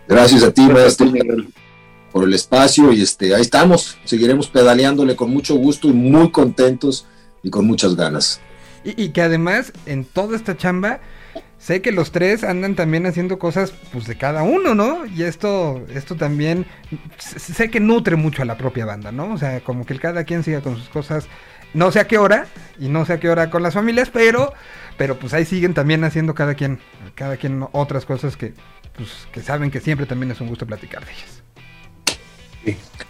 Gracias 0.07 0.43
a 0.43 0.51
ti, 0.51 0.61
maestro, 0.61 1.11
por 2.11 2.23
el 2.23 2.33
espacio 2.33 2.91
y 2.91 3.01
este, 3.01 3.35
ahí 3.35 3.41
estamos. 3.41 3.97
Seguiremos 4.03 4.47
pedaleándole 4.47 5.15
con 5.15 5.31
mucho 5.31 5.55
gusto 5.55 5.87
y 5.87 5.93
muy 5.93 6.31
contentos 6.31 7.05
y 7.43 7.49
con 7.49 7.65
muchas 7.65 7.95
ganas. 7.95 8.39
Y, 8.83 9.01
y 9.01 9.09
que 9.09 9.21
además, 9.21 9.73
en 9.85 10.05
toda 10.05 10.35
esta 10.35 10.57
chamba, 10.57 10.99
sé 11.57 11.81
que 11.81 11.91
los 11.91 12.11
tres 12.11 12.43
andan 12.43 12.75
también 12.75 13.05
haciendo 13.05 13.39
cosas 13.39 13.73
pues 13.91 14.05
de 14.05 14.17
cada 14.17 14.43
uno, 14.43 14.75
¿no? 14.75 15.05
Y 15.05 15.23
esto, 15.23 15.83
esto 15.93 16.15
también 16.15 16.65
sé 17.17 17.69
que 17.69 17.79
nutre 17.79 18.15
mucho 18.15 18.41
a 18.41 18.45
la 18.45 18.57
propia 18.57 18.85
banda, 18.85 19.11
¿no? 19.11 19.33
O 19.33 19.37
sea, 19.37 19.61
como 19.61 19.85
que 19.85 19.93
el 19.93 19.99
cada 19.99 20.23
quien 20.23 20.43
siga 20.43 20.61
con 20.61 20.77
sus 20.77 20.89
cosas, 20.89 21.27
no 21.73 21.91
sé 21.91 21.99
a 21.99 22.07
qué 22.07 22.17
hora, 22.17 22.47
y 22.79 22.87
no 22.87 23.05
sé 23.05 23.13
a 23.13 23.19
qué 23.19 23.29
hora 23.29 23.49
con 23.49 23.63
las 23.63 23.73
familias, 23.73 24.09
pero, 24.11 24.53
pero 24.97 25.17
pues 25.17 25.33
ahí 25.33 25.45
siguen 25.45 25.73
también 25.73 26.03
haciendo 26.03 26.35
cada 26.35 26.55
quien, 26.55 26.79
cada 27.15 27.37
quien 27.37 27.65
otras 27.71 28.05
cosas 28.05 28.37
que, 28.37 28.53
pues, 28.95 29.27
que 29.31 29.41
saben 29.41 29.71
que 29.71 29.79
siempre 29.79 30.05
también 30.05 30.31
es 30.31 30.41
un 30.41 30.47
gusto 30.47 30.65
platicar 30.65 31.05
de 31.05 31.11
ellas. 31.11 31.35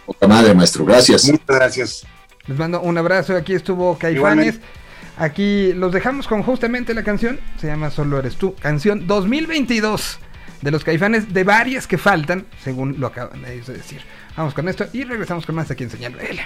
Poca 0.04 0.26
madre, 0.26 0.54
maestro. 0.54 0.84
Gracias. 0.84 1.24
Muchas 1.24 1.46
gracias. 1.46 2.06
Les 2.46 2.58
mando 2.58 2.80
un 2.80 2.98
abrazo. 2.98 3.34
Aquí 3.34 3.54
estuvo 3.54 3.96
Caifanes. 3.98 4.16
Igualmente. 4.16 4.85
Aquí 5.18 5.72
los 5.72 5.92
dejamos 5.92 6.28
con 6.28 6.42
justamente 6.42 6.92
la 6.92 7.02
canción. 7.02 7.40
Se 7.58 7.66
llama 7.66 7.90
Solo 7.90 8.18
Eres 8.18 8.36
Tú. 8.36 8.54
Canción 8.54 9.06
2022 9.06 10.18
de 10.60 10.70
los 10.70 10.84
Caifanes. 10.84 11.32
De 11.32 11.42
varias 11.42 11.86
que 11.86 11.96
faltan, 11.96 12.44
según 12.62 13.00
lo 13.00 13.06
acaban 13.06 13.40
de 13.42 13.60
decir. 13.60 14.02
Vamos 14.36 14.52
con 14.52 14.68
esto 14.68 14.86
y 14.92 15.04
regresamos 15.04 15.46
con 15.46 15.54
más 15.54 15.70
aquí 15.70 15.84
en 15.84 15.90
Señal 15.90 16.12
BL. 16.12 16.40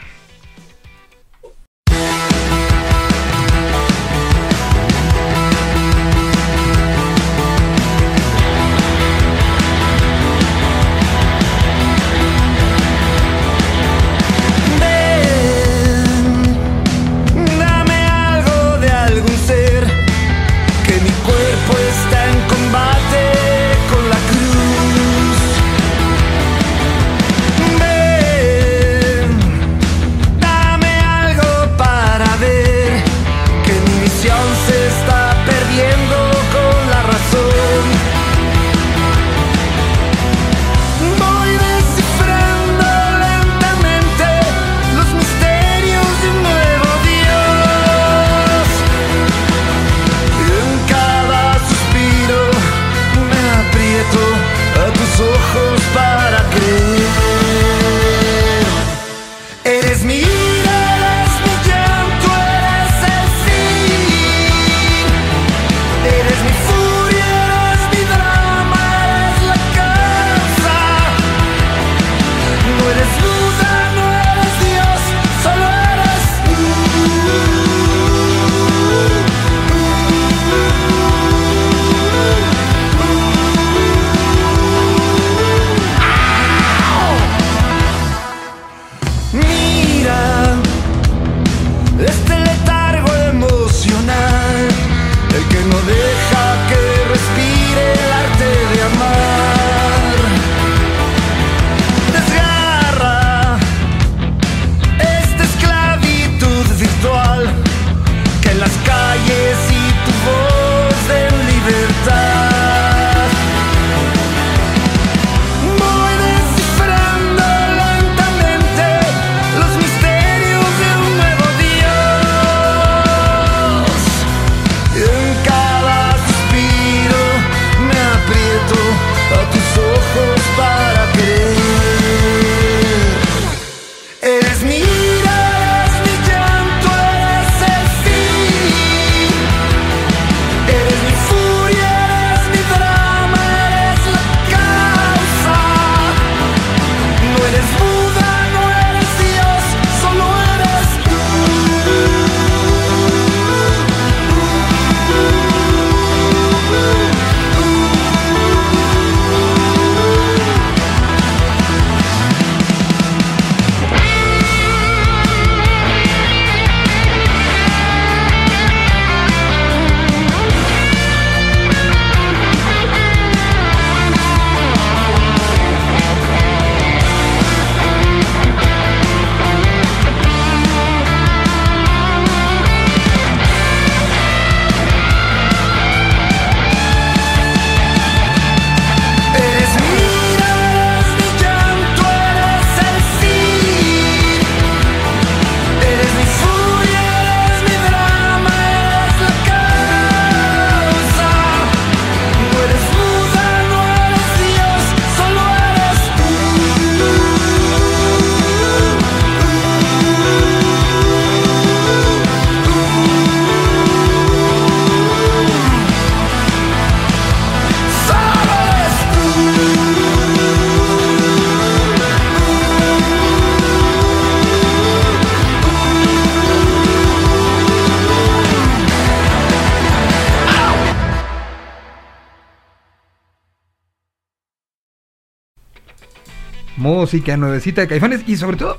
Música 237.10 237.36
nuevecita 237.36 237.80
de 237.80 237.88
Caifanes 237.88 238.22
y 238.28 238.36
sobre 238.36 238.56
todo 238.56 238.78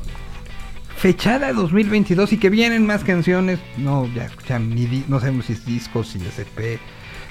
fechada 0.96 1.52
2022 1.52 2.32
y 2.32 2.38
que 2.38 2.50
vienen 2.50 2.86
más 2.86 3.04
canciones. 3.04 3.60
No, 3.76 4.08
ya 4.16 4.24
escuchan, 4.24 4.74
ni 4.74 5.04
no 5.10 5.20
sabemos 5.20 5.48
si 5.48 5.54
es 5.54 5.66
discos, 5.66 6.08
si 6.08 6.20
es 6.20 6.40
EP, 6.40 6.80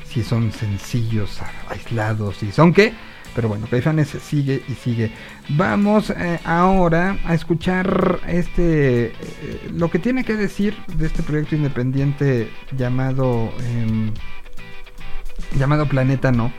si 0.06 0.22
son 0.22 0.52
sencillos 0.52 1.38
aislados, 1.70 2.36
si 2.36 2.52
son 2.52 2.74
qué. 2.74 2.92
Pero 3.34 3.48
bueno, 3.48 3.66
Caifanes 3.70 4.08
sigue 4.08 4.62
y 4.68 4.74
sigue. 4.74 5.10
Vamos 5.48 6.10
eh, 6.10 6.38
ahora 6.44 7.16
a 7.24 7.32
escuchar 7.32 8.20
este 8.28 9.06
eh, 9.06 9.70
lo 9.72 9.90
que 9.90 10.00
tiene 10.00 10.22
que 10.22 10.36
decir 10.36 10.76
de 10.98 11.06
este 11.06 11.22
proyecto 11.22 11.56
independiente 11.56 12.50
llamado 12.76 13.54
em, 13.72 14.12
llamado 15.56 15.88
Planeta 15.88 16.30
No. 16.30 16.52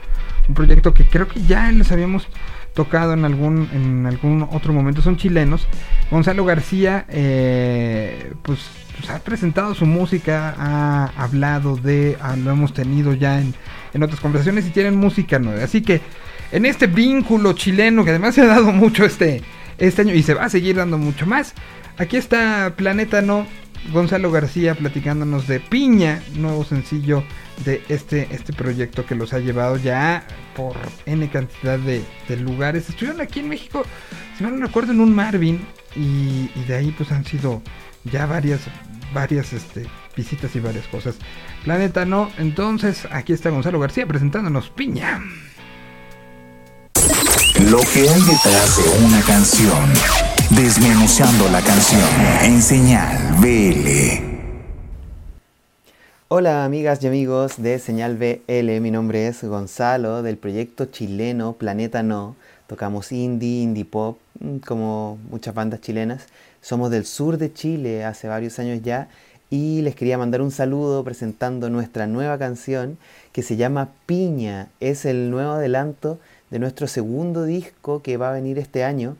Un 0.47 0.55
proyecto 0.55 0.95
que 0.95 1.03
creo 1.03 1.27
que 1.27 1.43
ya 1.43 1.71
les 1.71 1.91
habíamos 1.91 2.27
tocado 2.73 3.13
en 3.13 3.25
algún, 3.25 3.69
en 3.73 4.05
algún 4.05 4.47
otro 4.51 4.73
momento. 4.73 5.01
Son 5.01 5.17
chilenos. 5.17 5.67
Gonzalo 6.09 6.45
García, 6.45 7.05
eh, 7.09 8.33
pues, 8.43 8.59
pues, 8.97 9.09
ha 9.09 9.19
presentado 9.19 9.75
su 9.75 9.85
música, 9.85 10.55
ha 10.57 11.11
hablado 11.17 11.75
de, 11.75 12.17
ah, 12.21 12.35
lo 12.35 12.51
hemos 12.51 12.73
tenido 12.73 13.13
ya 13.13 13.39
en, 13.39 13.53
en 13.93 14.03
otras 14.03 14.19
conversaciones 14.19 14.65
y 14.67 14.71
tienen 14.71 14.95
música 14.95 15.39
nueva. 15.39 15.63
Así 15.63 15.81
que 15.81 16.01
en 16.51 16.65
este 16.65 16.87
vínculo 16.87 17.53
chileno 17.53 18.03
que 18.03 18.11
además 18.11 18.35
se 18.35 18.41
ha 18.41 18.47
dado 18.47 18.71
mucho 18.71 19.05
este, 19.05 19.41
este 19.77 20.01
año 20.01 20.13
y 20.13 20.23
se 20.23 20.33
va 20.33 20.45
a 20.45 20.49
seguir 20.49 20.75
dando 20.75 20.97
mucho 20.97 21.25
más. 21.25 21.53
Aquí 21.97 22.17
está 22.17 22.73
Planeta 22.75 23.21
No, 23.21 23.45
Gonzalo 23.91 24.31
García 24.31 24.75
platicándonos 24.75 25.47
de 25.47 25.59
Piña, 25.59 26.21
nuevo 26.35 26.63
sencillo 26.63 27.23
de 27.65 27.81
este, 27.89 28.27
este 28.31 28.53
proyecto 28.53 29.05
que 29.05 29.15
los 29.15 29.33
ha 29.33 29.39
llevado 29.39 29.77
ya 29.77 30.25
por 30.55 30.75
N 31.05 31.29
cantidad 31.29 31.79
de, 31.79 32.03
lugares. 32.37 32.89
Estuvieron 32.89 33.21
aquí 33.21 33.39
en 33.39 33.49
México, 33.49 33.83
si 34.37 34.43
mal 34.43 34.57
no 34.57 34.65
recuerdo, 34.65 34.91
en 34.91 35.01
un 35.01 35.13
Marvin 35.13 35.65
y, 35.95 36.49
y 36.55 36.63
de 36.67 36.75
ahí 36.75 36.93
pues 36.95 37.11
han 37.11 37.25
sido 37.25 37.61
ya 38.05 38.25
varias, 38.25 38.61
varias 39.13 39.53
este, 39.53 39.85
visitas 40.15 40.55
y 40.55 40.59
varias 40.59 40.87
cosas. 40.87 41.15
Planeta 41.63 42.05
No, 42.05 42.31
entonces 42.37 43.07
aquí 43.11 43.33
está 43.33 43.49
Gonzalo 43.49 43.79
García 43.79 44.05
presentándonos 44.05 44.69
Piña. 44.69 45.19
Lo 47.69 47.79
que 47.93 48.09
hay 48.09 48.21
detrás 48.21 48.77
de 48.77 49.05
una 49.05 49.21
canción. 49.21 50.30
Desmenuzando 50.55 51.47
la 51.47 51.61
canción 51.61 52.01
en 52.43 52.61
señal 52.61 53.17
BL. 53.39 53.87
Hola 56.27 56.65
amigas 56.65 57.01
y 57.01 57.07
amigos 57.07 57.53
de 57.55 57.79
Señal 57.79 58.17
BL, 58.17 58.81
mi 58.81 58.91
nombre 58.91 59.27
es 59.27 59.45
Gonzalo 59.45 60.21
del 60.23 60.35
proyecto 60.35 60.87
chileno 60.87 61.53
Planeta 61.53 62.03
No. 62.03 62.35
Tocamos 62.67 63.13
indie, 63.13 63.61
indie 63.61 63.85
pop, 63.85 64.17
mm, 64.41 64.57
como 64.57 65.17
muchas 65.29 65.53
bandas 65.53 65.79
chilenas. 65.79 66.25
Somos 66.59 66.91
del 66.91 67.05
sur 67.05 67.37
de 67.37 67.53
Chile 67.53 68.03
hace 68.03 68.27
varios 68.27 68.59
años 68.59 68.81
ya 68.83 69.07
y 69.49 69.81
les 69.83 69.95
quería 69.95 70.17
mandar 70.17 70.41
un 70.41 70.51
saludo 70.51 71.01
presentando 71.05 71.69
nuestra 71.69 72.07
nueva 72.07 72.37
canción 72.37 72.97
que 73.31 73.41
se 73.41 73.55
llama 73.55 73.91
Piña. 74.05 74.67
Es 74.81 75.05
el 75.05 75.31
nuevo 75.31 75.53
adelanto 75.53 76.19
de 76.49 76.59
nuestro 76.59 76.87
segundo 76.87 77.45
disco 77.45 78.01
que 78.01 78.17
va 78.17 78.31
a 78.31 78.33
venir 78.33 78.59
este 78.59 78.83
año 78.83 79.15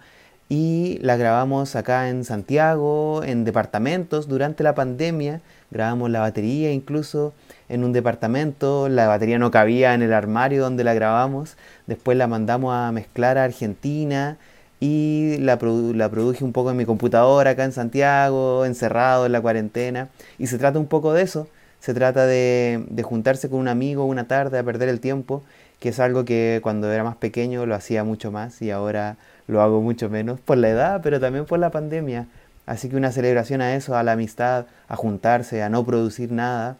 y 0.52 0.98
la 1.02 1.16
grabamos 1.16 1.78
acá 1.78 2.10
en 2.10 2.26
Santiago, 2.26 3.24
en 3.24 3.46
departamentos 3.46 4.28
durante 4.28 4.64
la 4.64 4.76
pandemia. 4.76 5.40
Grabamos 5.72 6.10
la 6.10 6.20
batería 6.20 6.74
incluso 6.74 7.34
en 7.70 7.86
un 7.86 7.94
departamento, 7.94 8.90
la 8.90 9.08
batería 9.08 9.40
no 9.40 9.50
cabía 9.50 9.94
en 9.94 10.02
el 10.02 10.12
armario 10.12 10.62
donde 10.62 10.84
la 10.84 10.94
grabamos. 10.94 11.56
Después 11.88 12.18
la 12.18 12.28
mandamos 12.28 12.76
a 12.76 12.92
mezclar 12.92 13.38
a 13.38 13.46
Argentina 13.46 14.36
y 14.82 15.38
la, 15.38 15.58
la 15.62 16.10
produje 16.10 16.44
un 16.44 16.52
poco 16.52 16.72
en 16.72 16.76
mi 16.76 16.84
computadora 16.84 17.52
acá 17.52 17.64
en 17.64 17.72
Santiago, 17.72 18.66
encerrado 18.66 19.26
en 19.26 19.32
la 19.32 19.40
cuarentena. 19.40 20.10
Y 20.38 20.48
se 20.48 20.58
trata 20.58 20.80
un 20.80 20.88
poco 20.88 21.14
de 21.14 21.22
eso. 21.22 21.48
Se 21.80 21.94
trata 21.94 22.26
de, 22.26 22.84
de 22.90 23.04
juntarse 23.04 23.50
con 23.50 23.58
un 23.58 23.70
amigo 23.70 24.04
una 24.04 24.28
tarde 24.28 24.60
a 24.60 24.64
perder 24.64 24.90
el 24.90 25.00
tiempo, 25.00 25.44
que 25.80 25.90
es 25.90 26.00
algo 26.02 26.26
que 26.26 26.60
cuando 26.62 26.92
era 26.92 27.06
más 27.06 27.16
pequeño 27.16 27.66
lo 27.66 27.74
hacía 27.74 28.04
mucho 28.04 28.34
más 28.34 28.62
y 28.62 28.70
ahora 28.70 29.16
lo 29.52 29.62
hago 29.62 29.82
mucho 29.82 30.10
menos 30.10 30.40
por 30.40 30.58
la 30.58 30.70
edad, 30.70 31.02
pero 31.04 31.20
también 31.20 31.46
por 31.46 31.60
la 31.60 31.72
pandemia. 31.72 32.28
Así 32.66 32.88
que 32.88 32.96
una 32.96 33.12
celebración 33.12 33.62
a 33.62 33.76
eso, 33.76 33.98
a 33.98 34.04
la 34.04 34.14
amistad, 34.14 34.66
a 34.88 34.96
juntarse, 34.96 35.62
a 35.62 35.70
no 35.70 35.86
producir 35.86 36.32
nada. 36.32 36.78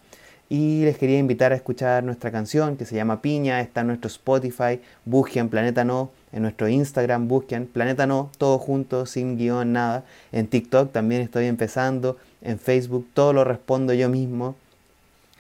Y 0.48 0.84
les 0.86 0.98
quería 0.98 1.18
invitar 1.18 1.52
a 1.52 1.56
escuchar 1.56 2.04
nuestra 2.04 2.32
canción 2.32 2.78
que 2.78 2.86
se 2.86 2.96
llama 2.96 3.22
Piña, 3.22 3.60
está 3.60 3.82
en 3.82 3.88
nuestro 3.88 4.08
Spotify, 4.08 4.80
busquen 5.04 5.50
Planeta 5.50 5.84
No, 5.84 6.12
en 6.32 6.44
nuestro 6.44 6.70
Instagram 6.70 7.28
busquen 7.28 7.68
Planeta 7.68 8.08
No, 8.08 8.32
todo 8.38 8.58
junto, 8.58 9.06
sin 9.06 9.38
guion, 9.38 9.74
nada. 9.74 10.06
En 10.32 10.48
TikTok 10.48 10.94
también 10.94 11.22
estoy 11.22 11.48
empezando, 11.48 12.18
en 12.42 12.58
Facebook 12.58 13.08
todo 13.14 13.34
lo 13.34 13.44
respondo 13.44 13.94
yo 13.94 14.08
mismo. 14.08 14.56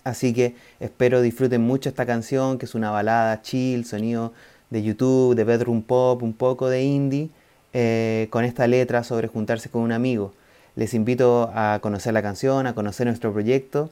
Así 0.03 0.33
que 0.33 0.55
espero 0.81 1.21
disfruten 1.21 1.61
mucho 1.61 1.87
esta 1.87 2.05
canción, 2.05 2.57
que 2.57 2.65
es 2.65 2.75
una 2.75 2.91
balada 2.91 3.41
chill, 3.41 3.85
sonido 3.85 4.33
de 4.71 4.81
YouTube, 4.81 5.35
de 5.35 5.43
bedroom 5.43 5.83
pop, 5.83 6.23
un 6.23 6.33
poco 6.33 6.69
de 6.69 6.81
indie, 6.81 7.29
eh, 7.73 8.27
con 8.31 8.43
esta 8.43 8.65
letra 8.65 9.03
sobre 9.03 9.27
juntarse 9.27 9.69
con 9.69 9.83
un 9.83 9.91
amigo. 9.91 10.33
Les 10.75 10.93
invito 10.93 11.51
a 11.53 11.79
conocer 11.81 12.13
la 12.13 12.21
canción, 12.23 12.65
a 12.65 12.73
conocer 12.73 13.05
nuestro 13.05 13.31
proyecto 13.31 13.89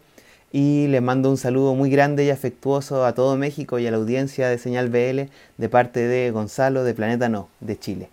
y 0.51 0.87
les 0.87 1.01
mando 1.01 1.29
un 1.29 1.37
saludo 1.37 1.75
muy 1.75 1.89
grande 1.89 2.25
y 2.25 2.29
afectuoso 2.31 3.05
a 3.05 3.13
todo 3.13 3.35
México 3.37 3.77
y 3.77 3.85
a 3.85 3.91
la 3.91 3.97
audiencia 3.97 4.49
de 4.49 4.57
Señal 4.57 4.89
BL 4.89 5.29
de 5.57 5.69
parte 5.69 5.99
de 6.07 6.31
Gonzalo 6.31 6.83
de 6.83 6.93
Planeta 6.93 7.29
No, 7.29 7.49
de 7.59 7.77
Chile. 7.77 8.09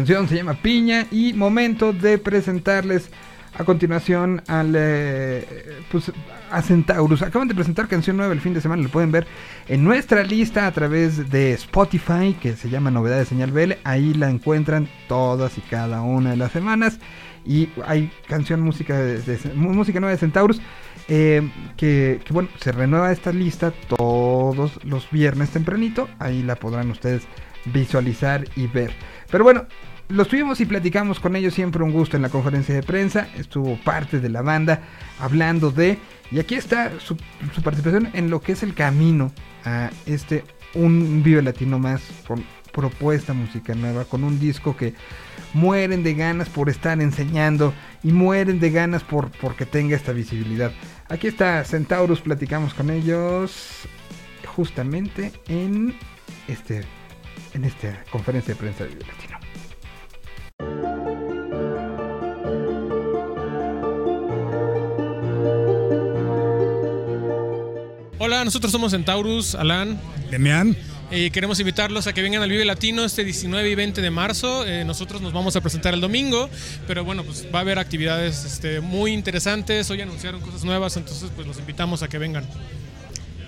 Canción 0.00 0.28
se 0.28 0.36
llama 0.36 0.54
Piña 0.54 1.06
y 1.10 1.34
momento 1.34 1.92
de 1.92 2.16
presentarles 2.16 3.10
a 3.52 3.64
continuación 3.64 4.42
al 4.46 4.72
eh, 4.74 5.44
pues, 5.92 6.10
a 6.50 6.62
Centaurus. 6.62 7.20
Acaban 7.20 7.48
de 7.48 7.54
presentar 7.54 7.86
canción 7.86 8.16
nueva 8.16 8.32
el 8.32 8.40
fin 8.40 8.54
de 8.54 8.62
semana, 8.62 8.82
lo 8.82 8.88
pueden 8.88 9.12
ver 9.12 9.26
en 9.68 9.84
nuestra 9.84 10.22
lista 10.22 10.66
a 10.66 10.72
través 10.72 11.28
de 11.28 11.52
Spotify 11.52 12.34
que 12.40 12.56
se 12.56 12.70
llama 12.70 12.90
Novedades 12.90 13.28
Señal 13.28 13.52
BL. 13.52 13.72
Ahí 13.84 14.14
la 14.14 14.30
encuentran 14.30 14.88
todas 15.06 15.58
y 15.58 15.60
cada 15.60 16.00
una 16.00 16.30
de 16.30 16.38
las 16.38 16.52
semanas 16.52 16.98
y 17.44 17.68
hay 17.84 18.10
canción 18.26 18.62
música 18.62 18.98
música 19.54 20.00
nueva 20.00 20.12
de 20.12 20.18
Centaurus 20.18 20.62
eh, 21.08 21.46
que, 21.76 22.20
que, 22.24 22.32
bueno 22.32 22.48
se 22.58 22.72
renueva 22.72 23.12
esta 23.12 23.32
lista 23.32 23.70
todos 23.98 24.82
los 24.82 25.10
viernes 25.10 25.50
tempranito. 25.50 26.08
Ahí 26.18 26.42
la 26.42 26.56
podrán 26.56 26.90
ustedes 26.90 27.24
visualizar 27.66 28.44
y 28.56 28.66
ver. 28.66 28.92
Pero 29.30 29.44
bueno, 29.44 29.66
los 30.10 30.28
tuvimos 30.28 30.60
y 30.60 30.66
platicamos 30.66 31.20
con 31.20 31.36
ellos, 31.36 31.54
siempre 31.54 31.82
un 31.82 31.92
gusto 31.92 32.16
en 32.16 32.22
la 32.22 32.28
conferencia 32.28 32.74
de 32.74 32.82
prensa, 32.82 33.28
estuvo 33.36 33.76
parte 33.76 34.20
de 34.20 34.28
la 34.28 34.42
banda 34.42 34.82
hablando 35.18 35.70
de, 35.70 35.98
y 36.30 36.40
aquí 36.40 36.56
está 36.56 36.92
su, 36.98 37.16
participación 37.62 38.10
en 38.12 38.28
lo 38.28 38.40
que 38.40 38.52
es 38.52 38.62
el 38.62 38.74
camino 38.74 39.32
a 39.64 39.90
este, 40.06 40.44
un 40.74 41.22
Vive 41.22 41.42
Latino 41.42 41.78
más, 41.78 42.02
con 42.26 42.44
propuesta 42.72 43.32
música 43.32 43.74
nueva, 43.74 44.04
con 44.04 44.24
un 44.24 44.38
disco 44.38 44.76
que 44.76 44.94
mueren 45.54 46.02
de 46.02 46.14
ganas 46.14 46.48
por 46.48 46.68
estar 46.68 47.00
enseñando 47.00 47.72
y 48.02 48.12
mueren 48.12 48.60
de 48.60 48.70
ganas 48.70 49.02
por 49.02 49.30
porque 49.30 49.66
tenga 49.66 49.96
esta 49.96 50.12
visibilidad. 50.12 50.72
Aquí 51.08 51.26
está 51.26 51.64
Centaurus, 51.64 52.20
platicamos 52.20 52.74
con 52.74 52.90
ellos 52.90 53.88
justamente 54.56 55.32
en 55.48 55.94
este 56.46 56.84
en 57.54 57.64
esta 57.64 58.04
conferencia 58.10 58.54
de 58.54 58.60
prensa 58.60 58.84
de 58.84 58.90
Vive 58.90 59.06
Latino. 59.06 59.29
Hola, 68.22 68.44
nosotros 68.44 68.70
somos 68.70 68.92
Centaurus, 68.92 69.54
Alan. 69.54 69.98
Demian. 70.30 70.76
Y 71.10 71.30
queremos 71.30 71.58
invitarlos 71.58 72.06
a 72.06 72.12
que 72.12 72.22
vengan 72.22 72.42
al 72.42 72.50
Vive 72.50 72.64
Latino 72.64 73.04
este 73.04 73.24
19 73.24 73.68
y 73.68 73.74
20 73.74 74.00
de 74.00 74.10
marzo. 74.10 74.64
Eh, 74.66 74.84
nosotros 74.84 75.20
nos 75.20 75.32
vamos 75.32 75.56
a 75.56 75.60
presentar 75.60 75.94
el 75.94 76.00
domingo, 76.00 76.48
pero 76.86 77.02
bueno, 77.02 77.24
pues 77.24 77.46
va 77.52 77.58
a 77.58 77.62
haber 77.62 77.78
actividades 77.78 78.44
este, 78.44 78.80
muy 78.80 79.12
interesantes. 79.12 79.90
Hoy 79.90 80.00
anunciaron 80.02 80.40
cosas 80.40 80.62
nuevas, 80.62 80.96
entonces 80.96 81.30
pues 81.34 81.46
los 81.48 81.58
invitamos 81.58 82.02
a 82.02 82.08
que 82.08 82.18
vengan. 82.18 82.44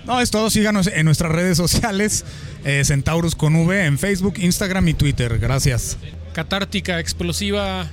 No, 0.07 0.21
es 0.21 0.31
todo. 0.31 0.51
Síganos 0.51 0.89
en 0.89 1.05
nuestras 1.05 1.31
redes 1.31 1.57
sociales. 1.57 2.25
eh, 2.65 2.83
Centaurus 2.85 3.37
con 3.37 3.55
V 3.55 3.85
en 3.85 3.99
Facebook, 3.99 4.35
Instagram 4.39 4.89
y 4.89 4.95
Twitter. 4.95 5.39
Gracias. 5.39 5.99
Catártica, 6.33 6.99
explosiva, 7.01 7.89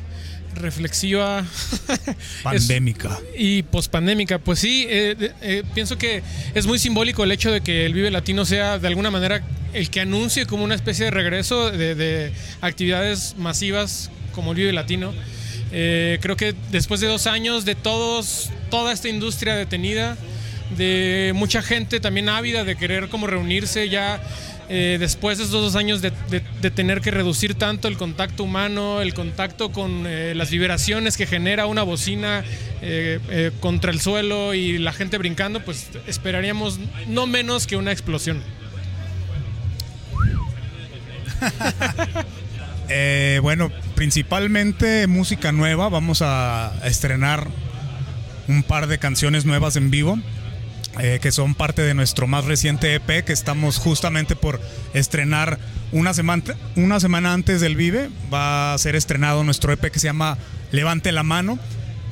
reflexiva. 0.55 1.45
Pandémica. 2.43 3.19
Y 3.37 3.63
pospandémica, 3.63 4.39
pues 4.39 4.59
sí, 4.59 4.85
eh, 4.89 5.33
eh, 5.41 5.63
pienso 5.73 5.97
que 5.97 6.23
es 6.53 6.65
muy 6.65 6.79
simbólico 6.79 7.23
el 7.23 7.31
hecho 7.31 7.51
de 7.51 7.61
que 7.61 7.85
el 7.85 7.93
Vive 7.93 8.11
Latino 8.11 8.45
sea 8.45 8.79
de 8.79 8.87
alguna 8.87 9.11
manera 9.11 9.41
el 9.73 9.89
que 9.89 10.01
anuncie 10.01 10.45
como 10.45 10.63
una 10.63 10.75
especie 10.75 11.05
de 11.05 11.11
regreso 11.11 11.71
de, 11.71 11.95
de 11.95 12.31
actividades 12.61 13.35
masivas 13.37 14.09
como 14.33 14.51
el 14.51 14.57
Vive 14.57 14.73
Latino. 14.73 15.13
Eh, 15.71 16.17
creo 16.21 16.35
que 16.35 16.55
después 16.71 16.99
de 16.99 17.07
dos 17.07 17.27
años 17.27 17.65
de 17.65 17.75
todos, 17.75 18.49
toda 18.69 18.91
esta 18.91 19.09
industria 19.09 19.55
detenida, 19.55 20.17
de 20.77 21.31
mucha 21.35 21.61
gente 21.61 21.99
también 21.99 22.29
ávida 22.29 22.63
de 22.63 22.75
querer 22.75 23.09
como 23.09 23.25
reunirse 23.27 23.89
ya 23.89 24.21
eh, 24.69 24.97
después 24.99 25.39
de 25.39 25.45
estos 25.45 25.61
dos 25.63 25.75
años 25.75 26.01
de, 26.01 26.11
de- 26.29 26.69
tener 26.71 27.01
que 27.01 27.09
reducir 27.09 27.55
tanto 27.55 27.87
el 27.87 27.97
contacto 27.97 28.43
humano, 28.43 29.01
el 29.01 29.15
contacto 29.15 29.71
con 29.71 30.03
eh, 30.05 30.33
las 30.35 30.51
vibraciones 30.51 31.17
que 31.17 31.25
genera 31.25 31.65
una 31.65 31.81
bocina 31.81 32.43
eh, 32.83 33.51
contra 33.61 33.91
el 33.91 33.99
suelo 33.99 34.53
y 34.53 34.77
la 34.77 34.93
gente 34.93 35.17
brincando, 35.17 35.59
pues 35.65 35.87
esperaríamos 36.05 36.79
no 37.07 37.25
menos 37.25 37.65
que 37.65 37.75
una 37.77 37.91
explosión. 37.91 38.43
Bueno, 43.41 43.71
principalmente 43.95 45.07
música 45.07 45.51
nueva. 45.51 45.89
Vamos 45.89 46.21
a 46.21 46.73
estrenar 46.83 47.47
un 48.47 48.63
par 48.63 48.87
de 48.87 48.97
canciones 48.97 49.45
nuevas 49.45 49.75
en 49.75 49.91
vivo. 49.91 50.19
Eh, 50.99 51.19
que 51.21 51.31
son 51.31 51.55
parte 51.55 51.81
de 51.81 51.93
nuestro 51.93 52.27
más 52.27 52.45
reciente 52.45 52.93
EP 52.95 53.23
que 53.23 53.33
estamos 53.33 53.77
justamente 53.77 54.35
por 54.35 54.59
estrenar 54.93 55.57
una 55.91 56.13
semana, 56.13 56.43
una 56.75 56.99
semana 56.99 57.33
antes 57.33 57.61
del 57.61 57.75
Vive. 57.75 58.09
Va 58.33 58.73
a 58.73 58.77
ser 58.77 58.95
estrenado 58.95 59.43
nuestro 59.43 59.71
EP 59.71 59.91
que 59.91 59.99
se 59.99 60.07
llama 60.07 60.37
Levante 60.71 61.11
la 61.11 61.23
mano. 61.23 61.57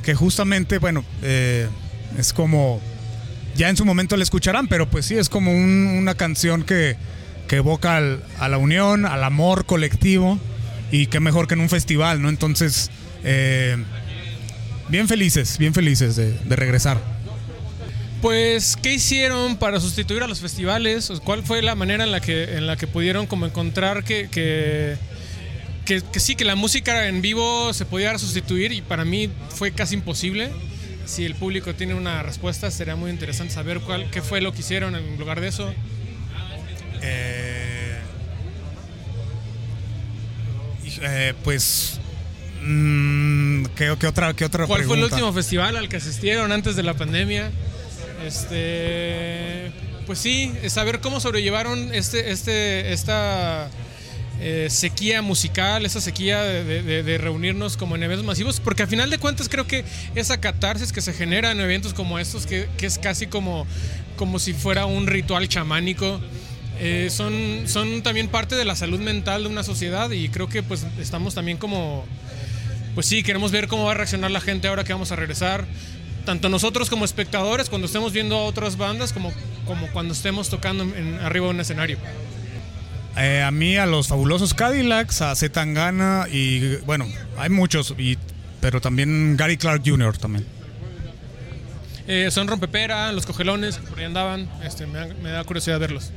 Que 0.03 0.15
justamente, 0.15 0.77
bueno, 0.79 1.03
eh, 1.21 1.67
es 2.17 2.31
como. 2.33 2.79
Ya 3.55 3.69
en 3.69 3.75
su 3.77 3.85
momento 3.85 4.15
la 4.17 4.23
escucharán, 4.23 4.67
pero 4.67 4.87
pues 4.89 5.05
sí, 5.05 5.15
es 5.17 5.29
como 5.29 5.51
un- 5.51 5.87
una 5.97 6.13
canción 6.15 6.63
que, 6.63 6.95
que 7.47 7.55
evoca 7.57 7.97
a 8.39 8.47
la 8.47 8.57
unión, 8.57 9.05
al 9.05 9.23
amor 9.23 9.65
colectivo. 9.65 10.39
Y 10.91 11.07
qué 11.07 11.19
mejor 11.19 11.47
que 11.47 11.55
en 11.55 11.59
un 11.61 11.69
festival, 11.69 12.21
¿no? 12.21 12.29
Entonces, 12.29 12.89
eh, 13.25 13.75
bien 14.87 15.07
felices, 15.09 15.57
bien 15.57 15.73
felices 15.73 16.15
de 16.15 16.55
regresar. 16.55 17.16
Pues, 18.21 18.75
¿qué 18.81 18.93
hicieron 18.93 19.57
para 19.57 19.79
sustituir 19.79 20.23
a 20.23 20.27
los 20.27 20.39
festivales? 20.41 21.11
¿Cuál 21.23 21.43
fue 21.43 21.61
la 21.61 21.75
manera 21.75 22.03
en 22.03 22.11
la 22.11 22.19
que, 22.19 22.55
en 22.57 22.65
la 22.65 22.75
que 22.75 22.87
pudieron 22.87 23.27
como 23.27 23.45
encontrar 23.45 24.03
que, 24.03 24.27
que, 24.29 24.97
que- 25.85 26.01
que 26.01 26.19
sí, 26.19 26.35
que 26.35 26.43
la 26.43 26.55
música 26.55 27.07
en 27.07 27.21
vivo 27.21 27.73
se 27.73 27.85
podía 27.85 28.17
sustituir? 28.17 28.71
Y 28.71 28.81
para 28.81 29.05
mí 29.05 29.29
fue 29.49 29.71
casi 29.71 29.95
imposible. 29.95 30.49
Si 31.05 31.25
el 31.25 31.35
público 31.35 31.73
tiene 31.75 31.93
una 31.93 32.23
respuesta, 32.23 32.69
sería 32.71 32.95
muy 32.95 33.11
interesante 33.11 33.53
saber 33.53 33.79
cuál, 33.81 34.09
qué 34.09 34.21
fue 34.21 34.41
lo 34.41 34.51
que 34.51 34.59
hicieron 34.61 34.95
en 34.95 35.17
lugar 35.17 35.39
de 35.39 35.47
eso. 35.49 35.71
Eh, 37.03 37.97
eh, 41.01 41.33
pues. 41.43 41.99
mm, 42.63 43.65
¿qué, 43.75 43.95
qué 43.99 44.07
otra, 44.07 44.33
qué 44.33 44.43
otra 44.43 44.65
¿Cuál 44.65 44.83
fue 44.85 44.97
el 44.97 45.03
último 45.03 45.31
festival 45.33 45.77
al 45.77 45.87
que 45.87 45.97
asistieron 45.97 46.51
antes 46.51 46.75
de 46.75 46.81
la 46.83 46.95
pandemia? 46.95 47.51
Este, 48.25 49.71
pues 50.05 50.19
sí, 50.19 50.51
saber 50.67 50.99
cómo 50.99 51.19
sobrellevaron 51.19 51.93
este, 51.93 52.31
este, 52.31 52.93
esta 52.93 53.69
eh, 54.39 54.67
sequía 54.69 55.21
musical, 55.21 55.85
esa 55.85 56.01
sequía 56.01 56.41
de, 56.41 57.17
reunirnos 57.17 57.77
como 57.77 57.95
en 57.95 58.03
eventos 58.03 58.25
masivos, 58.25 58.59
porque 58.59 58.83
al 58.83 58.89
final 58.89 59.09
de 59.09 59.17
cuentas 59.17 59.49
creo 59.49 59.67
que 59.67 59.83
esa 60.15 60.39
catarsis 60.39 60.91
que 60.91 61.01
se 61.01 61.13
genera 61.13 61.51
en 61.51 61.59
eventos 61.59 61.93
como 61.93 62.19
estos, 62.19 62.45
que, 62.45 62.67
que 62.77 62.85
es 62.85 62.97
casi 62.97 63.27
como, 63.27 63.65
como 64.15 64.39
si 64.39 64.53
fuera 64.53 64.85
un 64.85 65.07
ritual 65.07 65.47
chamánico, 65.47 66.19
eh, 66.79 67.09
son, 67.09 67.63
son 67.65 68.03
también 68.03 68.27
parte 68.27 68.55
de 68.55 68.63
la 68.63 68.75
salud 68.75 68.99
mental 68.99 69.43
de 69.43 69.49
una 69.49 69.63
sociedad 69.63 70.11
y 70.11 70.29
creo 70.29 70.47
que 70.47 70.61
pues 70.61 70.85
estamos 70.99 71.33
también 71.33 71.57
como 71.57 72.05
pues 72.93 73.05
sí, 73.05 73.21
queremos 73.23 73.51
ver 73.51 73.67
cómo 73.67 73.85
va 73.85 73.91
a 73.91 73.93
reaccionar 73.93 74.31
la 74.31 74.41
gente 74.41 74.67
ahora 74.67 74.83
que 74.83 74.91
vamos 74.91 75.11
a 75.11 75.15
regresar. 75.15 75.65
Tanto 76.27 76.49
nosotros 76.49 76.89
como 76.89 77.05
espectadores, 77.05 77.69
cuando 77.69 77.85
estemos 77.85 78.11
viendo 78.11 78.35
a 78.35 78.43
otras 78.43 78.75
bandas, 78.75 79.13
como, 79.13 79.31
como 79.65 79.87
cuando 79.93 80.13
estemos 80.13 80.49
tocando 80.49 80.83
en, 80.83 81.17
arriba 81.21 81.45
de 81.45 81.51
un 81.51 81.61
escenario. 81.61 81.97
Eh, 83.15 83.41
a 83.41 83.49
mí, 83.49 83.77
a 83.77 83.85
los 83.85 84.09
fabulosos 84.09 84.53
Cadillacs, 84.53 85.21
a 85.21 85.33
Z 85.33 85.53
Tangana 85.53 86.27
y 86.29 86.75
bueno, 86.85 87.07
hay 87.37 87.49
muchos, 87.49 87.95
y, 87.97 88.17
pero 88.59 88.81
también 88.81 89.37
Gary 89.37 89.55
Clark 89.55 89.83
Jr. 89.85 90.17
también. 90.17 90.45
Eh, 92.09 92.27
son 92.29 92.49
Rompepera, 92.49 93.09
Los 93.13 93.25
Cogelones, 93.25 93.77
por 93.77 93.97
ahí 93.97 94.03
andaban. 94.03 94.49
Este, 94.61 94.85
me, 94.85 94.99
da, 94.99 95.07
me 95.23 95.29
da 95.29 95.45
curiosidad 95.45 95.79
verlos. 95.79 96.11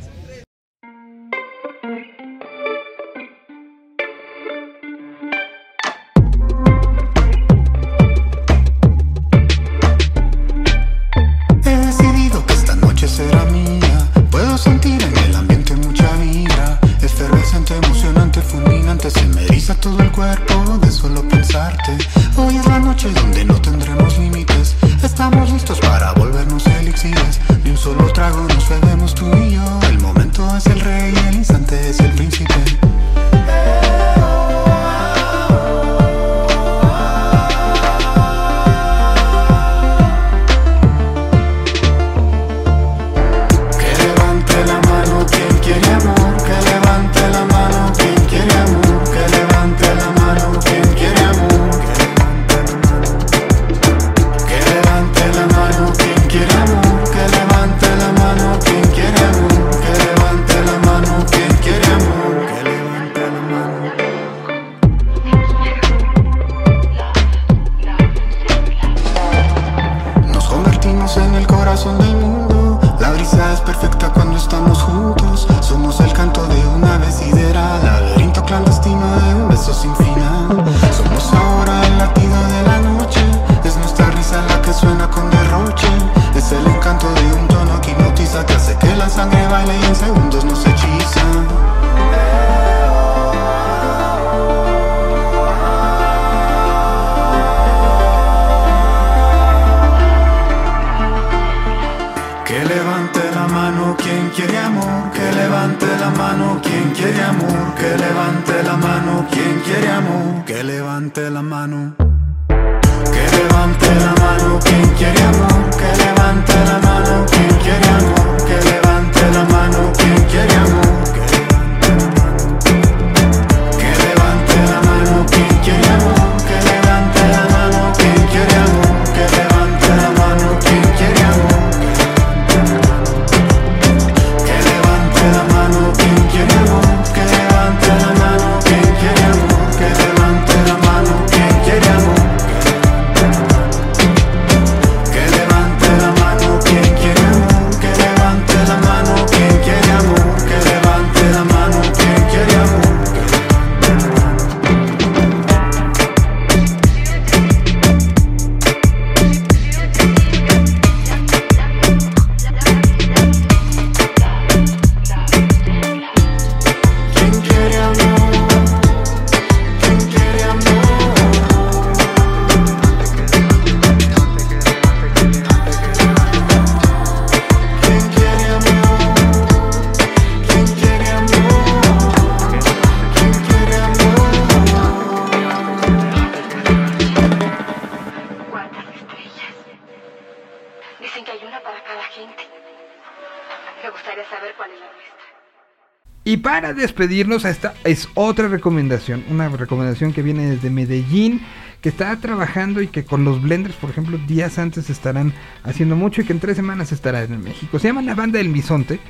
Despedirnos, 197.00 197.46
esta 197.46 197.72
es 197.84 198.08
otra 198.12 198.48
recomendación, 198.48 199.24
una 199.30 199.48
recomendación 199.48 200.12
que 200.12 200.20
viene 200.22 200.50
desde 200.50 200.68
Medellín, 200.68 201.40
que 201.80 201.88
está 201.88 202.14
trabajando 202.16 202.82
y 202.82 202.88
que 202.88 203.04
con 203.04 203.24
los 203.24 203.40
blenders, 203.40 203.74
por 203.76 203.88
ejemplo, 203.88 204.18
días 204.28 204.58
antes 204.58 204.90
estarán 204.90 205.32
haciendo 205.62 205.96
mucho 205.96 206.20
y 206.20 206.24
que 206.26 206.34
en 206.34 206.40
tres 206.40 206.56
semanas 206.56 206.92
estará 206.92 207.22
en 207.22 207.42
México. 207.42 207.78
Se 207.78 207.88
llama 207.88 208.02
La 208.02 208.14
Banda 208.14 208.36
del 208.36 208.50
Bisonte. 208.50 209.00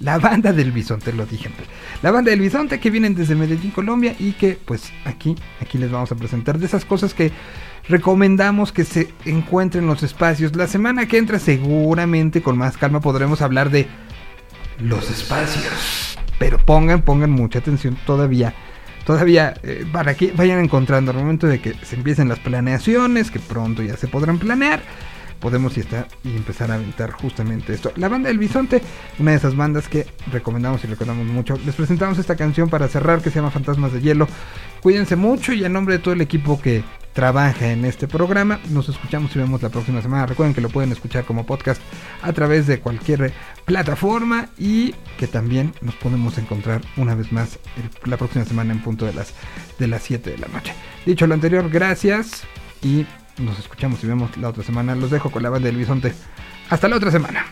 La 0.00 0.18
Banda 0.18 0.54
del 0.54 0.72
Bisonte, 0.72 1.12
lo 1.12 1.26
dije. 1.26 1.50
La 2.02 2.10
Banda 2.10 2.30
del 2.30 2.40
Bisonte 2.40 2.80
que 2.80 2.88
vienen 2.88 3.14
desde 3.14 3.34
Medellín, 3.34 3.72
Colombia 3.72 4.16
y 4.18 4.32
que 4.32 4.58
pues 4.64 4.90
aquí, 5.04 5.36
aquí 5.60 5.76
les 5.76 5.90
vamos 5.90 6.10
a 6.12 6.16
presentar 6.16 6.58
de 6.58 6.64
esas 6.64 6.86
cosas 6.86 7.12
que 7.12 7.30
recomendamos 7.90 8.72
que 8.72 8.84
se 8.84 9.12
encuentren 9.26 9.84
en 9.84 9.90
los 9.90 10.02
espacios. 10.02 10.56
La 10.56 10.66
semana 10.66 11.06
que 11.06 11.18
entra 11.18 11.38
seguramente 11.38 12.40
con 12.40 12.56
más 12.56 12.78
calma 12.78 13.00
podremos 13.00 13.42
hablar 13.42 13.68
de 13.68 13.86
los 14.80 15.10
espacios. 15.10 16.13
Pero 16.38 16.58
pongan, 16.58 17.02
pongan 17.02 17.30
mucha 17.30 17.60
atención 17.60 17.96
todavía. 18.06 18.54
Todavía 19.04 19.54
eh, 19.62 19.84
para 19.92 20.14
que 20.14 20.32
vayan 20.32 20.64
encontrando 20.64 21.10
al 21.10 21.18
momento 21.18 21.46
de 21.46 21.60
que 21.60 21.74
se 21.82 21.96
empiecen 21.96 22.28
las 22.28 22.38
planeaciones, 22.38 23.30
que 23.30 23.38
pronto 23.38 23.82
ya 23.82 23.96
se 23.96 24.08
podrán 24.08 24.38
planear. 24.38 24.80
Podemos 25.40 25.76
y, 25.76 25.80
estar, 25.80 26.08
y 26.24 26.34
empezar 26.36 26.70
a 26.70 26.74
aventar 26.74 27.10
justamente 27.12 27.74
esto. 27.74 27.92
La 27.96 28.08
banda 28.08 28.28
del 28.28 28.38
Bisonte, 28.38 28.80
una 29.18 29.32
de 29.32 29.36
esas 29.36 29.54
bandas 29.56 29.88
que 29.88 30.06
recomendamos 30.32 30.82
y 30.84 30.86
recordamos 30.86 31.26
mucho. 31.26 31.58
Les 31.66 31.74
presentamos 31.74 32.18
esta 32.18 32.34
canción 32.36 32.68
para 32.70 32.88
cerrar 32.88 33.20
que 33.20 33.30
se 33.30 33.36
llama 33.36 33.50
Fantasmas 33.50 33.92
de 33.92 34.00
Hielo. 34.00 34.26
Cuídense 34.82 35.16
mucho 35.16 35.52
y 35.52 35.64
a 35.64 35.68
nombre 35.68 35.96
de 35.96 36.02
todo 36.02 36.14
el 36.14 36.20
equipo 36.20 36.60
que 36.60 36.82
trabaja 37.12 37.70
en 37.70 37.84
este 37.84 38.08
programa, 38.08 38.58
nos 38.70 38.88
escuchamos 38.88 39.34
y 39.36 39.38
vemos 39.38 39.62
la 39.62 39.68
próxima 39.68 40.02
semana. 40.02 40.26
Recuerden 40.26 40.52
que 40.52 40.60
lo 40.60 40.68
pueden 40.68 40.90
escuchar 40.90 41.24
como 41.24 41.46
podcast 41.46 41.80
a 42.22 42.32
través 42.32 42.66
de 42.66 42.80
cualquier 42.80 43.32
plataforma 43.64 44.48
y 44.58 44.94
que 45.16 45.28
también 45.28 45.72
nos 45.80 45.94
podemos 45.94 46.38
encontrar 46.38 46.80
una 46.96 47.14
vez 47.14 47.30
más 47.32 47.58
el- 47.76 48.10
la 48.10 48.16
próxima 48.16 48.44
semana 48.44 48.72
en 48.72 48.80
punto 48.80 49.06
de 49.06 49.12
las 49.14 49.32
de 49.78 49.86
las 49.86 50.02
7 50.02 50.30
de 50.30 50.38
la 50.38 50.48
noche. 50.48 50.74
Dicho 51.06 51.26
lo 51.28 51.34
anterior, 51.34 51.70
gracias 51.70 52.42
y 52.82 53.06
nos 53.38 53.58
escuchamos 53.58 54.02
y 54.04 54.06
vemos 54.06 54.36
la 54.36 54.48
otra 54.48 54.62
semana. 54.62 54.94
Los 54.94 55.10
dejo 55.10 55.30
con 55.30 55.42
la 55.42 55.50
banda 55.50 55.66
del 55.66 55.76
bisonte. 55.76 56.14
Hasta 56.70 56.88
la 56.88 56.96
otra 56.96 57.10
semana. 57.10 57.44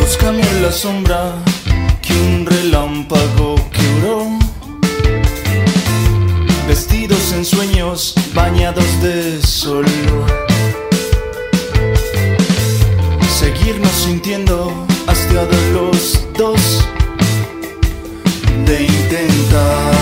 Búscame 0.00 0.42
la 0.62 0.72
sombra 0.72 1.32
que 2.02 2.14
un 2.14 2.46
relámpago 2.46 3.53
sueños 7.44 8.14
bañados 8.34 9.02
de 9.02 9.40
sol. 9.42 9.84
Seguirnos 13.38 13.90
sintiendo 13.90 14.86
hastiados 15.06 15.62
los 15.72 16.20
dos 16.38 16.60
de 18.66 18.84
intentar 18.84 19.93